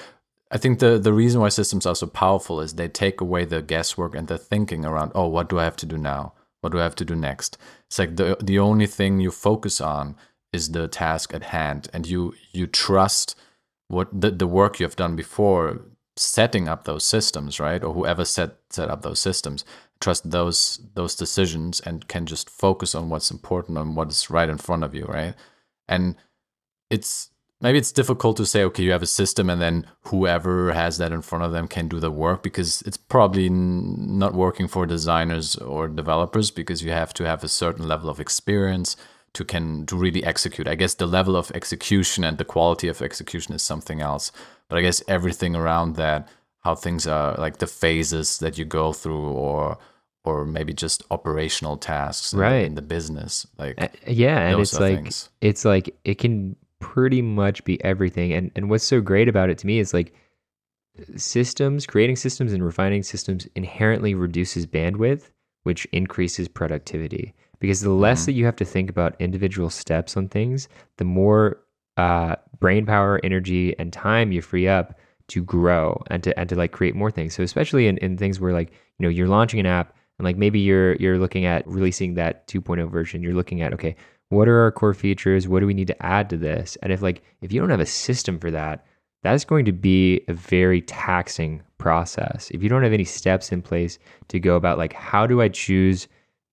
i 0.50 0.58
think 0.58 0.78
the 0.78 0.98
the 0.98 1.12
reason 1.12 1.40
why 1.40 1.48
systems 1.48 1.86
are 1.86 1.94
so 1.94 2.06
powerful 2.06 2.60
is 2.60 2.74
they 2.74 2.88
take 2.88 3.20
away 3.20 3.44
the 3.44 3.62
guesswork 3.62 4.14
and 4.14 4.28
the 4.28 4.38
thinking 4.38 4.84
around 4.84 5.12
oh 5.14 5.26
what 5.26 5.48
do 5.48 5.58
i 5.58 5.64
have 5.64 5.76
to 5.76 5.86
do 5.86 5.98
now? 5.98 6.32
What 6.60 6.72
do 6.72 6.80
i 6.80 6.82
have 6.82 6.96
to 6.96 7.04
do 7.04 7.14
next? 7.14 7.58
It's 7.86 7.98
like 7.98 8.16
the 8.16 8.36
the 8.42 8.58
only 8.58 8.86
thing 8.86 9.20
you 9.20 9.30
focus 9.30 9.80
on 9.80 10.16
is 10.52 10.72
the 10.72 10.88
task 10.88 11.34
at 11.34 11.44
hand 11.44 11.88
and 11.92 12.06
you 12.06 12.34
you 12.52 12.66
trust 12.66 13.36
what 13.88 14.08
the, 14.12 14.30
the 14.30 14.46
work 14.46 14.80
you 14.80 14.84
have 14.86 14.96
done 14.96 15.14
before 15.16 15.82
setting 16.16 16.66
up 16.68 16.84
those 16.84 17.04
systems 17.04 17.60
right? 17.60 17.84
Or 17.84 17.92
whoever 17.94 18.24
set 18.24 18.56
set 18.70 18.90
up 18.90 19.02
those 19.02 19.20
systems 19.20 19.64
trust 20.00 20.30
those 20.30 20.80
those 20.94 21.14
decisions 21.14 21.80
and 21.80 22.08
can 22.08 22.26
just 22.26 22.50
focus 22.50 22.94
on 22.94 23.08
what's 23.10 23.30
important 23.30 23.78
on 23.78 23.94
what's 23.94 24.30
right 24.30 24.48
in 24.48 24.58
front 24.58 24.84
of 24.84 24.94
you 24.94 25.04
right? 25.04 25.34
And 25.88 26.16
it's 26.90 27.30
maybe 27.60 27.78
it's 27.78 27.92
difficult 27.92 28.36
to 28.36 28.46
say 28.46 28.62
okay 28.62 28.82
you 28.82 28.92
have 28.92 29.02
a 29.02 29.06
system 29.06 29.48
and 29.48 29.60
then 29.60 29.86
whoever 30.02 30.72
has 30.72 30.98
that 30.98 31.12
in 31.12 31.22
front 31.22 31.44
of 31.44 31.52
them 31.52 31.66
can 31.66 31.88
do 31.88 31.98
the 32.00 32.10
work 32.10 32.42
because 32.42 32.82
it's 32.82 32.96
probably 32.96 33.48
not 33.48 34.34
working 34.34 34.68
for 34.68 34.86
designers 34.86 35.56
or 35.56 35.88
developers 35.88 36.50
because 36.50 36.82
you 36.82 36.90
have 36.90 37.14
to 37.14 37.24
have 37.24 37.42
a 37.42 37.48
certain 37.48 37.88
level 37.88 38.08
of 38.08 38.20
experience 38.20 38.96
to 39.36 39.44
can 39.44 39.84
to 39.86 39.96
really 39.96 40.24
execute. 40.24 40.66
I 40.66 40.74
guess 40.74 40.94
the 40.94 41.06
level 41.06 41.36
of 41.36 41.52
execution 41.52 42.24
and 42.24 42.38
the 42.38 42.44
quality 42.44 42.88
of 42.88 43.02
execution 43.02 43.54
is 43.54 43.62
something 43.62 44.00
else. 44.00 44.32
But 44.68 44.78
I 44.78 44.82
guess 44.82 45.02
everything 45.06 45.54
around 45.54 45.96
that, 45.96 46.26
how 46.60 46.74
things 46.74 47.06
are 47.06 47.34
like 47.36 47.58
the 47.58 47.66
phases 47.66 48.38
that 48.38 48.56
you 48.58 48.64
go 48.64 48.92
through 48.92 49.28
or 49.28 49.78
or 50.24 50.44
maybe 50.44 50.72
just 50.72 51.04
operational 51.10 51.76
tasks 51.76 52.32
in, 52.32 52.40
right. 52.40 52.60
the, 52.60 52.64
in 52.64 52.74
the 52.74 52.82
business. 52.82 53.46
Like 53.58 53.78
yeah, 54.06 54.40
and 54.40 54.60
it's 54.60 54.80
like 54.80 54.96
things. 54.96 55.28
it's 55.40 55.64
like 55.66 55.94
it 56.04 56.16
can 56.16 56.56
pretty 56.80 57.22
much 57.22 57.64
be 57.64 57.82
everything. 57.84 58.32
And 58.32 58.50
and 58.56 58.70
what's 58.70 58.84
so 58.84 59.00
great 59.00 59.28
about 59.28 59.50
it 59.50 59.58
to 59.58 59.66
me 59.66 59.78
is 59.78 59.94
like 59.94 60.14
systems, 61.16 61.86
creating 61.86 62.16
systems 62.16 62.52
and 62.52 62.64
refining 62.64 63.02
systems 63.02 63.46
inherently 63.54 64.14
reduces 64.14 64.66
bandwidth, 64.66 65.30
which 65.64 65.86
increases 65.86 66.48
productivity 66.48 67.34
because 67.60 67.80
the 67.80 67.90
less 67.90 68.20
mm-hmm. 68.20 68.26
that 68.26 68.32
you 68.32 68.44
have 68.44 68.56
to 68.56 68.64
think 68.64 68.90
about 68.90 69.16
individual 69.18 69.70
steps 69.70 70.16
on 70.16 70.28
things, 70.28 70.68
the 70.98 71.04
more 71.04 71.58
uh, 71.96 72.36
brain 72.60 72.86
power, 72.86 73.20
energy, 73.24 73.78
and 73.78 73.92
time 73.92 74.32
you 74.32 74.42
free 74.42 74.68
up 74.68 74.98
to 75.28 75.42
grow 75.42 76.00
and 76.08 76.22
to 76.22 76.38
and 76.38 76.48
to 76.48 76.54
like 76.54 76.72
create 76.72 76.94
more 76.94 77.10
things. 77.10 77.34
So 77.34 77.42
especially 77.42 77.86
in, 77.86 77.98
in 77.98 78.16
things 78.16 78.38
where 78.38 78.52
like 78.52 78.70
you 78.70 79.02
know 79.02 79.08
you're 79.08 79.28
launching 79.28 79.60
an 79.60 79.66
app 79.66 79.94
and 80.18 80.24
like 80.24 80.36
maybe 80.36 80.60
you're 80.60 80.94
you're 80.96 81.18
looking 81.18 81.44
at 81.44 81.66
releasing 81.66 82.14
that 82.14 82.46
2.0 82.48 82.90
version. 82.90 83.22
You're 83.22 83.34
looking 83.34 83.62
at 83.62 83.72
okay, 83.74 83.96
what 84.28 84.48
are 84.48 84.60
our 84.60 84.72
core 84.72 84.94
features? 84.94 85.46
What 85.46 85.60
do 85.60 85.66
we 85.66 85.74
need 85.74 85.86
to 85.88 86.02
add 86.04 86.28
to 86.30 86.36
this? 86.36 86.76
And 86.82 86.92
if 86.92 87.02
like 87.02 87.22
if 87.42 87.52
you 87.52 87.60
don't 87.60 87.70
have 87.70 87.80
a 87.80 87.86
system 87.86 88.38
for 88.38 88.50
that, 88.50 88.84
that's 89.22 89.44
going 89.44 89.64
to 89.64 89.72
be 89.72 90.22
a 90.28 90.32
very 90.32 90.82
taxing 90.82 91.62
process. 91.78 92.50
If 92.50 92.62
you 92.62 92.68
don't 92.68 92.82
have 92.82 92.92
any 92.92 93.04
steps 93.04 93.52
in 93.52 93.62
place 93.62 93.98
to 94.28 94.40
go 94.40 94.56
about 94.56 94.78
like 94.78 94.92
how 94.92 95.26
do 95.26 95.40
I 95.40 95.48
choose 95.48 96.08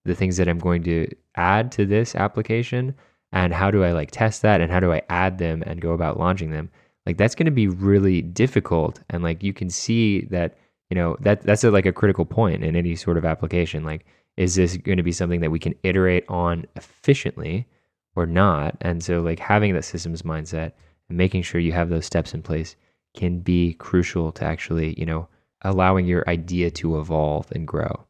the 0.06 0.16
things 0.16 0.38
that 0.38 0.48
I'm 0.48 0.60
going 0.60 0.84
to 0.84 1.08
add 1.36 1.72
to 1.74 1.86
this 1.86 2.16
application 2.16 2.94
and 3.32 3.54
how 3.54 3.72
do 3.72 3.84
I 3.84 3.92
like 3.92 4.12
test 4.12 4.42
that 4.44 4.62
and 4.62 4.72
how 4.72 4.80
do 4.80 4.92
I 4.92 5.02
add 5.10 5.38
them 5.38 5.64
and 5.66 5.82
go 5.82 5.92
about 5.92 6.20
launching 6.20 6.52
them 6.52 6.70
like 7.06 7.18
that's 7.18 7.36
going 7.36 7.46
to 7.46 7.52
be 7.52 7.68
really 7.68 8.22
difficult 8.22 9.02
and 9.10 9.24
like 9.24 9.44
you 9.44 9.54
can 9.54 9.70
see 9.70 10.22
that 10.26 10.56
you 10.90 10.96
know 10.96 11.18
that 11.22 11.42
that's 11.42 11.64
a, 11.64 11.72
like 11.72 11.86
a 11.86 11.94
critical 11.94 12.26
point 12.26 12.64
in 12.64 12.76
any 12.76 12.96
sort 12.96 13.18
of 13.18 13.26
application 13.26 13.84
like 13.84 14.06
is 14.38 14.56
this 14.56 14.78
going 14.78 14.98
to 14.98 15.04
be 15.04 15.12
something 15.12 15.42
that 15.42 15.52
we 15.52 15.60
can 15.60 15.76
iterate 15.84 16.26
on 16.30 16.66
efficiently 16.76 17.68
or 18.16 18.26
not? 18.26 18.76
And 18.82 19.04
so 19.04 19.22
like 19.22 19.40
having 19.40 19.74
that 19.74 19.86
systems 19.86 20.24
mindset 20.24 20.74
and 21.10 21.18
making 21.18 21.44
sure 21.44 21.62
you 21.62 21.72
have 21.72 21.90
those 21.90 22.06
steps 22.06 22.34
in 22.34 22.42
place 22.42 22.76
can 23.16 23.40
be 23.40 23.74
crucial 23.74 24.32
to 24.32 24.44
actually 24.44 25.00
you 25.00 25.06
know 25.06 25.28
allowing 25.62 26.06
your 26.06 26.28
idea 26.28 26.72
to 26.72 27.00
evolve 27.00 27.52
and 27.52 27.68
grow. 27.68 28.06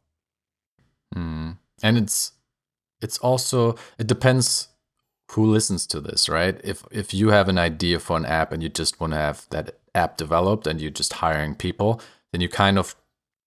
Mm 1.14 1.56
and 1.82 1.98
it's 1.98 2.32
it's 3.00 3.18
also 3.18 3.76
it 3.98 4.06
depends 4.06 4.68
who 5.32 5.44
listens 5.44 5.86
to 5.86 6.00
this 6.00 6.28
right? 6.28 6.60
If 6.64 6.84
if 6.90 7.12
you 7.12 7.28
have 7.28 7.48
an 7.48 7.58
idea 7.58 7.98
for 7.98 8.16
an 8.16 8.24
app 8.24 8.52
and 8.52 8.62
you 8.62 8.68
just 8.68 9.00
want 9.00 9.12
to 9.12 9.18
have 9.18 9.46
that 9.50 9.78
app 9.94 10.16
developed 10.16 10.66
and 10.66 10.80
you're 10.80 10.90
just 10.90 11.14
hiring 11.14 11.54
people 11.54 12.00
then 12.32 12.40
you 12.40 12.48
kind 12.48 12.78
of 12.78 12.96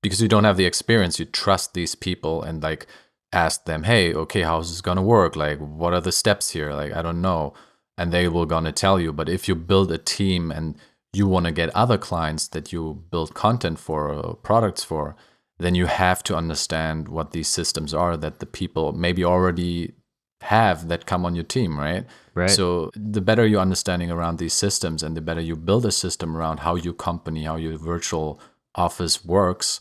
because 0.07 0.21
you 0.21 0.27
don't 0.27 0.43
have 0.43 0.57
the 0.57 0.65
experience 0.65 1.19
you 1.19 1.25
trust 1.25 1.73
these 1.73 1.95
people 1.95 2.41
and 2.41 2.63
like 2.63 2.87
ask 3.33 3.65
them 3.65 3.83
hey 3.83 4.13
okay 4.13 4.41
how's 4.41 4.69
this 4.69 4.81
gonna 4.81 5.01
work 5.01 5.35
like 5.35 5.59
what 5.59 5.93
are 5.93 6.01
the 6.01 6.11
steps 6.11 6.51
here 6.51 6.73
like 6.73 6.93
i 6.93 7.01
don't 7.01 7.21
know 7.21 7.53
and 7.97 8.11
they 8.11 8.27
will 8.27 8.45
gonna 8.45 8.71
tell 8.71 8.99
you 8.99 9.11
but 9.11 9.29
if 9.29 9.47
you 9.47 9.55
build 9.55 9.91
a 9.91 9.97
team 9.97 10.51
and 10.51 10.75
you 11.13 11.27
want 11.27 11.45
to 11.45 11.51
get 11.51 11.69
other 11.75 11.97
clients 11.97 12.47
that 12.47 12.71
you 12.71 13.03
build 13.11 13.33
content 13.33 13.79
for 13.79 14.09
or 14.09 14.35
products 14.35 14.83
for 14.83 15.15
then 15.59 15.75
you 15.75 15.87
have 15.87 16.23
to 16.23 16.35
understand 16.35 17.07
what 17.07 17.31
these 17.31 17.47
systems 17.47 17.93
are 17.93 18.15
that 18.15 18.39
the 18.39 18.45
people 18.45 18.93
maybe 18.93 19.25
already 19.25 19.93
have 20.41 20.87
that 20.87 21.05
come 21.05 21.25
on 21.25 21.35
your 21.35 21.43
team, 21.43 21.79
right? 21.79 22.05
Right. 22.33 22.49
So 22.49 22.91
the 22.95 23.21
better 23.21 23.45
your 23.45 23.61
understanding 23.61 24.11
around 24.11 24.37
these 24.37 24.53
systems 24.53 25.01
and 25.01 25.17
the 25.17 25.21
better 25.21 25.41
you 25.41 25.55
build 25.55 25.85
a 25.85 25.91
system 25.91 26.37
around 26.37 26.59
how 26.59 26.75
your 26.75 26.93
company, 26.93 27.43
how 27.43 27.55
your 27.55 27.77
virtual 27.77 28.39
office 28.75 29.25
works, 29.25 29.79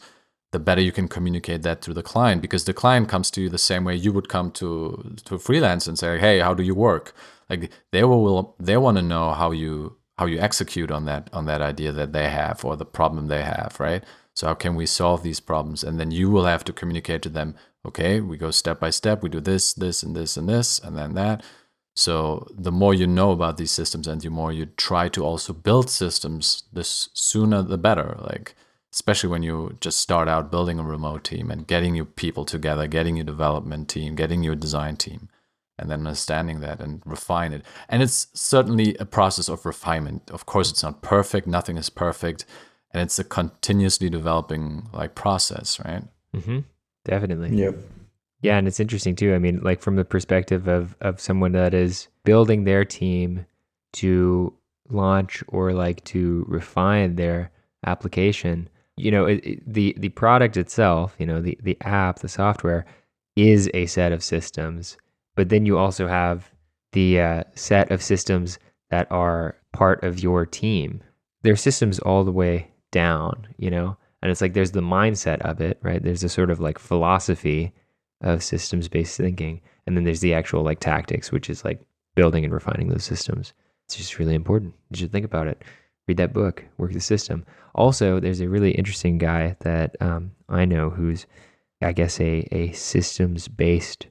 the 0.57 0.64
better 0.69 0.81
you 0.81 0.92
can 0.99 1.09
communicate 1.16 1.62
that 1.62 1.83
to 1.83 1.92
the 1.92 2.03
client 2.12 2.40
because 2.40 2.64
the 2.64 2.81
client 2.83 3.11
comes 3.12 3.31
to 3.31 3.42
you 3.42 3.49
the 3.51 3.66
same 3.71 3.85
way 3.85 3.95
you 3.95 4.11
would 4.16 4.29
come 4.37 4.51
to 4.51 4.69
to 5.29 5.38
freelance 5.38 5.85
and 5.89 5.99
say, 5.99 6.18
"Hey, 6.26 6.37
how 6.47 6.55
do 6.55 6.62
you 6.62 6.74
work?" 6.89 7.07
Like 7.51 7.62
they 7.93 8.05
will 8.05 8.57
they 8.68 8.78
want 8.85 8.97
to 8.97 9.03
know 9.12 9.26
how 9.43 9.51
you 9.62 9.97
how 10.18 10.26
you 10.33 10.39
execute 10.49 10.91
on 10.97 11.05
that 11.05 11.22
on 11.33 11.45
that 11.47 11.61
idea 11.72 11.93
that 11.93 12.12
they 12.12 12.28
have 12.30 12.64
or 12.64 12.74
the 12.76 12.93
problem 12.99 13.28
they 13.28 13.43
have, 13.43 13.76
right? 13.78 14.03
So 14.37 14.47
how 14.49 14.55
can 14.55 14.74
we 14.76 14.87
solve 14.87 15.22
these 15.22 15.41
problems? 15.41 15.85
And 15.85 15.99
then 16.01 16.11
you 16.11 16.30
will 16.30 16.47
have 16.47 16.64
to 16.64 16.72
communicate 16.72 17.22
to 17.22 17.30
them, 17.30 17.55
okay, 17.89 18.20
we 18.20 18.37
go 18.37 18.51
step 18.51 18.80
by 18.80 18.91
step, 18.91 19.22
we 19.22 19.28
do 19.30 19.41
this, 19.41 19.74
this, 19.74 20.03
and 20.03 20.14
this, 20.16 20.37
and 20.37 20.49
this, 20.49 20.78
and 20.85 20.97
then 20.97 21.14
that. 21.14 21.43
So 21.95 22.47
the 22.66 22.72
more 22.83 22.95
you 22.95 23.07
know 23.07 23.30
about 23.33 23.57
these 23.57 23.74
systems 23.80 24.07
and 24.07 24.20
the 24.20 24.30
more 24.30 24.53
you 24.53 24.66
try 24.66 25.09
to 25.09 25.24
also 25.24 25.53
build 25.53 25.89
systems, 25.91 26.64
the 26.72 26.85
sooner 26.85 27.62
the 27.62 27.78
better. 27.78 28.16
Like 28.30 28.55
especially 28.97 29.28
when 29.28 29.42
you 29.42 29.76
just 29.82 30.01
start 30.01 30.26
out 30.26 30.51
building 30.51 30.78
a 30.78 30.82
remote 30.82 31.22
team 31.22 31.51
and 31.51 31.66
getting 31.66 31.94
your 31.94 32.07
people 32.07 32.47
together, 32.47 32.86
getting 32.86 33.14
your 33.14 33.26
development 33.26 33.90
team, 33.90 34.14
getting 34.14 34.42
your 34.42 34.57
design 34.57 34.97
team, 34.97 35.28
and 35.78 35.90
then 35.90 36.07
understanding 36.07 36.61
that 36.61 36.80
and 36.80 37.03
refine 37.05 37.53
it. 37.53 37.62
And 37.90 38.03
it's 38.03 38.28
certainly 38.32 38.97
a 38.99 39.05
process 39.05 39.51
of 39.51 39.66
refinement. 39.66 40.30
Of 40.30 40.47
course, 40.47 40.70
it's 40.70 40.82
not 40.82 41.03
perfect. 41.03 41.47
Nothing 41.47 41.76
is 41.76 41.90
perfect 41.90 42.47
and 42.97 43.03
it's 43.03 43.18
a 43.18 43.24
continuously 43.24 44.09
developing 44.09 44.88
like 44.94 45.14
process, 45.14 45.78
right? 45.84 46.03
Mm-hmm. 46.34 46.61
Definitely. 47.05 47.55
Yep. 47.55 47.76
Yeah, 48.40 48.57
and 48.57 48.66
it's 48.66 48.80
interesting 48.80 49.14
too. 49.14 49.34
I 49.34 49.38
mean, 49.38 49.61
like 49.62 49.82
from 49.82 49.97
the 49.97 50.05
perspective 50.05 50.66
of 50.66 50.97
of 51.03 51.20
someone 51.20 51.53
that 51.53 51.74
is 51.74 52.09
building 52.24 52.64
their 52.64 52.86
team 52.86 53.44
to 53.94 54.55
launch 54.88 55.44
or 55.49 55.74
like 55.74 56.03
to 56.05 56.47
refine 56.49 57.16
their 57.16 57.51
application, 57.84 58.70
you 58.97 59.11
know, 59.11 59.26
it, 59.26 59.44
it, 59.44 59.72
the 59.72 59.94
the 59.99 60.09
product 60.11 60.57
itself, 60.57 61.14
you 61.18 61.26
know, 61.26 61.40
the 61.40 61.59
the 61.62 61.76
app, 61.82 62.20
the 62.20 62.28
software 62.28 62.86
is 63.36 63.70
a 63.74 63.86
set 63.86 64.12
of 64.12 64.24
systems, 64.24 64.97
but 65.34 65.49
then 65.51 65.66
you 65.66 65.78
also 65.78 66.09
have 66.09 66.51
the 66.92 67.20
uh, 67.20 67.44
set 67.55 67.90
of 67.90 68.03
systems 68.03 68.59
that 68.90 69.11
are 69.11 69.57
part 69.72 70.03
of 70.03 70.20
your 70.20 70.47
team. 70.47 71.03
There's 71.42 71.61
systems 71.61 71.99
all 71.99 72.24
the 72.24 72.32
way 72.32 72.70
down, 72.90 73.47
you 73.59 73.70
know, 73.70 73.97
and 74.22 74.30
it's 74.30 74.40
like 74.40 74.55
there's 74.55 74.72
the 74.72 74.80
mindset 74.80 75.40
of 75.42 75.61
it, 75.61 75.78
right? 75.82 76.03
There's 76.03 76.24
a 76.24 76.28
sort 76.28 76.51
of 76.51 76.61
like 76.61 76.78
philosophy 76.78 77.72
of 78.22 78.42
systems 78.42 78.88
based 78.88 79.16
thinking, 79.16 79.61
and 79.86 79.97
then 79.97 80.05
there's 80.05 80.20
the 80.20 80.34
actual 80.34 80.62
like 80.62 80.80
tactics, 80.80 81.30
which 81.30 81.51
is 81.51 81.64
like 81.64 81.80
building 82.14 82.44
and 82.44 82.55
refining 82.55 82.88
those 82.88 83.05
systems. 83.05 83.53
It's 83.86 83.97
just 83.97 84.18
really 84.18 84.34
important. 84.34 84.74
You 84.90 84.97
should 84.97 85.12
think 85.12 85.26
about 85.26 85.47
it. 85.47 85.62
Read 86.09 86.18
that 86.18 86.32
book, 86.32 86.64
work 86.78 86.92
the 86.92 87.00
system. 87.00 87.44
Also, 87.74 88.20
there's 88.20 88.40
a 88.40 88.48
really 88.48 88.72
interesting 88.72 89.18
guy 89.18 89.57
that 89.61 89.96
um, 90.00 90.32
I 90.48 90.64
know 90.64 90.90
who's, 90.90 91.26
I 91.82 91.92
guess, 91.92 92.20
a, 92.20 92.46
a 92.52 92.72
systems 92.72 93.48
based 93.48 94.07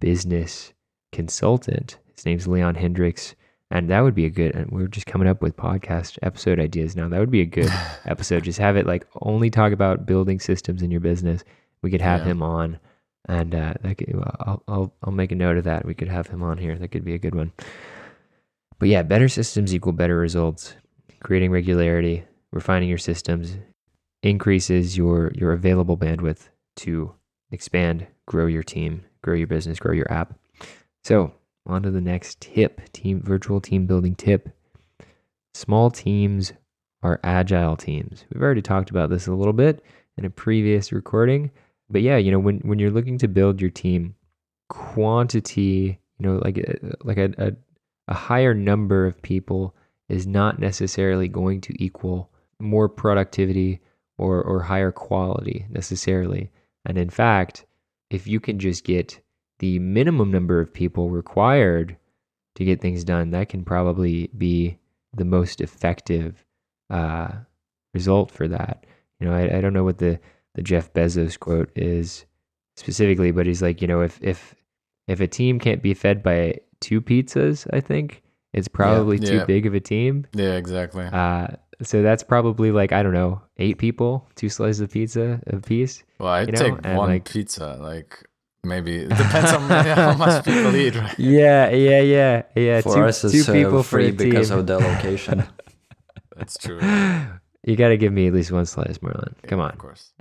business 0.00 0.72
consultant. 1.10 1.98
His 2.14 2.24
name's 2.24 2.48
Leon 2.48 2.76
Hendricks. 2.76 3.34
And 3.70 3.88
that 3.88 4.00
would 4.00 4.14
be 4.14 4.26
a 4.26 4.30
good, 4.30 4.54
and 4.54 4.70
we're 4.70 4.86
just 4.86 5.06
coming 5.06 5.26
up 5.26 5.40
with 5.40 5.56
podcast 5.56 6.18
episode 6.20 6.60
ideas 6.60 6.94
now. 6.94 7.08
That 7.08 7.20
would 7.20 7.30
be 7.30 7.40
a 7.40 7.46
good 7.46 7.70
episode. 8.04 8.44
Just 8.44 8.58
have 8.58 8.76
it 8.76 8.86
like 8.86 9.06
only 9.22 9.48
talk 9.48 9.72
about 9.72 10.04
building 10.04 10.40
systems 10.40 10.82
in 10.82 10.90
your 10.90 11.00
business. 11.00 11.42
We 11.80 11.90
could 11.90 12.02
have 12.02 12.20
yeah. 12.20 12.32
him 12.32 12.42
on 12.42 12.78
and 13.28 13.54
uh, 13.54 13.74
that 13.82 13.98
could, 13.98 14.14
I'll, 14.40 14.62
I'll 14.66 14.94
I'll 15.02 15.12
make 15.12 15.32
a 15.32 15.36
note 15.36 15.56
of 15.56 15.64
that. 15.64 15.84
We 15.84 15.94
could 15.94 16.08
have 16.08 16.26
him 16.26 16.42
on 16.42 16.58
here. 16.58 16.76
That 16.76 16.88
could 16.88 17.04
be 17.04 17.14
a 17.14 17.18
good 17.18 17.34
one. 17.34 17.52
But 18.78 18.88
yeah, 18.88 19.02
better 19.02 19.28
systems 19.28 19.72
equal 19.74 19.92
better 19.92 20.16
results. 20.16 20.74
Creating 21.22 21.50
regularity, 21.50 22.24
refining 22.52 22.88
your 22.88 22.98
systems 22.98 23.56
increases 24.22 24.96
your 24.96 25.32
your 25.34 25.52
available 25.52 25.96
bandwidth 25.96 26.48
to 26.76 27.14
expand, 27.50 28.06
grow 28.26 28.46
your 28.46 28.62
team, 28.62 29.04
grow 29.22 29.34
your 29.34 29.46
business, 29.46 29.78
grow 29.78 29.92
your 29.92 30.10
app. 30.10 30.38
So 31.04 31.32
on 31.66 31.82
to 31.82 31.90
the 31.90 32.00
next 32.00 32.40
tip: 32.40 32.92
team 32.92 33.20
virtual 33.22 33.60
team 33.60 33.86
building 33.86 34.14
tip. 34.14 34.48
Small 35.54 35.90
teams 35.90 36.52
are 37.02 37.20
agile 37.22 37.76
teams. 37.76 38.24
We've 38.32 38.42
already 38.42 38.62
talked 38.62 38.90
about 38.90 39.10
this 39.10 39.26
a 39.26 39.34
little 39.34 39.52
bit 39.52 39.84
in 40.16 40.24
a 40.24 40.30
previous 40.30 40.92
recording 40.92 41.50
but 41.92 42.00
yeah, 42.02 42.16
you 42.16 42.32
know, 42.32 42.38
when 42.38 42.58
when 42.60 42.78
you're 42.78 42.90
looking 42.90 43.18
to 43.18 43.28
build 43.28 43.60
your 43.60 43.70
team, 43.70 44.16
quantity, 44.70 46.00
you 46.18 46.26
know, 46.26 46.40
like 46.42 46.58
uh, 46.58 46.88
like 47.04 47.18
a, 47.18 47.32
a, 47.36 47.52
a 48.08 48.14
higher 48.14 48.54
number 48.54 49.06
of 49.06 49.20
people 49.20 49.76
is 50.08 50.26
not 50.26 50.58
necessarily 50.58 51.28
going 51.28 51.60
to 51.62 51.82
equal 51.82 52.30
more 52.58 52.88
productivity 52.88 53.80
or 54.18 54.42
or 54.42 54.62
higher 54.62 54.92
quality 54.92 55.66
necessarily. 55.70 56.50
And 56.84 56.98
in 56.98 57.10
fact, 57.10 57.64
if 58.10 58.26
you 58.26 58.40
can 58.40 58.58
just 58.58 58.84
get 58.84 59.20
the 59.58 59.78
minimum 59.78 60.30
number 60.30 60.60
of 60.60 60.72
people 60.72 61.10
required 61.10 61.96
to 62.56 62.64
get 62.64 62.80
things 62.80 63.04
done, 63.04 63.30
that 63.30 63.48
can 63.48 63.64
probably 63.64 64.28
be 64.36 64.78
the 65.14 65.24
most 65.24 65.60
effective 65.60 66.44
uh, 66.90 67.28
result 67.94 68.30
for 68.30 68.48
that. 68.48 68.84
You 69.20 69.28
know, 69.28 69.34
I, 69.34 69.58
I 69.58 69.60
don't 69.60 69.72
know 69.72 69.84
what 69.84 69.98
the 69.98 70.18
the 70.54 70.62
Jeff 70.62 70.92
Bezos 70.92 71.38
quote 71.38 71.70
is 71.74 72.26
specifically, 72.76 73.30
but 73.30 73.46
he's 73.46 73.62
like, 73.62 73.80
you 73.80 73.88
know, 73.88 74.02
if 74.02 74.18
if 74.22 74.54
if 75.08 75.20
a 75.20 75.26
team 75.26 75.58
can't 75.58 75.82
be 75.82 75.94
fed 75.94 76.22
by 76.22 76.60
two 76.80 77.00
pizzas, 77.00 77.66
I 77.72 77.80
think 77.80 78.21
it's 78.52 78.68
probably 78.68 79.18
yeah, 79.18 79.28
too 79.28 79.36
yeah. 79.36 79.44
big 79.44 79.66
of 79.66 79.74
a 79.74 79.80
team. 79.80 80.26
Yeah, 80.34 80.56
exactly. 80.56 81.04
Uh, 81.04 81.48
so 81.82 82.02
that's 82.02 82.22
probably 82.22 82.70
like 82.70 82.92
I 82.92 83.02
don't 83.02 83.14
know, 83.14 83.42
eight 83.58 83.78
people, 83.78 84.28
two 84.34 84.48
slices 84.48 84.80
of 84.80 84.90
pizza 84.90 85.40
a 85.46 85.56
piece. 85.56 86.02
Well, 86.18 86.30
I'd 86.30 86.48
you 86.48 86.52
know? 86.52 86.76
take 86.76 86.86
and 86.86 86.98
one 86.98 87.08
like, 87.10 87.30
pizza, 87.30 87.78
like 87.80 88.24
maybe 88.62 88.96
it 88.98 89.08
depends 89.08 89.52
on 89.52 89.62
how 89.68 90.14
much 90.14 90.44
people 90.44 90.74
eat. 90.76 90.94
Right? 90.94 91.14
Yeah, 91.18 91.70
yeah, 91.70 92.00
yeah, 92.00 92.42
yeah. 92.54 92.80
For 92.80 92.94
two, 92.94 93.04
us, 93.04 93.24
it's 93.24 93.32
two 93.32 93.52
people 93.52 93.78
uh, 93.78 93.82
free 93.82 94.10
because 94.10 94.50
team. 94.50 94.58
of 94.58 94.66
the 94.66 94.78
location. 94.78 95.44
that's 96.36 96.56
true. 96.58 96.80
You 97.64 97.76
got 97.76 97.88
to 97.88 97.96
give 97.96 98.12
me 98.12 98.26
at 98.26 98.34
least 98.34 98.52
one 98.52 98.66
slice, 98.66 98.98
Marlon. 98.98 99.34
Come 99.46 99.60
on. 99.60 99.70
Of 99.70 99.78
course. 99.78 100.12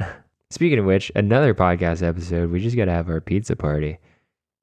Speaking 0.52 0.80
of 0.80 0.86
which, 0.86 1.12
another 1.16 1.54
podcast 1.56 2.04
episode. 2.04 2.52
We 2.52 2.60
just 2.60 2.76
got 2.76 2.86
to 2.86 2.92
have 2.92 3.10
our 3.10 3.22
pizza 3.22 3.56
party. 3.56 3.98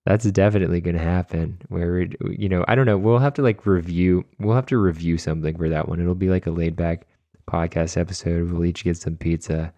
That's 0.08 0.24
definitely 0.30 0.80
going 0.80 0.96
to 0.96 1.02
happen. 1.02 1.60
Where 1.68 1.92
we, 1.92 2.36
you 2.36 2.48
know, 2.48 2.64
I 2.66 2.74
don't 2.74 2.86
know. 2.86 2.96
We'll 2.96 3.18
have 3.18 3.34
to 3.34 3.42
like 3.42 3.66
review. 3.66 4.24
We'll 4.38 4.56
have 4.56 4.66
to 4.66 4.78
review 4.78 5.18
something 5.18 5.56
for 5.56 5.68
that 5.68 5.88
one. 5.88 6.00
It'll 6.00 6.14
be 6.14 6.30
like 6.30 6.46
a 6.46 6.50
laid 6.50 6.76
back 6.76 7.06
podcast 7.48 7.96
episode. 7.96 8.50
We'll 8.50 8.64
each 8.64 8.84
get 8.84 8.96
some 8.96 9.16
pizza, 9.16 9.72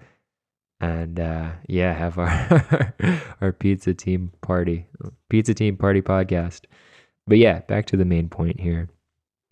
and 0.80 1.18
uh, 1.18 1.50
yeah, 1.68 1.92
have 1.92 2.18
our 2.18 2.94
our 3.40 3.52
pizza 3.52 3.92
team 3.92 4.32
party, 4.40 4.86
pizza 5.28 5.52
team 5.52 5.76
party 5.76 6.00
podcast. 6.00 6.62
But 7.26 7.38
yeah, 7.38 7.60
back 7.60 7.86
to 7.86 7.96
the 7.96 8.04
main 8.04 8.28
point 8.28 8.60
here. 8.60 8.88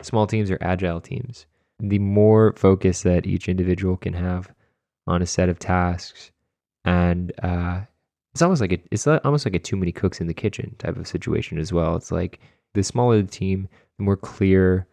Small 0.01 0.27
teams 0.27 0.49
are 0.49 0.57
agile 0.61 1.01
teams 1.01 1.45
the 1.79 1.99
more 1.99 2.53
focus 2.57 3.03
that 3.03 3.25
each 3.25 3.47
individual 3.47 3.97
can 3.97 4.13
have 4.13 4.53
on 5.07 5.21
a 5.21 5.25
set 5.25 5.49
of 5.49 5.59
tasks 5.59 6.31
and 6.85 7.31
uh, 7.41 7.81
it's 8.33 8.41
almost 8.41 8.61
like 8.61 8.73
a, 8.73 8.79
it's 8.91 9.07
almost 9.07 9.45
like 9.45 9.55
a 9.55 9.59
too 9.59 9.75
many 9.75 9.91
cooks 9.91 10.21
in 10.21 10.27
the 10.27 10.33
kitchen 10.33 10.75
type 10.77 10.97
of 10.97 11.07
situation 11.07 11.57
as 11.57 11.73
well. 11.73 11.95
It's 11.95 12.11
like 12.11 12.39
the 12.73 12.83
smaller 12.83 13.21
the 13.21 13.27
team 13.27 13.67
the 13.97 14.03
more 14.03 14.17
clear 14.17 14.87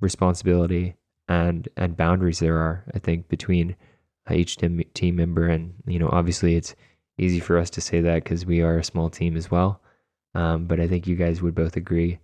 responsibility 0.00 0.94
and 1.28 1.68
and 1.76 1.96
boundaries 1.96 2.38
there 2.38 2.56
are 2.56 2.84
i 2.94 2.98
think 2.98 3.28
between 3.28 3.76
each 4.34 4.56
team, 4.56 4.82
team 4.94 5.16
member. 5.16 5.46
And 5.46 5.74
you 5.86 5.98
know 5.98 6.08
obviously 6.12 6.56
it's 6.56 6.74
easy 7.18 7.40
for 7.40 7.58
us 7.58 7.70
to 7.70 7.80
say 7.80 8.00
that 8.00 8.24
because 8.24 8.46
we 8.46 8.62
are 8.62 8.78
a 8.78 8.84
small 8.84 9.10
team 9.10 9.36
as 9.36 9.50
well. 9.50 9.80
Um, 10.34 10.66
but 10.66 10.78
i 10.78 10.86
think 10.86 11.06
you 11.06 11.16
guys 11.16 11.40
would 11.40 11.54
both 11.54 11.76
agree 11.76 12.18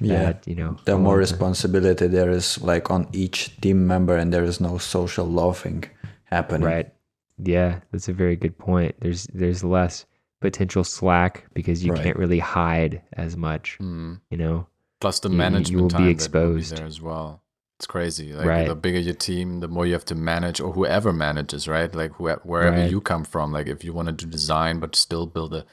yeah. 0.00 0.24
that, 0.24 0.48
you 0.48 0.54
know 0.54 0.76
the 0.86 0.96
more 0.96 1.16
responsibility 1.16 2.06
there 2.06 2.30
is 2.30 2.60
like 2.62 2.90
on 2.90 3.06
each 3.12 3.60
team 3.60 3.86
member 3.86 4.16
and 4.16 4.32
there 4.32 4.44
is 4.44 4.60
no 4.60 4.78
social 4.78 5.26
loafing 5.26 5.84
happening. 6.24 6.66
Right. 6.66 6.92
Yeah 7.38 7.80
that's 7.92 8.08
a 8.08 8.12
very 8.12 8.36
good 8.36 8.56
point. 8.56 8.94
There's 9.00 9.26
there's 9.34 9.62
less 9.62 10.06
potential 10.40 10.84
slack 10.84 11.46
because 11.54 11.84
you 11.84 11.92
right. 11.92 12.02
can't 12.02 12.16
really 12.16 12.38
hide 12.38 13.02
as 13.12 13.36
much 13.36 13.76
mm. 13.80 14.18
you 14.30 14.36
know 14.36 14.66
plus 15.00 15.20
the 15.20 15.28
you, 15.28 15.36
management 15.36 15.70
you 15.70 15.82
will 15.82 16.04
be 16.04 16.10
exposed 16.10 16.70
be 16.70 16.76
there 16.76 16.86
as 16.86 17.00
well 17.00 17.42
it's 17.78 17.86
crazy 17.86 18.32
like 18.32 18.46
right. 18.46 18.68
the 18.68 18.74
bigger 18.74 18.98
your 18.98 19.14
team 19.14 19.60
the 19.60 19.68
more 19.68 19.86
you 19.86 19.92
have 19.92 20.04
to 20.04 20.14
manage 20.14 20.60
or 20.60 20.72
whoever 20.72 21.12
manages 21.12 21.68
right 21.68 21.94
like 21.94 22.12
whoever, 22.12 22.40
wherever 22.44 22.76
right. 22.76 22.90
you 22.90 23.00
come 23.00 23.24
from 23.24 23.52
like 23.52 23.66
if 23.66 23.84
you 23.84 23.92
want 23.92 24.06
to 24.06 24.12
do 24.12 24.26
design 24.26 24.80
but 24.80 24.96
still 24.96 25.26
build 25.26 25.54
a 25.54 25.64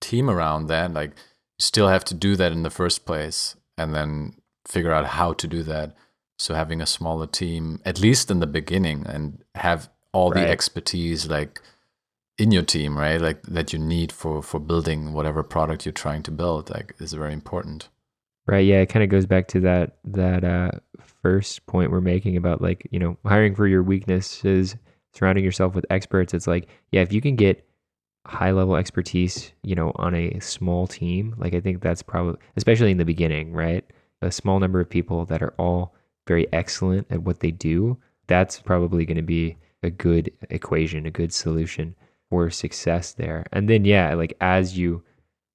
team 0.00 0.28
around 0.28 0.66
that 0.66 0.92
like 0.92 1.10
you 1.10 1.62
still 1.62 1.88
have 1.88 2.04
to 2.04 2.14
do 2.14 2.36
that 2.36 2.52
in 2.52 2.62
the 2.62 2.70
first 2.70 3.06
place 3.06 3.56
and 3.78 3.94
then 3.94 4.34
figure 4.66 4.92
out 4.92 5.06
how 5.06 5.32
to 5.34 5.46
do 5.46 5.62
that. 5.62 5.94
So 6.38 6.54
having 6.54 6.80
a 6.80 6.86
smaller 6.86 7.26
team, 7.26 7.80
at 7.84 8.00
least 8.00 8.30
in 8.30 8.40
the 8.40 8.46
beginning, 8.46 9.06
and 9.06 9.42
have 9.54 9.88
all 10.12 10.30
the 10.30 10.46
expertise 10.46 11.28
like 11.28 11.60
in 12.38 12.52
your 12.52 12.62
team, 12.62 12.98
right? 12.98 13.20
Like 13.20 13.42
that 13.42 13.72
you 13.72 13.78
need 13.78 14.12
for 14.12 14.42
for 14.42 14.60
building 14.60 15.12
whatever 15.12 15.42
product 15.42 15.86
you're 15.86 15.92
trying 15.92 16.22
to 16.24 16.30
build, 16.30 16.70
like 16.70 16.94
is 16.98 17.12
very 17.12 17.32
important. 17.32 17.88
Right. 18.46 18.64
Yeah. 18.64 18.80
It 18.80 18.86
kind 18.86 19.02
of 19.02 19.10
goes 19.10 19.26
back 19.26 19.48
to 19.48 19.60
that 19.60 19.98
that 20.04 20.44
uh, 20.44 20.70
first 21.22 21.66
point 21.66 21.90
we're 21.90 22.00
making 22.00 22.36
about 22.36 22.60
like 22.60 22.86
you 22.90 22.98
know 22.98 23.16
hiring 23.24 23.54
for 23.54 23.66
your 23.66 23.82
weaknesses, 23.82 24.76
surrounding 25.12 25.44
yourself 25.44 25.74
with 25.74 25.86
experts. 25.90 26.34
It's 26.34 26.46
like 26.46 26.68
yeah, 26.92 27.02
if 27.02 27.12
you 27.12 27.20
can 27.20 27.36
get 27.36 27.66
high 28.26 28.50
level 28.50 28.76
expertise, 28.76 29.52
you 29.62 29.74
know, 29.74 29.92
on 29.96 30.14
a 30.14 30.38
small 30.40 30.86
team, 30.86 31.34
like 31.38 31.54
I 31.54 31.60
think 31.60 31.80
that's 31.80 32.02
probably, 32.02 32.38
especially 32.56 32.90
in 32.90 32.98
the 32.98 33.04
beginning, 33.04 33.52
right? 33.52 33.84
A 34.20 34.32
small 34.32 34.58
number 34.58 34.80
of 34.80 34.90
people 34.90 35.24
that 35.26 35.42
are 35.42 35.54
all 35.58 35.94
very 36.26 36.52
excellent 36.52 37.06
at 37.10 37.22
what 37.22 37.38
they 37.38 37.52
do, 37.52 37.96
that's 38.26 38.58
probably 38.58 39.04
going 39.04 39.16
to 39.16 39.22
be 39.22 39.56
a 39.84 39.90
good 39.90 40.32
equation, 40.50 41.06
a 41.06 41.10
good 41.10 41.32
solution 41.32 41.94
for 42.30 42.50
success 42.50 43.12
there. 43.12 43.44
And 43.52 43.68
then, 43.68 43.84
yeah, 43.84 44.14
like 44.14 44.36
as 44.40 44.76
you, 44.76 45.02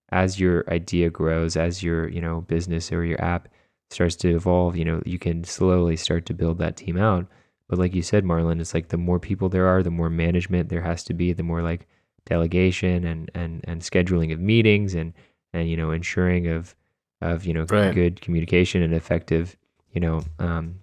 as 0.10 0.40
your 0.40 0.66
idea 0.72 1.10
grows, 1.10 1.56
as 1.56 1.84
your, 1.84 2.08
you 2.08 2.22
know, 2.22 2.42
business 2.42 2.92
or 2.92 3.06
your 3.06 3.22
app 3.22 3.48
starts 3.90 4.16
to 4.18 4.36
evolve, 4.36 4.76
you 4.76 4.86
know, 4.86 5.02
you 5.06 5.20
can 5.20 5.44
slowly 5.44 5.96
start 5.96 6.26
to 6.28 6.34
build 6.34 6.58
that 6.60 6.78
team 6.78 6.98
out. 6.98 7.28
But 7.68 7.80
like 7.80 7.96
you 7.96 8.02
said, 8.02 8.26
Marlon, 8.26 8.60
it's 8.60 8.74
like 8.74 8.90
the 8.90 8.98
more 8.98 9.20
people 9.20 9.48
there 9.48 9.68
are, 9.68 9.82
the 9.82 9.92
more 9.92 10.10
management 10.10 10.70
there 10.70 10.82
has 10.82 11.04
to 11.06 11.14
be, 11.14 11.34
the 11.34 11.44
more 11.44 11.62
like 11.62 11.88
delegation 12.26 13.04
and 13.04 13.32
and 13.34 13.62
and 13.64 13.82
scheduling 13.82 14.32
of 14.32 14.40
meetings 14.40 14.94
and 14.94 15.14
and 15.54 15.70
you 15.70 15.76
know 15.76 15.92
ensuring 15.92 16.48
of 16.48 16.76
of 17.22 17.46
you 17.46 17.54
know 17.54 17.66
right. 17.70 17.96
good 17.96 18.22
communication 18.22 18.82
and 18.82 18.94
effective 18.94 19.58
you 19.94 20.02
know 20.02 20.24
um, 20.40 20.80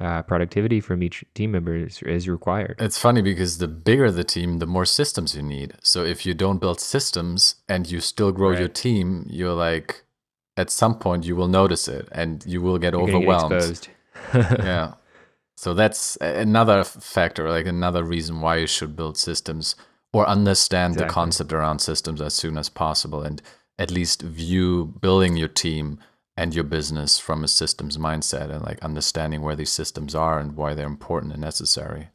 uh, 0.00 0.22
productivity 0.22 0.80
from 0.80 1.02
each 1.02 1.24
team 1.34 1.52
member 1.52 1.76
is, 1.76 2.02
is, 2.02 2.28
required. 2.28 2.76
It's 2.78 2.98
funny 2.98 3.20
because 3.20 3.58
the 3.58 3.68
bigger 3.68 4.10
the 4.10 4.24
team, 4.24 4.58
the 4.58 4.66
more 4.66 4.86
systems 4.86 5.36
you 5.36 5.42
need. 5.42 5.74
So 5.82 6.04
if 6.04 6.24
you 6.24 6.32
don't 6.32 6.58
build 6.58 6.80
systems 6.80 7.56
and 7.68 7.90
you 7.90 8.00
still 8.00 8.32
grow 8.32 8.50
right. 8.50 8.58
your 8.58 8.68
team, 8.68 9.26
you're 9.28 9.52
like, 9.52 10.04
at 10.56 10.70
some 10.70 10.98
point 10.98 11.24
you 11.24 11.36
will 11.36 11.48
notice 11.48 11.86
it 11.86 12.08
and 12.12 12.44
you 12.46 12.62
will 12.62 12.78
get 12.78 12.94
You're 12.94 13.02
overwhelmed. 13.02 13.88
Get 14.32 14.58
yeah. 14.60 14.94
So 15.56 15.74
that's 15.74 16.16
another 16.16 16.82
factor, 16.84 17.50
like 17.50 17.66
another 17.66 18.02
reason 18.02 18.40
why 18.40 18.56
you 18.56 18.66
should 18.66 18.96
build 18.96 19.18
systems 19.18 19.76
or 20.12 20.26
understand 20.26 20.94
exactly. 20.94 21.08
the 21.08 21.12
concept 21.12 21.52
around 21.52 21.80
systems 21.80 22.22
as 22.22 22.34
soon 22.34 22.56
as 22.56 22.70
possible 22.70 23.22
and 23.22 23.42
at 23.78 23.90
least 23.90 24.22
view 24.22 24.94
building 25.00 25.36
your 25.36 25.48
team 25.48 25.98
and 26.36 26.54
your 26.54 26.64
business 26.64 27.18
from 27.18 27.44
a 27.44 27.48
systems 27.48 27.98
mindset 27.98 28.50
and 28.50 28.62
like 28.62 28.82
understanding 28.82 29.42
where 29.42 29.56
these 29.56 29.72
systems 29.72 30.14
are 30.14 30.38
and 30.38 30.56
why 30.56 30.74
they're 30.74 30.86
important 30.86 31.32
and 31.32 31.42
necessary. 31.42 32.08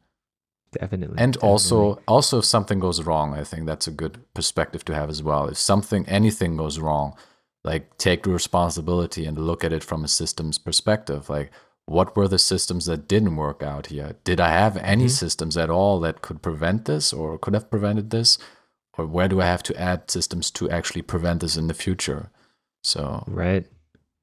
Definitely. 0.72 1.16
And 1.18 1.34
definitely. 1.34 1.48
also 1.48 2.02
also 2.08 2.38
if 2.38 2.44
something 2.44 2.80
goes 2.80 3.02
wrong, 3.02 3.34
I 3.34 3.44
think 3.44 3.66
that's 3.66 3.86
a 3.86 3.92
good 3.92 4.18
perspective 4.34 4.84
to 4.86 4.94
have 4.94 5.08
as 5.08 5.22
well. 5.22 5.48
If 5.48 5.58
something 5.58 6.06
anything 6.08 6.56
goes 6.56 6.78
wrong, 6.78 7.16
like 7.64 7.96
take 7.98 8.24
the 8.24 8.30
responsibility 8.30 9.26
and 9.26 9.38
look 9.38 9.64
at 9.64 9.72
it 9.72 9.84
from 9.84 10.04
a 10.04 10.08
systems 10.08 10.58
perspective. 10.58 11.28
Like 11.28 11.50
what 11.86 12.16
were 12.16 12.28
the 12.28 12.38
systems 12.38 12.86
that 12.86 13.08
didn't 13.08 13.36
work 13.36 13.62
out 13.62 13.86
here? 13.86 14.16
Did 14.24 14.40
I 14.40 14.48
have 14.48 14.76
any 14.78 15.04
mm-hmm. 15.04 15.08
systems 15.08 15.56
at 15.56 15.70
all 15.70 16.00
that 16.00 16.20
could 16.20 16.42
prevent 16.42 16.84
this 16.84 17.12
or 17.12 17.38
could 17.38 17.54
have 17.54 17.70
prevented 17.70 18.10
this? 18.10 18.38
Or 18.98 19.06
where 19.06 19.28
do 19.28 19.40
I 19.40 19.46
have 19.46 19.62
to 19.64 19.80
add 19.80 20.10
systems 20.10 20.50
to 20.52 20.70
actually 20.70 21.02
prevent 21.02 21.40
this 21.40 21.56
in 21.56 21.68
the 21.68 21.74
future? 21.74 22.30
So 22.82 23.24
Right. 23.26 23.66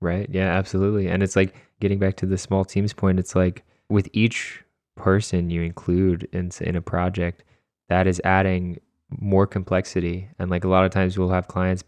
Right. 0.04 0.28
Yeah, 0.30 0.50
absolutely. 0.52 1.08
And 1.08 1.24
it's 1.24 1.38
like 1.38 1.56
getting 1.80 1.98
back 1.98 2.18
to 2.18 2.26
the 2.26 2.38
small 2.38 2.66
teams 2.66 2.92
point, 2.92 3.20
it's 3.20 3.36
like 3.38 3.64
with 3.90 4.10
each 4.12 4.62
person 4.98 5.50
you 5.50 5.62
include 5.62 6.28
in 6.34 6.52
in 6.60 6.76
a 6.76 6.82
project, 6.82 7.44
that 7.88 8.06
is 8.06 8.22
adding 8.26 8.80
more 9.18 9.48
complexity. 9.48 10.28
And 10.40 10.52
like 10.52 10.66
a 10.66 10.68
lot 10.68 10.84
of 10.84 10.92
times 10.92 11.18
we'll 11.18 11.30
have 11.30 11.48
clients 11.48 11.86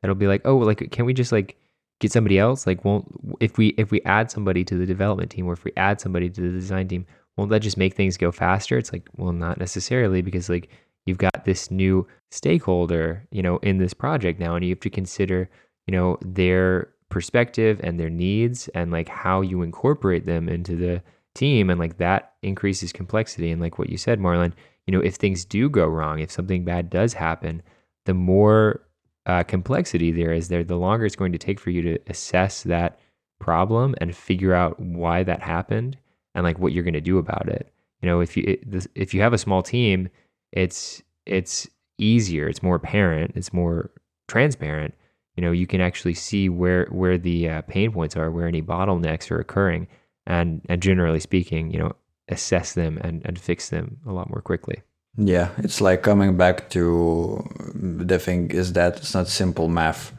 that'll 0.00 0.14
be 0.14 0.26
like, 0.26 0.40
"Oh, 0.46 0.56
like 0.56 0.90
can 0.90 1.04
we 1.04 1.12
just 1.12 1.30
like 1.30 1.56
get 2.00 2.10
somebody 2.12 2.38
else 2.38 2.66
like 2.66 2.84
won't 2.86 3.04
if 3.40 3.58
we 3.58 3.68
if 3.76 3.90
we 3.90 4.00
add 4.02 4.30
somebody 4.30 4.64
to 4.64 4.76
the 4.76 4.86
development 4.86 5.30
team 5.30 5.46
or 5.46 5.52
if 5.52 5.64
we 5.64 5.72
add 5.76 6.00
somebody 6.00 6.30
to 6.30 6.40
the 6.40 6.48
design 6.50 6.86
team 6.88 7.04
won't 7.36 7.50
that 7.50 7.58
just 7.60 7.76
make 7.76 7.94
things 7.94 8.16
go 8.16 8.30
faster 8.30 8.78
it's 8.78 8.92
like 8.92 9.08
well 9.16 9.32
not 9.32 9.58
necessarily 9.58 10.22
because 10.22 10.48
like 10.48 10.68
you've 11.06 11.18
got 11.18 11.44
this 11.44 11.72
new 11.72 12.06
stakeholder 12.30 13.26
you 13.32 13.42
know 13.42 13.56
in 13.58 13.78
this 13.78 13.92
project 13.92 14.38
now 14.38 14.54
and 14.54 14.64
you 14.64 14.70
have 14.70 14.78
to 14.78 14.88
consider 14.90 15.50
you 15.88 15.92
know 15.92 16.16
their 16.22 16.88
perspective 17.08 17.80
and 17.82 17.98
their 17.98 18.10
needs 18.10 18.68
and 18.68 18.90
like 18.90 19.08
how 19.08 19.40
you 19.40 19.62
incorporate 19.62 20.26
them 20.26 20.48
into 20.48 20.76
the 20.76 21.02
team 21.34 21.70
and 21.70 21.78
like 21.78 21.98
that 21.98 22.34
increases 22.42 22.92
complexity 22.92 23.50
and 23.50 23.60
like 23.60 23.78
what 23.78 23.88
you 23.88 23.96
said 23.96 24.18
marlon 24.18 24.52
you 24.86 24.92
know 24.92 25.00
if 25.00 25.14
things 25.14 25.44
do 25.44 25.70
go 25.70 25.86
wrong 25.86 26.18
if 26.18 26.30
something 26.30 26.64
bad 26.64 26.90
does 26.90 27.14
happen 27.14 27.62
the 28.04 28.14
more 28.14 28.80
uh, 29.28 29.42
complexity 29.42 30.10
there 30.10 30.32
is 30.32 30.48
there, 30.48 30.64
the 30.64 30.76
longer 30.76 31.04
it's 31.04 31.14
going 31.14 31.32
to 31.32 31.38
take 31.38 31.60
for 31.60 31.70
you 31.70 31.82
to 31.82 31.98
assess 32.08 32.62
that 32.62 32.98
problem 33.38 33.94
and 34.00 34.16
figure 34.16 34.54
out 34.54 34.80
why 34.80 35.22
that 35.22 35.42
happened 35.42 35.96
and 36.34 36.44
like 36.44 36.58
what 36.58 36.72
you're 36.72 36.82
going 36.82 36.94
to 36.94 37.00
do 37.00 37.18
about 37.18 37.48
it. 37.48 37.70
You 38.00 38.08
know, 38.08 38.20
if 38.20 38.36
you 38.36 38.58
if 38.94 39.12
you 39.12 39.20
have 39.20 39.32
a 39.32 39.38
small 39.38 39.62
team, 39.62 40.08
it's 40.52 41.02
it's 41.26 41.68
easier, 41.98 42.48
it's 42.48 42.62
more 42.62 42.76
apparent, 42.76 43.32
it's 43.34 43.52
more 43.52 43.90
transparent. 44.28 44.94
You 45.38 45.42
know, 45.42 45.52
you 45.52 45.68
can 45.68 45.80
actually 45.80 46.14
see 46.14 46.48
where 46.48 46.86
where 46.90 47.16
the 47.16 47.48
uh, 47.48 47.62
pain 47.62 47.92
points 47.92 48.16
are, 48.16 48.28
where 48.28 48.48
any 48.48 48.60
bottlenecks 48.60 49.30
are 49.30 49.38
occurring, 49.38 49.86
and 50.26 50.62
and 50.68 50.82
generally 50.82 51.20
speaking, 51.20 51.70
you 51.70 51.78
know, 51.78 51.92
assess 52.26 52.74
them 52.74 52.98
and 53.02 53.22
and 53.24 53.38
fix 53.38 53.68
them 53.68 53.98
a 54.04 54.10
lot 54.10 54.28
more 54.28 54.42
quickly. 54.42 54.82
Yeah, 55.16 55.50
it's 55.58 55.80
like 55.80 56.02
coming 56.02 56.36
back 56.36 56.70
to 56.70 57.48
the 57.72 58.18
thing 58.18 58.50
is 58.50 58.72
that 58.72 58.96
it's 58.96 59.14
not 59.14 59.28
simple 59.28 59.68
math. 59.68 60.12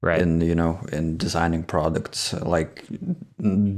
Right. 0.00 0.22
In 0.22 0.40
you 0.40 0.54
know, 0.54 0.80
in 0.92 1.18
designing 1.18 1.62
products, 1.62 2.32
like 2.32 2.84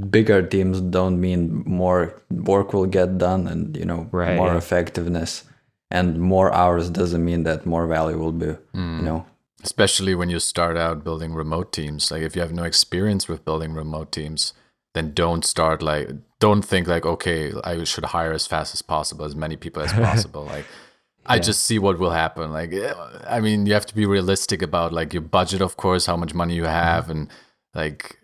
bigger 0.09 0.41
teams 0.47 0.81
don't 0.81 1.21
mean 1.21 1.65
more 1.67 2.23
work 2.31 2.73
will 2.73 2.87
get 2.87 3.19
done 3.19 3.49
and 3.49 3.77
you 3.77 3.85
know 3.85 4.07
right, 4.13 4.37
more 4.37 4.55
yeah. 4.55 4.57
effectiveness, 4.57 5.43
and 5.91 6.21
more 6.21 6.55
hours 6.55 6.91
doesn't 6.91 7.25
mean 7.25 7.43
that 7.43 7.67
more 7.67 7.89
value 7.89 8.19
will 8.19 8.39
be. 8.47 8.55
Mm. 8.73 8.99
You 8.99 9.03
know, 9.03 9.27
especially 9.67 10.15
when 10.15 10.31
you 10.31 10.41
start 10.41 10.77
out 10.77 11.05
building 11.05 11.35
remote 11.35 11.73
teams. 11.73 12.11
Like 12.11 12.23
if 12.23 12.35
you 12.35 12.43
have 12.43 12.53
no 12.53 12.65
experience 12.65 13.29
with 13.29 13.45
building 13.45 13.75
remote 13.75 14.13
teams, 14.13 14.53
then 14.97 15.13
don't 15.13 15.45
start 15.45 15.83
like 15.83 16.09
don't 16.41 16.65
think 16.65 16.89
like 16.89 17.05
okay 17.05 17.53
i 17.65 17.85
should 17.85 18.07
hire 18.07 18.33
as 18.33 18.47
fast 18.47 18.75
as 18.75 18.81
possible 18.81 19.27
as 19.27 19.37
many 19.37 19.55
people 19.55 19.83
as 19.83 19.93
possible 20.09 20.45
like 20.45 20.65
yeah. 20.65 21.33
i 21.35 21.39
just 21.39 21.63
see 21.63 21.79
what 21.79 21.99
will 21.99 22.13
happen 22.13 22.51
like 22.51 22.73
eh, 22.73 22.95
i 23.29 23.39
mean 23.39 23.67
you 23.67 23.75
have 23.75 23.85
to 23.85 23.95
be 23.95 24.07
realistic 24.07 24.63
about 24.63 24.95
like 24.95 25.13
your 25.13 25.21
budget 25.21 25.61
of 25.61 25.77
course 25.77 26.07
how 26.07 26.17
much 26.17 26.33
money 26.33 26.55
you 26.55 26.65
have 26.65 27.05
mm-hmm. 27.05 27.13
and 27.13 27.31
like 27.75 28.19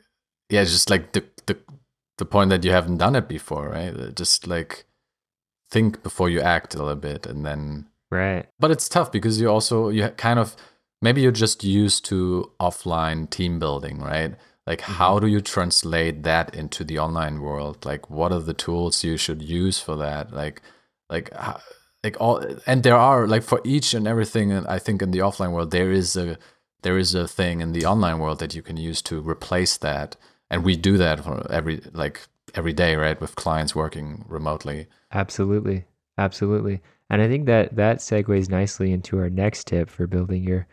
yeah 0.48 0.64
just 0.64 0.88
like 0.88 1.12
the, 1.12 1.22
the 1.44 1.58
the 2.16 2.24
point 2.24 2.48
that 2.48 2.64
you 2.64 2.70
haven't 2.70 2.96
done 2.96 3.14
it 3.14 3.28
before 3.28 3.68
right 3.68 4.14
just 4.16 4.46
like 4.46 4.86
think 5.70 6.02
before 6.02 6.30
you 6.30 6.40
act 6.40 6.74
a 6.74 6.78
little 6.78 6.96
bit 6.96 7.26
and 7.26 7.44
then 7.44 7.86
right 8.10 8.46
but 8.58 8.70
it's 8.70 8.88
tough 8.88 9.12
because 9.12 9.38
you 9.38 9.46
also 9.46 9.90
you 9.90 10.08
kind 10.16 10.38
of 10.38 10.56
maybe 11.02 11.20
you're 11.20 11.32
just 11.32 11.64
used 11.64 12.04
to 12.06 12.50
offline 12.60 13.28
team 13.28 13.58
building 13.58 14.00
right? 14.00 14.34
Like 14.66 14.80
mm-hmm. 14.80 14.92
how 14.92 15.18
do 15.18 15.26
you 15.26 15.40
translate 15.40 16.22
that 16.22 16.54
into 16.54 16.84
the 16.84 16.98
online 16.98 17.40
world? 17.40 17.84
Like 17.84 18.08
what 18.08 18.32
are 18.32 18.40
the 18.40 18.54
tools 18.54 19.04
you 19.04 19.16
should 19.16 19.42
use 19.42 19.78
for 19.78 19.96
that? 19.96 20.32
Like 20.32 20.62
like 21.10 21.30
like 22.02 22.16
all 22.20 22.44
and 22.66 22.82
there 22.82 22.96
are 22.96 23.26
like 23.26 23.42
for 23.42 23.60
each 23.64 23.94
and 23.94 24.08
everything 24.08 24.50
i 24.66 24.76
think 24.76 25.02
in 25.02 25.12
the 25.12 25.20
offline 25.20 25.52
world 25.52 25.70
there 25.70 25.92
is 25.92 26.16
a 26.16 26.36
there 26.82 26.98
is 26.98 27.14
a 27.14 27.26
thing 27.26 27.60
in 27.60 27.72
the 27.72 27.86
online 27.86 28.18
world 28.18 28.38
that 28.40 28.54
you 28.54 28.62
can 28.62 28.76
use 28.76 29.00
to 29.02 29.20
replace 29.20 29.76
that. 29.78 30.16
And 30.50 30.64
we 30.64 30.76
do 30.76 30.98
that 30.98 31.24
for 31.24 31.50
every 31.50 31.80
like 31.92 32.20
every 32.54 32.72
day 32.72 32.94
right 32.96 33.20
with 33.20 33.36
clients 33.36 33.74
working 33.74 34.24
remotely. 34.28 34.88
Absolutely. 35.12 35.84
Absolutely. 36.18 36.82
And 37.08 37.22
i 37.22 37.28
think 37.28 37.46
that 37.46 37.76
that 37.76 37.98
segues 37.98 38.48
nicely 38.48 38.92
into 38.92 39.18
our 39.18 39.30
next 39.30 39.66
tip 39.66 39.88
for 39.88 40.06
building 40.06 40.42
your 40.42 40.66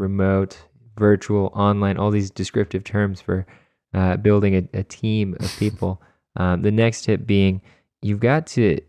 remote 0.00 0.58
virtual, 0.96 1.50
online, 1.54 1.96
all 1.96 2.10
these 2.10 2.30
descriptive 2.30 2.84
terms 2.84 3.20
for 3.20 3.46
uh, 3.94 4.16
building 4.16 4.54
a, 4.56 4.78
a, 4.78 4.82
team 4.84 5.36
of 5.40 5.54
people. 5.58 6.02
Um, 6.36 6.62
the 6.62 6.70
next 6.70 7.02
tip 7.02 7.26
being 7.26 7.60
you've 8.02 8.20
got 8.20 8.46
to, 8.48 8.80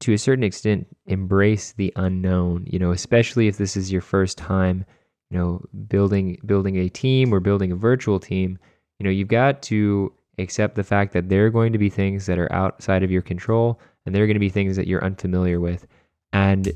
to 0.00 0.12
a 0.12 0.18
certain 0.18 0.44
extent, 0.44 0.86
embrace 1.06 1.72
the 1.72 1.92
unknown. 1.96 2.66
You 2.66 2.78
know, 2.78 2.90
especially 2.90 3.48
if 3.48 3.58
this 3.58 3.76
is 3.76 3.92
your 3.92 4.00
first 4.00 4.38
time, 4.38 4.84
you 5.30 5.38
know, 5.38 5.62
building 5.88 6.38
building 6.46 6.76
a 6.76 6.88
team 6.88 7.32
or 7.32 7.40
building 7.40 7.72
a 7.72 7.76
virtual 7.76 8.20
team. 8.20 8.58
You 8.98 9.04
know, 9.04 9.10
you've 9.10 9.28
got 9.28 9.62
to 9.62 10.12
accept 10.38 10.74
the 10.74 10.84
fact 10.84 11.12
that 11.12 11.28
there 11.28 11.46
are 11.46 11.50
going 11.50 11.72
to 11.72 11.78
be 11.78 11.90
things 11.90 12.26
that 12.26 12.38
are 12.38 12.52
outside 12.52 13.02
of 13.02 13.10
your 13.10 13.22
control, 13.22 13.80
and 14.04 14.14
there 14.14 14.22
are 14.22 14.26
going 14.26 14.34
to 14.34 14.40
be 14.40 14.48
things 14.48 14.76
that 14.76 14.86
you're 14.86 15.04
unfamiliar 15.04 15.60
with, 15.60 15.86
and 16.32 16.72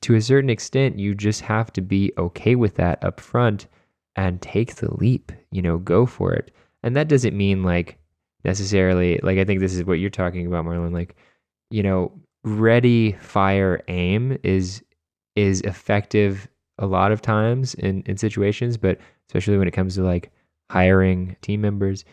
to 0.00 0.14
a 0.14 0.20
certain 0.20 0.50
extent, 0.50 0.98
you 0.98 1.14
just 1.14 1.40
have 1.42 1.72
to 1.74 1.80
be 1.80 2.12
okay 2.18 2.54
with 2.54 2.76
that 2.76 3.02
up 3.04 3.20
front 3.20 3.66
and 4.16 4.40
take 4.40 4.76
the 4.76 4.92
leap, 4.94 5.32
you 5.50 5.62
know, 5.62 5.78
go 5.78 6.06
for 6.06 6.32
it. 6.32 6.50
And 6.82 6.96
that 6.96 7.08
doesn't 7.08 7.36
mean 7.36 7.62
like 7.62 7.98
necessarily 8.44 9.18
like 9.22 9.38
I 9.38 9.44
think 9.44 9.60
this 9.60 9.74
is 9.74 9.84
what 9.84 9.94
you're 9.94 10.10
talking 10.10 10.46
about, 10.46 10.64
Marlon, 10.64 10.92
like, 10.92 11.16
you 11.70 11.82
know, 11.82 12.12
ready, 12.44 13.12
fire, 13.12 13.82
aim 13.88 14.38
is 14.42 14.82
is 15.34 15.60
effective 15.62 16.48
a 16.78 16.86
lot 16.86 17.12
of 17.12 17.22
times 17.22 17.74
in, 17.74 18.02
in 18.06 18.16
situations, 18.16 18.76
but 18.76 18.98
especially 19.28 19.58
when 19.58 19.68
it 19.68 19.72
comes 19.72 19.94
to 19.94 20.02
like 20.02 20.30
hiring 20.70 21.36
team 21.40 21.60
members, 21.60 22.04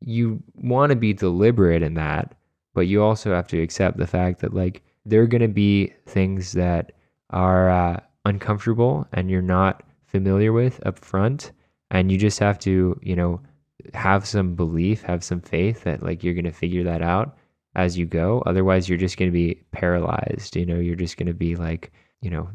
you 0.00 0.42
want 0.54 0.90
to 0.90 0.96
be 0.96 1.12
deliberate 1.12 1.82
in 1.82 1.94
that, 1.94 2.34
but 2.74 2.82
you 2.82 3.02
also 3.02 3.34
have 3.34 3.48
to 3.48 3.60
accept 3.60 3.98
the 3.98 4.06
fact 4.06 4.40
that 4.40 4.54
like 4.54 4.82
there 5.04 5.22
are 5.22 5.26
going 5.26 5.42
to 5.42 5.48
be 5.48 5.92
things 6.06 6.52
that 6.52 6.92
are 7.30 7.70
uh, 7.70 8.00
uncomfortable 8.24 9.06
and 9.12 9.30
you're 9.30 9.42
not 9.42 9.82
familiar 10.06 10.52
with 10.52 10.84
up 10.86 10.98
front 10.98 11.52
and 11.90 12.12
you 12.12 12.18
just 12.18 12.38
have 12.38 12.58
to 12.58 12.98
you 13.02 13.16
know 13.16 13.40
have 13.94 14.26
some 14.26 14.54
belief 14.54 15.02
have 15.02 15.24
some 15.24 15.40
faith 15.40 15.84
that 15.84 16.02
like 16.02 16.22
you're 16.22 16.34
going 16.34 16.44
to 16.44 16.52
figure 16.52 16.84
that 16.84 17.02
out 17.02 17.36
as 17.74 17.96
you 17.96 18.04
go. 18.06 18.42
Otherwise 18.46 18.88
you're 18.88 18.98
just 18.98 19.16
going 19.16 19.30
to 19.30 19.34
be 19.34 19.62
paralyzed 19.72 20.56
you 20.56 20.66
know 20.66 20.78
you're 20.78 20.94
just 20.94 21.16
going 21.16 21.26
to 21.26 21.34
be 21.34 21.56
like 21.56 21.90
you 22.20 22.30
know 22.30 22.48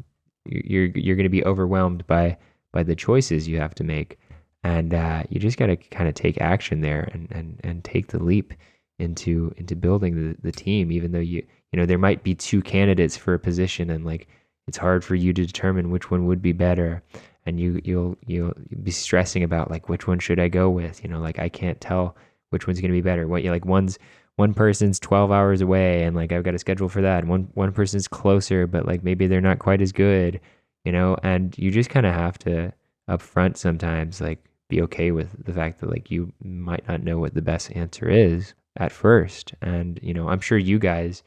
you're 0.46 0.86
you're 0.94 1.16
going 1.16 1.24
to 1.24 1.30
be 1.30 1.44
overwhelmed 1.44 2.06
by 2.06 2.36
by 2.72 2.82
the 2.82 2.96
choices 2.96 3.48
you 3.48 3.58
have 3.58 3.74
to 3.74 3.84
make. 3.84 4.18
And 4.64 4.92
uh, 4.92 5.22
you 5.30 5.38
just 5.38 5.56
got 5.56 5.66
to 5.66 5.76
kind 5.76 6.08
of 6.08 6.14
take 6.14 6.40
action 6.40 6.80
there 6.80 7.08
and, 7.12 7.28
and 7.30 7.60
and 7.62 7.84
take 7.84 8.08
the 8.08 8.22
leap 8.22 8.54
into 8.98 9.52
into 9.56 9.76
building 9.76 10.14
the, 10.16 10.36
the 10.42 10.52
team 10.52 10.90
even 10.90 11.12
though 11.12 11.20
you 11.20 11.46
you 11.72 11.78
know 11.78 11.86
there 11.86 11.98
might 11.98 12.22
be 12.22 12.34
two 12.34 12.62
candidates 12.62 13.16
for 13.16 13.34
a 13.34 13.38
position 13.38 13.90
and 13.90 14.04
like 14.04 14.28
it's 14.66 14.78
hard 14.78 15.04
for 15.04 15.14
you 15.14 15.32
to 15.32 15.46
determine 15.46 15.90
which 15.90 16.10
one 16.10 16.26
would 16.26 16.42
be 16.42 16.52
better. 16.52 17.02
And 17.46 17.58
you 17.58 17.80
you'll 17.84 18.16
you'll 18.26 18.54
be 18.82 18.90
stressing 18.90 19.42
about 19.42 19.70
like 19.70 19.88
which 19.88 20.06
one 20.06 20.18
should 20.18 20.38
I 20.38 20.48
go 20.48 20.68
with? 20.68 21.02
You 21.02 21.10
know 21.10 21.20
like 21.20 21.38
I 21.38 21.48
can't 21.48 21.80
tell 21.80 22.16
which 22.50 22.66
one's 22.66 22.80
going 22.80 22.90
to 22.90 22.96
be 22.96 23.02
better. 23.02 23.26
What 23.26 23.42
you 23.42 23.50
like 23.50 23.64
one's 23.64 23.98
one 24.36 24.54
person's 24.54 25.00
12 25.00 25.32
hours 25.32 25.60
away 25.60 26.04
and 26.04 26.14
like 26.14 26.32
I've 26.32 26.44
got 26.44 26.54
a 26.54 26.58
schedule 26.58 26.88
for 26.88 27.02
that. 27.02 27.20
And 27.20 27.28
one 27.28 27.48
one 27.54 27.72
person's 27.72 28.08
closer 28.08 28.66
but 28.66 28.86
like 28.86 29.02
maybe 29.02 29.26
they're 29.26 29.40
not 29.40 29.58
quite 29.58 29.80
as 29.80 29.92
good 29.92 30.40
you 30.88 30.92
know? 30.92 31.16
And 31.22 31.56
you 31.58 31.70
just 31.70 31.90
kind 31.90 32.06
of 32.06 32.14
have 32.14 32.38
to 32.40 32.72
up 33.08 33.20
front 33.20 33.58
sometimes 33.58 34.20
like 34.22 34.42
be 34.68 34.80
okay 34.82 35.10
with 35.10 35.44
the 35.44 35.52
fact 35.52 35.80
that 35.80 35.90
like 35.90 36.10
you 36.10 36.32
might 36.42 36.86
not 36.88 37.02
know 37.02 37.18
what 37.18 37.34
the 37.34 37.42
best 37.42 37.70
answer 37.74 38.08
is 38.08 38.54
at 38.76 38.92
first. 38.92 39.54
And, 39.60 39.98
you 40.02 40.14
know, 40.14 40.28
I'm 40.28 40.40
sure 40.40 40.56
you 40.56 40.78
guys 40.78 41.22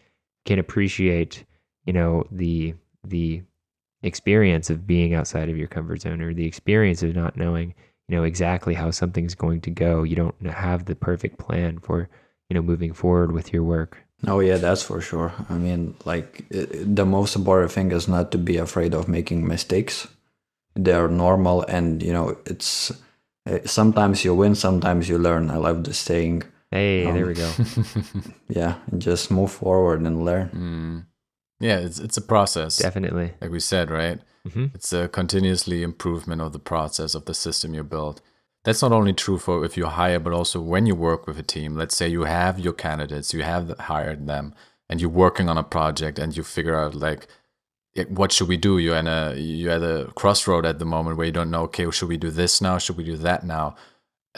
can 0.46 0.60
appreciate, 0.60 1.46
you 1.86 1.94
know, 1.94 2.26
the 2.32 2.74
the 3.04 3.42
experience 4.04 4.70
of 4.70 4.88
being 4.88 5.14
outside 5.14 5.50
of 5.50 5.58
your 5.58 5.68
comfort 5.68 6.02
zone 6.02 6.22
or 6.22 6.34
the 6.34 6.46
experience 6.46 7.04
of 7.04 7.16
not 7.16 7.38
knowing, 7.38 7.74
you 8.08 8.16
know, 8.16 8.24
exactly 8.24 8.74
how 8.74 8.92
something's 8.92 9.36
going 9.36 9.62
to 9.62 9.70
go. 9.70 10.04
You 10.04 10.16
don't 10.16 10.48
have 10.48 10.86
the 10.86 10.96
perfect 10.96 11.38
plan 11.38 11.80
for, 11.80 12.10
you 12.50 12.56
know, 12.56 12.62
moving 12.62 12.94
forward 12.94 13.32
with 13.32 13.54
your 13.54 13.64
work. 13.64 14.00
Oh 14.28 14.40
yeah, 14.40 14.58
that's 14.58 14.84
for 14.84 15.02
sure. 15.02 15.34
I 15.50 15.56
mean, 15.56 15.96
like 16.06 16.46
it, 16.50 16.96
the 16.96 17.06
most 17.06 17.36
important 17.36 17.72
thing 17.72 17.92
is 17.92 18.08
not 18.08 18.32
to 18.32 18.38
be 18.38 18.58
afraid 18.58 18.94
of 18.94 19.08
making 19.08 19.48
mistakes. 19.48 20.08
They're 20.76 21.08
normal, 21.08 21.64
and 21.64 22.02
you 22.04 22.14
know, 22.14 22.38
it's 22.46 22.92
eh, 23.48 23.60
sometimes 23.66 24.24
you 24.24 24.36
win, 24.36 24.56
sometimes 24.56 25.10
you 25.10 25.18
learn. 25.18 25.50
I 25.50 25.58
love 25.58 25.84
the 25.84 25.94
saying. 25.94 26.44
Hey, 26.72 27.06
um, 27.06 27.14
there 27.14 27.28
we 27.28 27.34
go. 27.34 27.52
yeah, 28.50 28.76
just 28.98 29.30
move 29.30 29.52
forward 29.52 30.02
and 30.02 30.26
learn. 30.26 30.50
Mm. 30.50 31.06
Yeah, 31.60 31.78
it's 31.80 32.00
it's 32.00 32.18
a 32.18 32.22
process. 32.22 32.78
Definitely, 32.78 33.34
like 33.42 33.52
we 33.52 33.60
said, 33.60 33.92
right? 33.92 34.20
Mm-hmm. 34.48 34.68
It's 34.74 34.92
a 34.92 35.08
continuously 35.08 35.84
improvement 35.84 36.42
of 36.42 36.54
the 36.54 36.60
process 36.60 37.14
of 37.14 37.26
the 37.26 37.34
system 37.34 37.76
you 37.76 37.84
build 37.84 38.22
that's 38.64 38.82
not 38.82 38.92
only 38.92 39.14
true 39.14 39.38
for 39.38 39.66
if 39.66 39.76
you 39.76 39.88
hire, 39.88 40.20
but 40.20 40.34
also 40.34 40.62
when 40.62 40.86
you 40.86 40.96
work 40.96 41.26
with 41.26 41.40
a 41.40 41.44
team. 41.44 41.76
Let's 41.76 41.96
say 41.96 42.08
you 42.08 42.24
have 42.24 42.60
your 42.60 42.74
candidates, 42.74 43.34
you 43.34 43.42
have 43.42 43.78
hired 43.80 44.28
them, 44.28 44.54
and 44.88 45.02
you're 45.02 45.10
working 45.10 45.50
on 45.50 45.58
a 45.58 45.64
project, 45.64 46.20
and 46.20 46.36
you 46.36 46.44
figure 46.44 46.80
out 46.80 46.94
like, 46.94 47.28
what 48.08 48.32
should 48.32 48.48
we 48.48 48.58
do? 48.58 48.78
You're 48.78 48.98
in 48.98 49.08
a 49.08 49.36
you're 49.36 49.72
at 49.72 49.82
a 49.82 50.12
crossroad 50.16 50.66
at 50.66 50.80
the 50.80 50.86
moment 50.86 51.18
where 51.18 51.26
you 51.26 51.32
don't 51.34 51.52
know. 51.52 51.64
Okay, 51.64 51.90
should 51.92 52.10
we 52.10 52.18
do 52.18 52.30
this 52.30 52.62
now? 52.62 52.78
Should 52.78 52.98
we 52.98 53.04
do 53.04 53.18
that 53.18 53.44
now? 53.44 53.76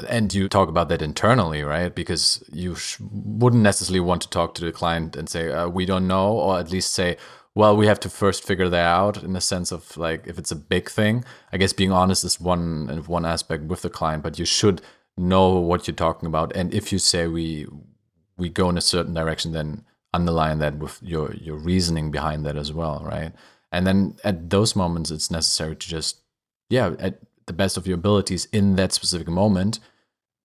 And 0.10 0.34
you 0.34 0.50
talk 0.50 0.70
about 0.70 0.90
that 0.90 1.04
internally, 1.04 1.62
right? 1.62 1.94
Because 1.94 2.44
you 2.52 2.76
wouldn't 3.00 3.62
necessarily 3.62 4.00
want 4.00 4.24
to 4.24 4.30
talk 4.30 4.56
to 4.56 4.66
the 4.66 4.72
client 4.72 5.16
and 5.16 5.30
say, 5.30 5.52
uh, 5.52 5.68
"We 5.68 5.86
don't 5.86 6.08
know," 6.08 6.32
or 6.32 6.60
at 6.60 6.72
least 6.72 6.94
say, 6.94 7.18
well, 7.56 7.78
we 7.78 7.86
have 7.88 8.00
to 8.02 8.10
first 8.10 8.44
figure 8.44 8.70
that 8.70 8.86
out 8.86 9.24
in 9.24 9.34
the 9.34 9.42
sense 9.42 9.72
of 9.72 9.96
like 9.98 10.26
if 10.26 10.40
it's 10.40 10.52
a 10.52 10.56
big 10.56 10.90
thing. 10.90 11.24
I 11.52 11.58
guess 11.58 11.74
being 11.74 11.92
honest 11.92 12.24
is 12.24 12.40
one 12.40 12.88
one 13.06 13.26
aspect 13.26 13.64
with 13.64 13.84
the 13.84 13.90
client, 13.90 14.24
but 14.24 14.40
you 14.40 14.46
should 14.46 14.82
know 15.18 15.60
what 15.60 15.88
you're 15.88 15.96
talking 15.96 16.28
about. 16.28 16.56
And 16.56 16.74
if 16.74 16.92
you 16.92 17.00
say 17.00 17.28
we 17.28 17.68
we 18.38 18.50
go 18.50 18.70
in 18.70 18.78
a 18.78 18.82
certain 18.82 19.14
direction, 19.14 19.52
then 19.52 19.86
underline 20.14 20.60
that 20.60 20.78
with 20.78 21.00
your 21.04 21.34
your 21.36 21.58
reasoning 21.58 22.12
behind 22.12 22.46
that 22.46 22.58
as 22.58 22.74
well, 22.74 23.04
right? 23.06 23.34
And 23.72 23.86
then 23.86 24.18
at 24.24 24.50
those 24.50 24.76
moments, 24.76 25.12
it's 25.12 25.32
necessary 25.32 25.76
to 25.76 25.88
just 25.88 26.22
yeah, 26.70 26.96
at 27.00 27.20
the 27.46 27.54
best 27.54 27.78
of 27.78 27.88
your 27.88 27.96
abilities 27.96 28.46
in 28.52 28.76
that 28.76 28.94
specific 28.94 29.28
moment, 29.28 29.80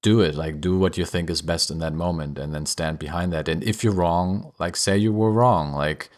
do 0.03 0.21
it. 0.21 0.35
Like 0.35 0.61
do 0.61 0.79
what 0.79 0.97
you 0.97 1.05
think 1.05 1.31
is 1.31 1.43
best 1.43 1.71
in 1.71 1.79
that 1.79 1.93
moment, 1.93 2.39
and 2.39 2.55
then 2.55 2.67
stand 2.67 2.99
behind 2.99 3.33
that. 3.33 3.49
And 3.49 3.63
if 3.65 3.83
you're 3.83 3.93
wrong, 3.93 4.53
like 4.59 4.77
say 4.77 4.97
you 4.97 5.13
were 5.13 5.33
wrong, 5.33 5.73
like 5.73 6.11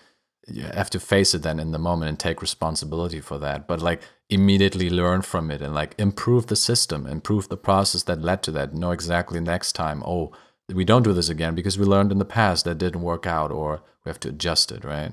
you 0.47 0.63
have 0.63 0.91
to 0.91 1.01
face 1.01 1.35
it 1.35 1.43
then 1.43 1.61
in 1.61 1.73
the 1.73 1.79
moment 1.79 2.09
and 2.09 2.19
take 2.19 2.43
responsibility 2.43 3.21
for 3.21 3.39
that. 3.39 3.67
But 3.67 3.81
like 3.81 4.03
immediately 4.29 4.91
learn 4.91 5.23
from 5.23 5.51
it 5.51 5.61
and 5.61 5.75
like 5.75 5.95
improve 5.99 6.47
the 6.47 6.57
system 6.57 7.07
improve 7.07 7.49
the 7.49 7.57
process 7.57 8.05
that 8.05 8.23
led 8.23 8.43
to 8.45 8.51
that. 8.53 8.75
Know 8.75 8.91
exactly 8.91 9.41
next 9.41 9.73
time 9.73 10.03
oh 10.05 10.33
we 10.73 10.85
don't 10.85 11.03
do 11.03 11.13
this 11.13 11.29
again 11.29 11.55
because 11.55 11.79
we 11.79 11.85
learned 11.85 12.13
in 12.13 12.19
the 12.19 12.25
past 12.25 12.65
that 12.65 12.79
didn't 12.79 13.03
work 13.03 13.27
out 13.27 13.51
or 13.51 13.83
we 14.05 14.11
have 14.11 14.21
to 14.21 14.29
adjust 14.29 14.71
it 14.71 14.85
right? 14.85 15.13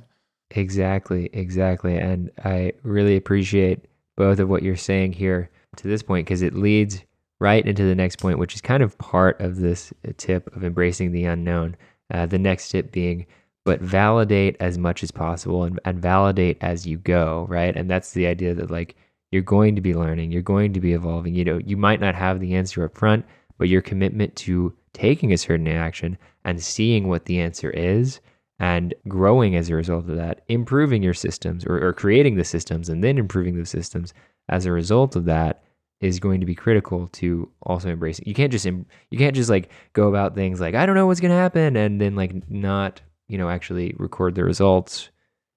Exactly 0.52 1.30
exactly. 1.34 1.98
And 1.98 2.32
i 2.44 2.74
really 2.84 3.16
appreciate 3.16 3.86
both 4.16 4.40
of 4.40 4.50
what 4.50 4.64
you're 4.64 4.76
saying 4.76 5.14
here 5.14 5.50
to 5.78 5.88
this 5.88 6.04
point 6.04 6.26
because 6.26 6.42
it 6.42 6.56
leads 6.56 7.02
right 7.40 7.66
into 7.66 7.84
the 7.84 7.96
next 7.96 8.18
point 8.18 8.40
which 8.40 8.56
is 8.56 8.62
kind 8.62 8.82
of 8.82 8.98
part 8.98 9.40
of 9.40 9.58
this 9.58 9.94
tip 10.18 10.54
of 10.56 10.64
embracing 10.64 11.12
the 11.12 11.26
unknown 11.26 11.76
uh, 12.14 12.26
the 12.26 12.40
next 12.40 12.70
tip 12.70 12.92
being 12.92 13.26
but 13.68 13.82
validate 13.82 14.56
as 14.62 14.78
much 14.78 15.04
as 15.04 15.12
possible 15.12 15.66
and, 15.66 15.78
and 15.84 16.02
validate 16.02 16.58
as 16.62 16.88
you 16.88 16.98
go, 16.98 17.46
right? 17.50 17.76
And 17.76 17.92
that's 17.92 18.14
the 18.14 18.26
idea 18.26 18.54
that 18.54 18.72
like 18.72 18.96
you're 19.30 19.42
going 19.42 19.76
to 19.76 19.82
be 19.82 19.94
learning, 19.94 20.32
you're 20.32 20.42
going 20.42 20.72
to 20.72 20.80
be 20.80 20.94
evolving. 20.94 21.36
You 21.36 21.44
know, 21.44 21.58
you 21.58 21.76
might 21.76 22.00
not 22.00 22.16
have 22.16 22.40
the 22.40 22.56
answer 22.56 22.86
up 22.86 22.98
front, 22.98 23.26
but 23.58 23.68
your 23.68 23.82
commitment 23.82 24.38
to 24.38 24.74
taking 24.94 25.34
a 25.34 25.38
certain 25.38 25.68
action 25.68 26.18
and 26.46 26.64
seeing 26.64 27.10
what 27.10 27.26
the 27.26 27.42
answer 27.42 27.70
is 27.70 28.22
and 28.58 28.94
growing 29.10 29.58
as 29.58 29.70
a 29.70 29.76
result 29.76 30.08
of 30.08 30.16
that, 30.16 30.46
improving 30.48 31.04
your 31.04 31.14
systems 31.14 31.66
or, 31.66 31.86
or 31.86 31.92
creating 31.92 32.38
the 32.38 32.46
systems 32.46 32.88
and 32.88 33.04
then 33.04 33.18
improving 33.18 33.58
the 33.58 33.66
systems 33.66 34.14
as 34.48 34.66
a 34.66 34.72
result 34.72 35.14
of 35.18 35.26
that 35.26 35.62
is 36.00 36.20
going 36.20 36.40
to 36.40 36.46
be 36.46 36.56
critical 36.56 37.08
to 37.08 37.50
also 37.64 37.90
embracing. 37.90 38.26
You 38.28 38.34
can't 38.34 38.52
just 38.52 38.66
you 38.66 39.18
can't 39.18 39.36
just 39.36 39.50
like 39.50 39.72
go 39.94 40.08
about 40.08 40.36
things 40.36 40.60
like 40.62 40.76
I 40.76 40.86
don't 40.86 40.96
know 40.96 41.08
what's 41.08 41.20
going 41.20 41.32
to 41.32 41.38
happen 41.38 41.76
and 41.76 42.00
then 42.00 42.16
like 42.16 42.50
not 42.50 43.02
you 43.28 43.38
know 43.38 43.50
actually 43.50 43.96
record 43.98 44.36
the 44.36 44.44
results 44.44 45.10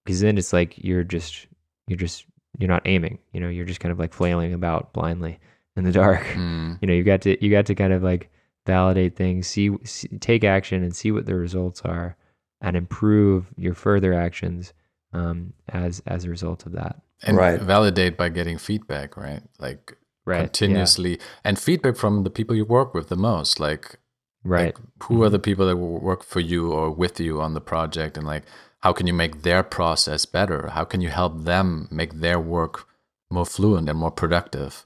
because 0.04 0.20
then 0.20 0.38
it's 0.38 0.52
like 0.52 0.74
you're 0.78 1.04
just 1.04 1.46
you're 1.86 1.98
just 1.98 2.24
you're 2.58 2.68
not 2.68 2.82
aiming 2.86 3.18
you 3.32 3.40
know 3.40 3.48
you're 3.48 3.64
just 3.64 3.80
kind 3.80 3.92
of 3.92 3.98
like 3.98 4.12
flailing 4.12 4.52
about 4.52 4.92
blindly 4.92 5.38
in 5.76 5.84
the 5.84 5.92
dark 5.92 6.22
mm. 6.28 6.76
you 6.80 6.86
know 6.86 6.94
you 6.94 7.02
got 7.02 7.20
to 7.22 7.42
you 7.44 7.50
got 7.50 7.66
to 7.66 7.74
kind 7.74 7.92
of 7.92 8.02
like 8.02 8.30
validate 8.66 9.16
things 9.16 9.46
see, 9.46 9.70
see, 9.84 10.08
take 10.18 10.44
action 10.44 10.82
and 10.82 10.94
see 10.94 11.10
what 11.10 11.26
the 11.26 11.34
results 11.34 11.80
are 11.82 12.16
and 12.60 12.76
improve 12.76 13.46
your 13.56 13.74
further 13.74 14.12
actions 14.12 14.72
um, 15.12 15.52
as 15.68 16.02
as 16.06 16.24
a 16.24 16.30
result 16.30 16.66
of 16.66 16.72
that 16.72 17.00
and 17.22 17.36
right. 17.36 17.60
validate 17.60 18.16
by 18.16 18.28
getting 18.28 18.58
feedback 18.58 19.16
right 19.16 19.42
like 19.58 19.96
right, 20.30 20.44
continuously 20.44 21.12
yeah. 21.12 21.24
and 21.44 21.58
feedback 21.58 21.96
from 21.96 22.24
the 22.24 22.30
people 22.30 22.56
you 22.56 22.64
work 22.64 22.94
with 22.94 23.08
the 23.08 23.16
most 23.16 23.60
like 23.60 23.96
right 24.44 24.74
like, 24.74 24.76
who 25.04 25.22
are 25.22 25.28
the 25.28 25.38
people 25.38 25.66
that 25.66 25.76
work 25.76 26.22
for 26.22 26.40
you 26.40 26.72
or 26.72 26.90
with 26.90 27.20
you 27.20 27.40
on 27.40 27.54
the 27.54 27.60
project 27.60 28.16
and 28.16 28.26
like 28.26 28.44
how 28.80 28.92
can 28.92 29.06
you 29.06 29.12
make 29.12 29.42
their 29.42 29.62
process 29.62 30.24
better 30.24 30.70
how 30.70 30.84
can 30.84 31.00
you 31.00 31.08
help 31.08 31.44
them 31.44 31.88
make 31.90 32.14
their 32.14 32.40
work 32.40 32.86
more 33.30 33.46
fluent 33.46 33.88
and 33.88 33.98
more 33.98 34.10
productive 34.10 34.84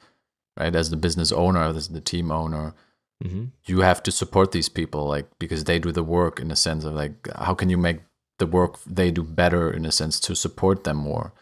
right 0.56 0.74
as 0.74 0.90
the 0.90 0.96
business 0.96 1.30
owner 1.30 1.62
as 1.62 1.88
the 1.88 2.00
team 2.00 2.30
owner 2.30 2.74
mm-hmm. 3.22 3.44
you 3.64 3.80
have 3.80 4.02
to 4.02 4.10
support 4.10 4.50
these 4.52 4.68
people 4.68 5.06
like 5.06 5.26
because 5.38 5.64
they 5.64 5.78
do 5.78 5.92
the 5.92 6.02
work 6.02 6.40
in 6.40 6.50
a 6.50 6.56
sense 6.56 6.84
of 6.84 6.94
like 6.94 7.28
how 7.36 7.54
can 7.54 7.70
you 7.70 7.78
make 7.78 8.00
the 8.38 8.46
work 8.46 8.78
they 8.84 9.12
do 9.12 9.22
better 9.22 9.70
in 9.70 9.84
a 9.84 9.92
sense 9.92 10.18
to 10.18 10.34
support 10.34 10.82
them 10.82 10.96
more 10.96 11.32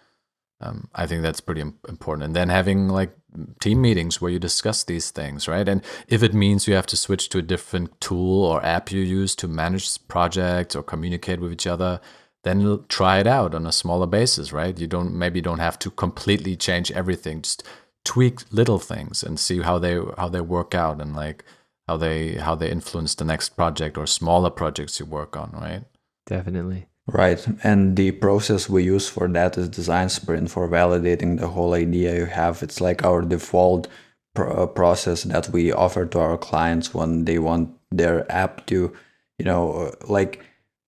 um, 0.63 0.89
I 0.95 1.07
think 1.07 1.23
that's 1.23 1.41
pretty 1.41 1.61
important. 1.61 2.25
And 2.25 2.37
then 2.37 2.49
having 2.49 2.89
like 2.89 3.15
team 3.61 3.81
meetings 3.81 4.21
where 4.21 4.31
you 4.31 4.39
discuss 4.39 4.85
these 4.85 5.11
things, 5.11 5.49
right? 5.49 5.69
And 5.69 5.83
if 6.09 6.23
it 6.23 6.35
means 6.35 6.67
you 6.67 6.75
have 6.75 6.87
to 6.87 6.97
switch 6.97 7.29
to 7.31 7.39
a 7.39 7.43
different 7.43 8.01
tool 8.01 8.45
or 8.45 8.65
app 8.65 8.91
you 8.91 9.01
use 9.01 9.35
to 9.37 9.49
manage 9.49 10.07
projects 10.09 10.77
or 10.77 10.83
communicate 10.83 11.41
with 11.41 11.53
each 11.53 11.67
other, 11.67 12.01
then 12.45 12.85
try 12.89 13.19
it 13.19 13.27
out 13.27 13.55
on 13.55 13.67
a 13.67 13.73
smaller 13.73 14.07
basis, 14.07 14.53
right? 14.53 14.79
You 14.79 14.87
don't 14.87 15.15
maybe 15.15 15.41
don't 15.41 15.61
have 15.61 15.79
to 15.81 15.91
completely 15.91 16.57
change 16.57 16.91
everything. 16.91 17.43
Just 17.43 17.63
tweak 18.05 18.41
little 18.51 18.79
things 18.79 19.23
and 19.23 19.39
see 19.39 19.61
how 19.61 19.79
they 19.79 20.01
how 20.19 20.29
they 20.29 20.41
work 20.41 20.75
out 20.75 21.01
and 21.01 21.15
like 21.15 21.45
how 21.87 21.97
they 21.97 22.35
how 22.35 22.55
they 22.55 22.71
influence 22.71 23.15
the 23.15 23.25
next 23.25 23.51
project 23.51 23.97
or 23.97 24.07
smaller 24.07 24.51
projects 24.51 24.99
you 24.99 25.07
work 25.07 25.37
on, 25.37 25.53
right? 25.53 25.85
Definitely. 26.27 26.87
Right. 27.07 27.45
And 27.65 27.97
the 27.97 28.13
process 28.13 28.69
we 28.69 28.85
use 28.85 29.09
for 29.09 29.27
that 29.29 29.59
is 29.59 29.69
design 29.69 30.09
sprint 30.09 30.51
for 30.51 30.69
validating 30.69 31.41
the 31.41 31.49
whole 31.49 31.75
idea 31.75 32.17
you 32.17 32.27
have. 32.27 32.63
It's 32.63 32.81
like 32.81 33.05
our 33.05 33.23
default 33.23 33.89
uh, 34.37 34.67
process 34.67 35.25
that 35.25 35.49
we 35.49 35.73
offer 35.73 36.07
to 36.07 36.19
our 36.21 36.39
clients 36.39 36.95
when 36.95 37.25
they 37.25 37.39
want 37.39 37.71
their 37.91 38.31
app 38.31 38.67
to, 38.67 38.93
you 39.39 39.45
know, 39.45 39.73
uh, 39.73 39.93
like 40.07 40.45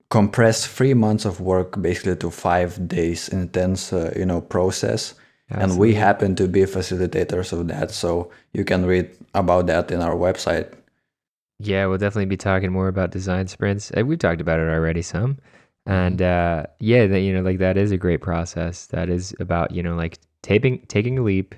compress 0.08 0.66
three 0.66 0.94
months 0.94 1.24
of 1.24 1.40
work 1.40 1.82
basically 1.82 2.16
to 2.16 2.30
five 2.30 2.86
days 2.86 3.28
intense, 3.28 3.92
uh, 3.92 4.12
you 4.16 4.24
know, 4.24 4.40
process. 4.40 5.14
Absolutely. 5.50 5.72
And 5.72 5.80
we 5.80 5.94
happen 5.94 6.36
to 6.36 6.46
be 6.46 6.60
facilitators 6.60 7.52
of 7.52 7.66
that. 7.68 7.90
So 7.90 8.30
you 8.52 8.64
can 8.64 8.86
read 8.86 9.10
about 9.34 9.66
that 9.66 9.90
in 9.90 10.00
our 10.00 10.14
website. 10.14 10.72
Yeah, 11.58 11.86
we'll 11.86 11.98
definitely 11.98 12.26
be 12.26 12.36
talking 12.36 12.72
more 12.72 12.88
about 12.88 13.10
design 13.10 13.48
sprints. 13.48 13.90
We've 13.92 14.18
talked 14.18 14.40
about 14.40 14.60
it 14.60 14.68
already 14.68 15.02
some 15.02 15.38
and 15.86 16.22
uh, 16.22 16.64
yeah 16.80 17.06
that 17.06 17.20
you 17.20 17.32
know 17.32 17.42
like 17.42 17.58
that 17.58 17.76
is 17.76 17.92
a 17.92 17.96
great 17.96 18.20
process. 18.20 18.86
That 18.86 19.08
is 19.08 19.34
about 19.40 19.72
you 19.72 19.82
know 19.82 19.94
like 19.96 20.18
taking 20.42 20.84
taking 20.86 21.18
a 21.18 21.22
leap 21.22 21.54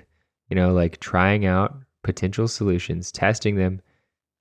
you 0.49 0.55
know 0.55 0.73
like 0.73 0.99
trying 0.99 1.45
out 1.45 1.77
potential 2.03 2.47
solutions 2.47 3.11
testing 3.11 3.55
them 3.55 3.81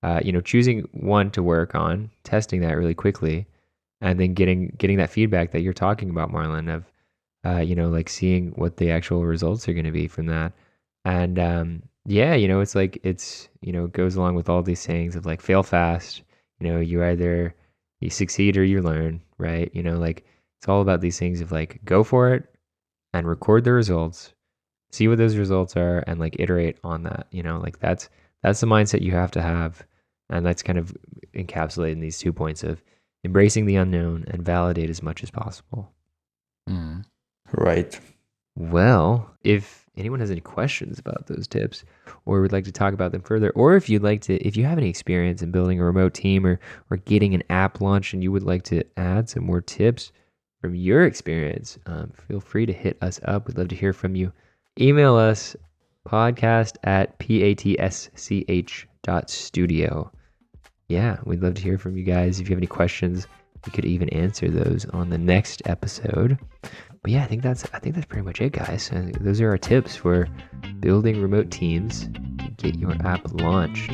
uh, 0.03 0.21
you 0.25 0.33
know 0.33 0.41
choosing 0.41 0.83
one 0.93 1.31
to 1.33 1.43
work 1.43 1.75
on 1.75 2.11
testing 2.23 2.61
that 2.61 2.77
really 2.77 2.95
quickly 2.95 3.47
and 4.01 4.21
then 4.21 4.35
getting 4.35 4.75
getting 4.79 4.99
that 4.99 5.11
feedback 5.11 5.51
that 5.53 5.63
you're 5.63 5.73
talking 5.73 6.11
about 6.11 6.31
marlon 6.31 6.73
of 6.73 6.85
uh, 7.45 7.61
you 7.61 7.75
know 7.75 7.89
like 7.89 8.09
seeing 8.09 8.51
what 8.53 8.77
the 8.77 8.91
actual 8.91 9.25
results 9.25 9.69
are 9.69 9.73
going 9.73 9.85
to 9.85 9.93
be 9.93 10.09
from 10.09 10.27
that. 10.27 10.53
And 11.05 11.39
um, 11.39 11.83
yeah 12.05 12.35
you 12.35 12.49
know 12.49 12.61
it's 12.61 12.75
like 12.75 12.99
it's 13.03 13.49
you 13.61 13.73
know 13.73 13.87
goes 13.89 14.17
along 14.17 14.35
with 14.35 14.49
all 14.49 14.63
these 14.63 14.81
sayings 14.81 15.17
of 15.17 15.27
like 15.27 15.41
fail 15.41 15.63
fast. 15.63 16.23
You 16.61 16.69
know 16.69 16.81
you 16.81 17.05
either 17.05 17.55
you 18.01 18.11
succeed 18.11 18.57
or 18.57 18.65
you 18.65 18.83
learn, 18.83 19.23
right? 19.39 19.71
You 19.75 19.83
know, 19.83 19.99
like 19.99 20.25
it's 20.59 20.69
all 20.69 20.81
about 20.83 21.01
these 21.01 21.19
things 21.19 21.41
of 21.41 21.53
like 21.53 21.81
go 21.85 22.05
for 22.05 22.33
it 22.35 22.55
and 23.13 23.27
record 23.27 23.65
the 23.65 23.73
results, 23.73 24.35
see 24.93 25.09
what 25.09 25.19
those 25.19 25.37
results 25.37 25.77
are 25.77 26.05
and 26.07 26.21
like 26.21 26.37
iterate 26.39 26.79
on 26.85 27.03
that, 27.05 27.27
you 27.31 27.43
know, 27.43 27.59
like 27.59 27.79
that's 27.79 28.09
that's 28.43 28.61
the 28.61 28.67
mindset 28.67 29.03
you 29.03 29.13
have 29.13 29.31
to 29.33 29.43
have 29.43 29.85
And 30.29 30.45
that's 30.45 30.63
kind 30.63 30.79
of 30.79 30.97
encapsulated 31.35 31.93
in 31.93 32.01
these 32.01 32.19
two 32.19 32.33
points 32.33 32.63
of 32.63 32.83
embracing 33.25 33.67
the 33.67 33.77
unknown 33.77 34.25
and 34.29 34.45
validate 34.45 34.91
as 34.91 35.03
much 35.03 35.23
as 35.23 35.31
possible. 35.31 35.93
Mm. 36.69 37.05
Right. 37.53 37.99
Well, 38.57 39.31
if 39.45 39.86
anyone 39.97 40.21
has 40.21 40.31
any 40.31 40.41
questions 40.41 40.99
about 40.99 41.27
those 41.27 41.47
tips 41.47 41.85
or 42.25 42.41
would 42.41 42.53
like 42.53 42.65
to 42.65 42.73
talk 42.73 42.93
about 42.95 43.13
them 43.13 43.23
further, 43.23 43.51
or 43.51 43.77
if 43.77 43.89
you'd 43.89 44.03
like 44.03 44.21
to, 44.23 44.37
if 44.47 44.57
you 44.57 44.65
have 44.65 44.79
any 44.79 44.89
experience 44.89 45.43
in 45.43 45.51
building 45.51 45.81
a 45.81 45.85
remote 45.85 46.15
team 46.15 46.47
or, 46.47 46.61
or 46.91 46.99
getting 46.99 47.35
an 47.35 47.43
app 47.51 47.81
launched 47.81 48.13
and 48.13 48.23
you 48.23 48.33
would 48.33 48.43
like 48.43 48.63
to 48.65 48.83
add 48.97 49.29
some 49.29 49.45
more 49.45 49.61
tips 49.61 50.13
from 50.61 50.75
your 50.75 51.05
experience, 51.05 51.79
um, 51.87 52.13
feel 52.29 52.41
free 52.41 52.67
to 52.67 52.73
hit 52.73 52.97
us 53.03 53.21
up. 53.25 53.47
We'd 53.47 53.59
love 53.59 53.69
to 53.69 53.77
hear 53.77 53.93
from 53.93 54.15
you. 54.15 54.33
Email 54.79 55.17
us 55.17 55.57
podcast 56.07 56.77
at 56.85 57.19
patsch 57.19 58.85
dot 59.03 59.31
studio. 59.31 60.11
Yeah, 60.89 61.19
we'd 61.25 61.43
love 61.43 61.55
to 61.55 61.63
hear 61.63 61.79
from 61.79 61.97
you 61.97 62.05
guys. 62.05 62.39
If 62.39 62.49
you 62.49 62.55
have 62.55 62.61
any 62.61 62.67
questions, 62.67 63.27
we 63.67 63.73
could 63.73 63.85
even 63.85 64.09
answer 64.11 64.49
those 64.49 64.87
on 64.87 65.11
the 65.11 65.19
next 65.19 65.63
episode. 65.67 66.39
But 67.03 67.11
yeah, 67.11 67.23
I 67.23 67.27
think 67.27 67.43
that's 67.43 67.65
I 67.73 67.79
think 67.79 67.95
that's 67.95 68.07
pretty 68.07 68.25
much 68.25 68.41
it, 68.41 68.53
guys. 68.53 68.91
Those 69.21 69.41
are 69.41 69.51
our 69.51 69.59
tips 69.59 69.97
for 69.97 70.29
building 70.81 71.21
remote 71.21 71.51
teams 71.51 72.09
get 72.57 72.77
your 72.77 72.95
app 73.05 73.21
launched. 73.33 73.93